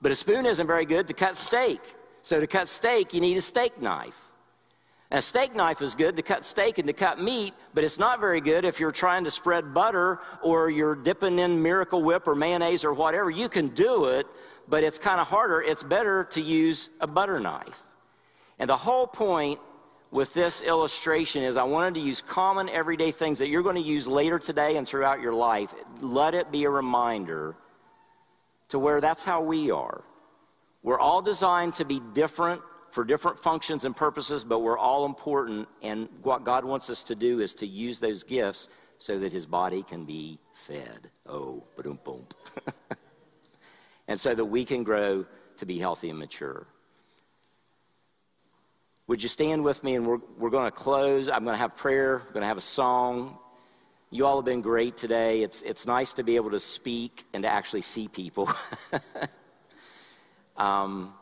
But 0.03 0.13
a 0.13 0.15
spoon 0.15 0.47
isn't 0.47 0.67
very 0.67 0.85
good 0.85 1.09
to 1.09 1.15
cut 1.15 1.37
steak. 1.37 1.81
So 2.23 2.41
to 2.41 2.47
cut 2.47 2.69
steak, 2.69 3.15
you 3.15 3.21
need 3.21 3.37
a 3.37 3.41
steak 3.41 3.81
knife. 3.81 4.27
A 5.13 5.23
steak 5.23 5.55
knife 5.55 5.83
is 5.83 5.95
good 5.95 6.17
to 6.17 6.23
cut 6.23 6.45
steak 6.45 6.79
and 6.79 6.87
to 6.89 6.93
cut 6.93 7.21
meat, 7.21 7.55
but 7.75 7.85
it's 7.85 7.99
not 7.99 8.19
very 8.19 8.41
good 8.41 8.65
if 8.65 8.81
you're 8.81 8.91
trying 8.91 9.23
to 9.25 9.31
spread 9.31 9.73
butter 9.73 10.19
or 10.43 10.69
you're 10.69 10.97
dipping 10.97 11.39
in 11.39 11.63
Miracle 11.63 12.03
Whip 12.03 12.27
or 12.27 12.35
mayonnaise 12.35 12.85
or 12.85 12.93
whatever. 12.93 13.31
You 13.31 13.49
can 13.49 13.69
do 13.69 14.07
it, 14.07 14.27
but 14.69 14.83
it's 14.83 14.99
kind 14.99 15.21
of 15.21 15.29
harder. 15.29 15.63
It's 15.63 15.85
better 15.85 16.25
to 16.25 16.41
use 16.41 16.91
a 17.01 17.07
butter 17.07 17.39
knife. 17.39 17.86
And 18.59 18.69
the 18.71 18.77
whole 18.77 19.07
point 19.07 19.61
with 20.11 20.33
this 20.33 20.63
illustration 20.63 21.43
is 21.43 21.57
I 21.57 21.65
wanted 21.65 21.95
to 21.95 22.01
use 22.01 22.23
common 22.23 22.69
everyday 22.69 23.11
things 23.11 23.39
that 23.41 23.49
you're 23.49 23.63
going 23.63 23.77
to 23.77 23.83
use 23.83 24.09
later 24.09 24.39
today 24.39 24.77
and 24.77 24.87
throughout 24.87 25.21
your 25.21 25.35
life. 25.35 25.75
Let 26.01 26.35
it 26.35 26.51
be 26.51 26.65
a 26.65 26.71
reminder 26.71 27.57
to 28.69 28.79
where 28.79 29.01
that's 29.01 29.23
how 29.23 29.43
we 29.43 29.71
are. 29.71 30.03
We're 30.83 30.99
all 30.99 31.21
designed 31.21 31.75
to 31.75 31.85
be 31.85 32.01
different 32.15 32.63
for 32.91 33.05
different 33.05 33.39
functions 33.39 33.85
and 33.85 33.95
purposes, 33.95 34.45
but 34.45 34.61
we're 34.61 34.79
all 34.79 35.05
important. 35.05 35.69
And 35.83 36.09
what 36.23 36.45
God 36.45 36.65
wants 36.65 36.89
us 36.89 37.05
to 37.05 37.15
do 37.15 37.41
is 37.41 37.55
to 37.57 37.67
use 37.67 38.01
those 38.01 38.23
gifts 38.23 38.69
so 38.99 39.19
that 39.19 39.33
his 39.33 39.45
body 39.45 39.83
can 39.83 40.05
be 40.05 40.39
fed. 40.55 41.11
Oh, 41.27 41.65
boom, 41.77 41.99
boom. 42.05 42.27
and 44.09 44.19
so 44.19 44.35
that 44.35 44.45
we 44.45 44.65
can 44.65 44.83
grow 44.83 45.27
to 45.59 45.67
be 45.67 45.79
healthy 45.79 46.09
and 46.09 46.19
mature. 46.19 46.67
Would 49.09 49.23
you 49.23 49.29
stand 49.29 49.63
with 49.63 49.85
me 49.85 49.95
and 49.95 50.05
we're, 50.05 50.19
we're 50.37 50.51
going 50.51 50.65
to 50.65 50.73
close? 50.73 51.29
I'm 51.29 51.45
going 51.45 51.55
to 51.55 51.59
have 51.59 51.77
prayer, 51.77 52.23
I'm 52.27 52.33
going 52.33 52.41
to 52.41 52.49
have 52.49 52.57
a 52.57 52.61
song. 52.61 53.39
You 54.11 54.27
all 54.27 54.37
have 54.37 54.45
been 54.45 54.63
great 54.63 54.97
today. 54.97 55.43
It's, 55.43 55.63
it's 55.63 55.87
nice 55.87 56.13
to 56.15 56.25
be 56.25 56.35
able 56.35 56.51
to 56.51 56.59
speak 56.59 57.25
and 57.33 57.45
to 57.45 57.49
actually 57.49 57.83
see 57.83 58.09
people. 58.09 58.49
um, 60.57 61.15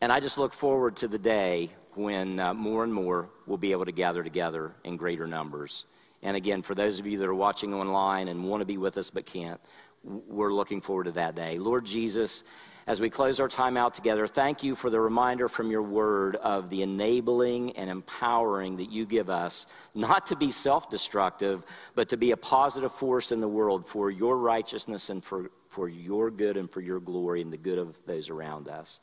and 0.00 0.10
I 0.10 0.20
just 0.20 0.38
look 0.38 0.54
forward 0.54 0.96
to 0.96 1.08
the 1.08 1.18
day 1.18 1.68
when 1.94 2.38
uh, 2.38 2.54
more 2.54 2.84
and 2.84 2.92
more 2.92 3.28
we'll 3.46 3.58
be 3.58 3.72
able 3.72 3.84
to 3.84 3.92
gather 3.92 4.22
together 4.22 4.72
in 4.84 4.96
greater 4.96 5.26
numbers. 5.26 5.84
And 6.22 6.38
again, 6.38 6.62
for 6.62 6.74
those 6.74 6.98
of 6.98 7.06
you 7.06 7.18
that 7.18 7.26
are 7.26 7.34
watching 7.34 7.74
online 7.74 8.28
and 8.28 8.48
want 8.48 8.62
to 8.62 8.66
be 8.66 8.78
with 8.78 8.96
us 8.96 9.10
but 9.10 9.26
can't, 9.26 9.60
we're 10.04 10.52
looking 10.52 10.80
forward 10.80 11.04
to 11.04 11.12
that 11.12 11.34
day. 11.34 11.58
Lord 11.58 11.84
Jesus, 11.84 12.44
as 12.90 13.00
we 13.00 13.08
close 13.08 13.38
our 13.38 13.46
time 13.46 13.76
out 13.76 13.94
together, 13.94 14.26
thank 14.26 14.64
you 14.64 14.74
for 14.74 14.90
the 14.90 14.98
reminder 14.98 15.48
from 15.48 15.70
your 15.70 15.80
word 15.80 16.34
of 16.34 16.68
the 16.70 16.82
enabling 16.82 17.70
and 17.76 17.88
empowering 17.88 18.76
that 18.78 18.90
you 18.90 19.06
give 19.06 19.30
us, 19.30 19.68
not 19.94 20.26
to 20.26 20.34
be 20.34 20.50
self 20.50 20.90
destructive, 20.90 21.64
but 21.94 22.08
to 22.08 22.16
be 22.16 22.32
a 22.32 22.36
positive 22.36 22.90
force 22.90 23.30
in 23.30 23.40
the 23.40 23.46
world 23.46 23.86
for 23.86 24.10
your 24.10 24.38
righteousness 24.38 25.08
and 25.08 25.22
for, 25.22 25.52
for 25.68 25.88
your 25.88 26.32
good 26.32 26.56
and 26.56 26.68
for 26.68 26.80
your 26.80 26.98
glory 26.98 27.40
and 27.42 27.52
the 27.52 27.56
good 27.56 27.78
of 27.78 27.96
those 28.06 28.28
around 28.28 28.66
us. 28.66 28.98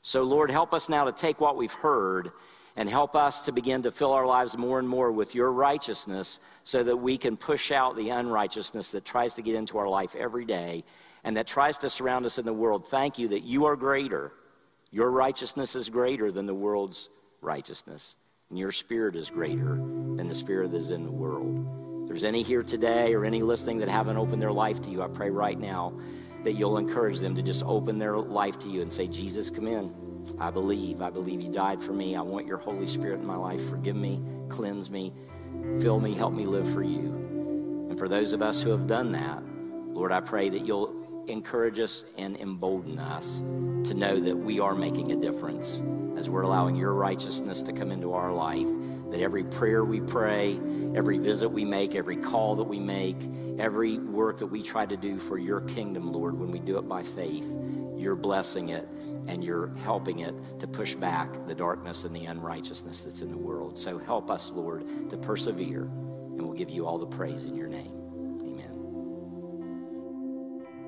So, 0.00 0.22
Lord, 0.22 0.50
help 0.50 0.72
us 0.72 0.88
now 0.88 1.04
to 1.04 1.12
take 1.12 1.38
what 1.38 1.54
we've 1.54 1.70
heard 1.70 2.30
and 2.76 2.88
help 2.88 3.14
us 3.14 3.42
to 3.42 3.52
begin 3.52 3.82
to 3.82 3.90
fill 3.90 4.12
our 4.12 4.24
lives 4.24 4.56
more 4.56 4.78
and 4.78 4.88
more 4.88 5.12
with 5.12 5.34
your 5.34 5.52
righteousness 5.52 6.40
so 6.64 6.82
that 6.82 6.96
we 6.96 7.18
can 7.18 7.36
push 7.36 7.72
out 7.72 7.94
the 7.94 8.08
unrighteousness 8.08 8.90
that 8.92 9.04
tries 9.04 9.34
to 9.34 9.42
get 9.42 9.54
into 9.54 9.76
our 9.76 9.88
life 9.88 10.14
every 10.16 10.46
day 10.46 10.82
and 11.28 11.36
that 11.36 11.46
tries 11.46 11.76
to 11.76 11.90
surround 11.90 12.24
us 12.24 12.38
in 12.38 12.46
the 12.46 12.52
world. 12.54 12.88
Thank 12.88 13.18
you 13.18 13.28
that 13.28 13.44
you 13.44 13.66
are 13.66 13.76
greater. 13.76 14.32
Your 14.90 15.10
righteousness 15.10 15.76
is 15.76 15.90
greater 15.90 16.32
than 16.32 16.46
the 16.46 16.54
world's 16.54 17.10
righteousness, 17.42 18.16
and 18.48 18.58
your 18.58 18.72
spirit 18.72 19.14
is 19.14 19.28
greater 19.28 19.74
than 19.74 20.26
the 20.26 20.34
spirit 20.34 20.70
that 20.70 20.78
is 20.78 20.88
in 20.88 21.04
the 21.04 21.10
world. 21.10 21.66
If 22.00 22.08
there's 22.08 22.24
any 22.24 22.42
here 22.42 22.62
today 22.62 23.12
or 23.12 23.26
any 23.26 23.42
listening 23.42 23.76
that 23.80 23.90
haven't 23.90 24.16
opened 24.16 24.40
their 24.40 24.52
life 24.52 24.80
to 24.80 24.90
you, 24.90 25.02
I 25.02 25.08
pray 25.08 25.28
right 25.28 25.58
now 25.58 25.92
that 26.44 26.52
you'll 26.52 26.78
encourage 26.78 27.18
them 27.18 27.34
to 27.34 27.42
just 27.42 27.62
open 27.64 27.98
their 27.98 28.16
life 28.16 28.58
to 28.60 28.68
you 28.70 28.80
and 28.80 28.90
say, 28.90 29.06
Jesus, 29.06 29.50
come 29.50 29.66
in. 29.66 29.94
I 30.38 30.50
believe. 30.50 31.02
I 31.02 31.10
believe 31.10 31.42
you 31.42 31.52
died 31.52 31.82
for 31.82 31.92
me. 31.92 32.16
I 32.16 32.22
want 32.22 32.46
your 32.46 32.56
Holy 32.56 32.86
Spirit 32.86 33.20
in 33.20 33.26
my 33.26 33.36
life. 33.36 33.62
Forgive 33.68 33.96
me, 33.96 34.22
cleanse 34.48 34.88
me, 34.88 35.12
fill 35.78 36.00
me, 36.00 36.14
help 36.14 36.32
me 36.32 36.46
live 36.46 36.72
for 36.72 36.82
you. 36.82 37.86
And 37.90 37.98
for 37.98 38.08
those 38.08 38.32
of 38.32 38.40
us 38.40 38.62
who 38.62 38.70
have 38.70 38.86
done 38.86 39.12
that, 39.12 39.42
Lord, 39.88 40.10
I 40.10 40.20
pray 40.20 40.48
that 40.48 40.64
you'll 40.64 41.07
encourage 41.28 41.78
us 41.78 42.04
and 42.16 42.36
embolden 42.38 42.98
us 42.98 43.40
to 43.88 43.94
know 43.94 44.18
that 44.18 44.36
we 44.36 44.60
are 44.60 44.74
making 44.74 45.12
a 45.12 45.16
difference 45.16 45.82
as 46.16 46.28
we're 46.28 46.42
allowing 46.42 46.74
your 46.76 46.94
righteousness 46.94 47.62
to 47.62 47.72
come 47.72 47.92
into 47.92 48.12
our 48.12 48.32
life. 48.32 48.66
That 49.10 49.20
every 49.20 49.44
prayer 49.44 49.84
we 49.84 50.00
pray, 50.00 50.60
every 50.94 51.18
visit 51.18 51.48
we 51.48 51.64
make, 51.64 51.94
every 51.94 52.16
call 52.16 52.56
that 52.56 52.64
we 52.64 52.78
make, 52.78 53.16
every 53.58 53.98
work 53.98 54.36
that 54.38 54.46
we 54.46 54.62
try 54.62 54.84
to 54.84 54.96
do 54.96 55.18
for 55.18 55.38
your 55.38 55.62
kingdom, 55.62 56.12
Lord, 56.12 56.38
when 56.38 56.50
we 56.50 56.58
do 56.58 56.76
it 56.76 56.86
by 56.86 57.02
faith, 57.02 57.50
you're 57.96 58.16
blessing 58.16 58.68
it 58.68 58.86
and 59.26 59.42
you're 59.42 59.74
helping 59.82 60.20
it 60.20 60.34
to 60.60 60.66
push 60.66 60.94
back 60.94 61.46
the 61.46 61.54
darkness 61.54 62.04
and 62.04 62.14
the 62.14 62.26
unrighteousness 62.26 63.04
that's 63.04 63.22
in 63.22 63.30
the 63.30 63.38
world. 63.38 63.78
So 63.78 63.98
help 63.98 64.30
us, 64.30 64.52
Lord, 64.52 65.10
to 65.10 65.16
persevere, 65.16 65.82
and 65.82 66.42
we'll 66.42 66.52
give 66.52 66.70
you 66.70 66.86
all 66.86 66.98
the 66.98 67.06
praise 67.06 67.44
in 67.46 67.56
your 67.56 67.68
name. 67.68 67.97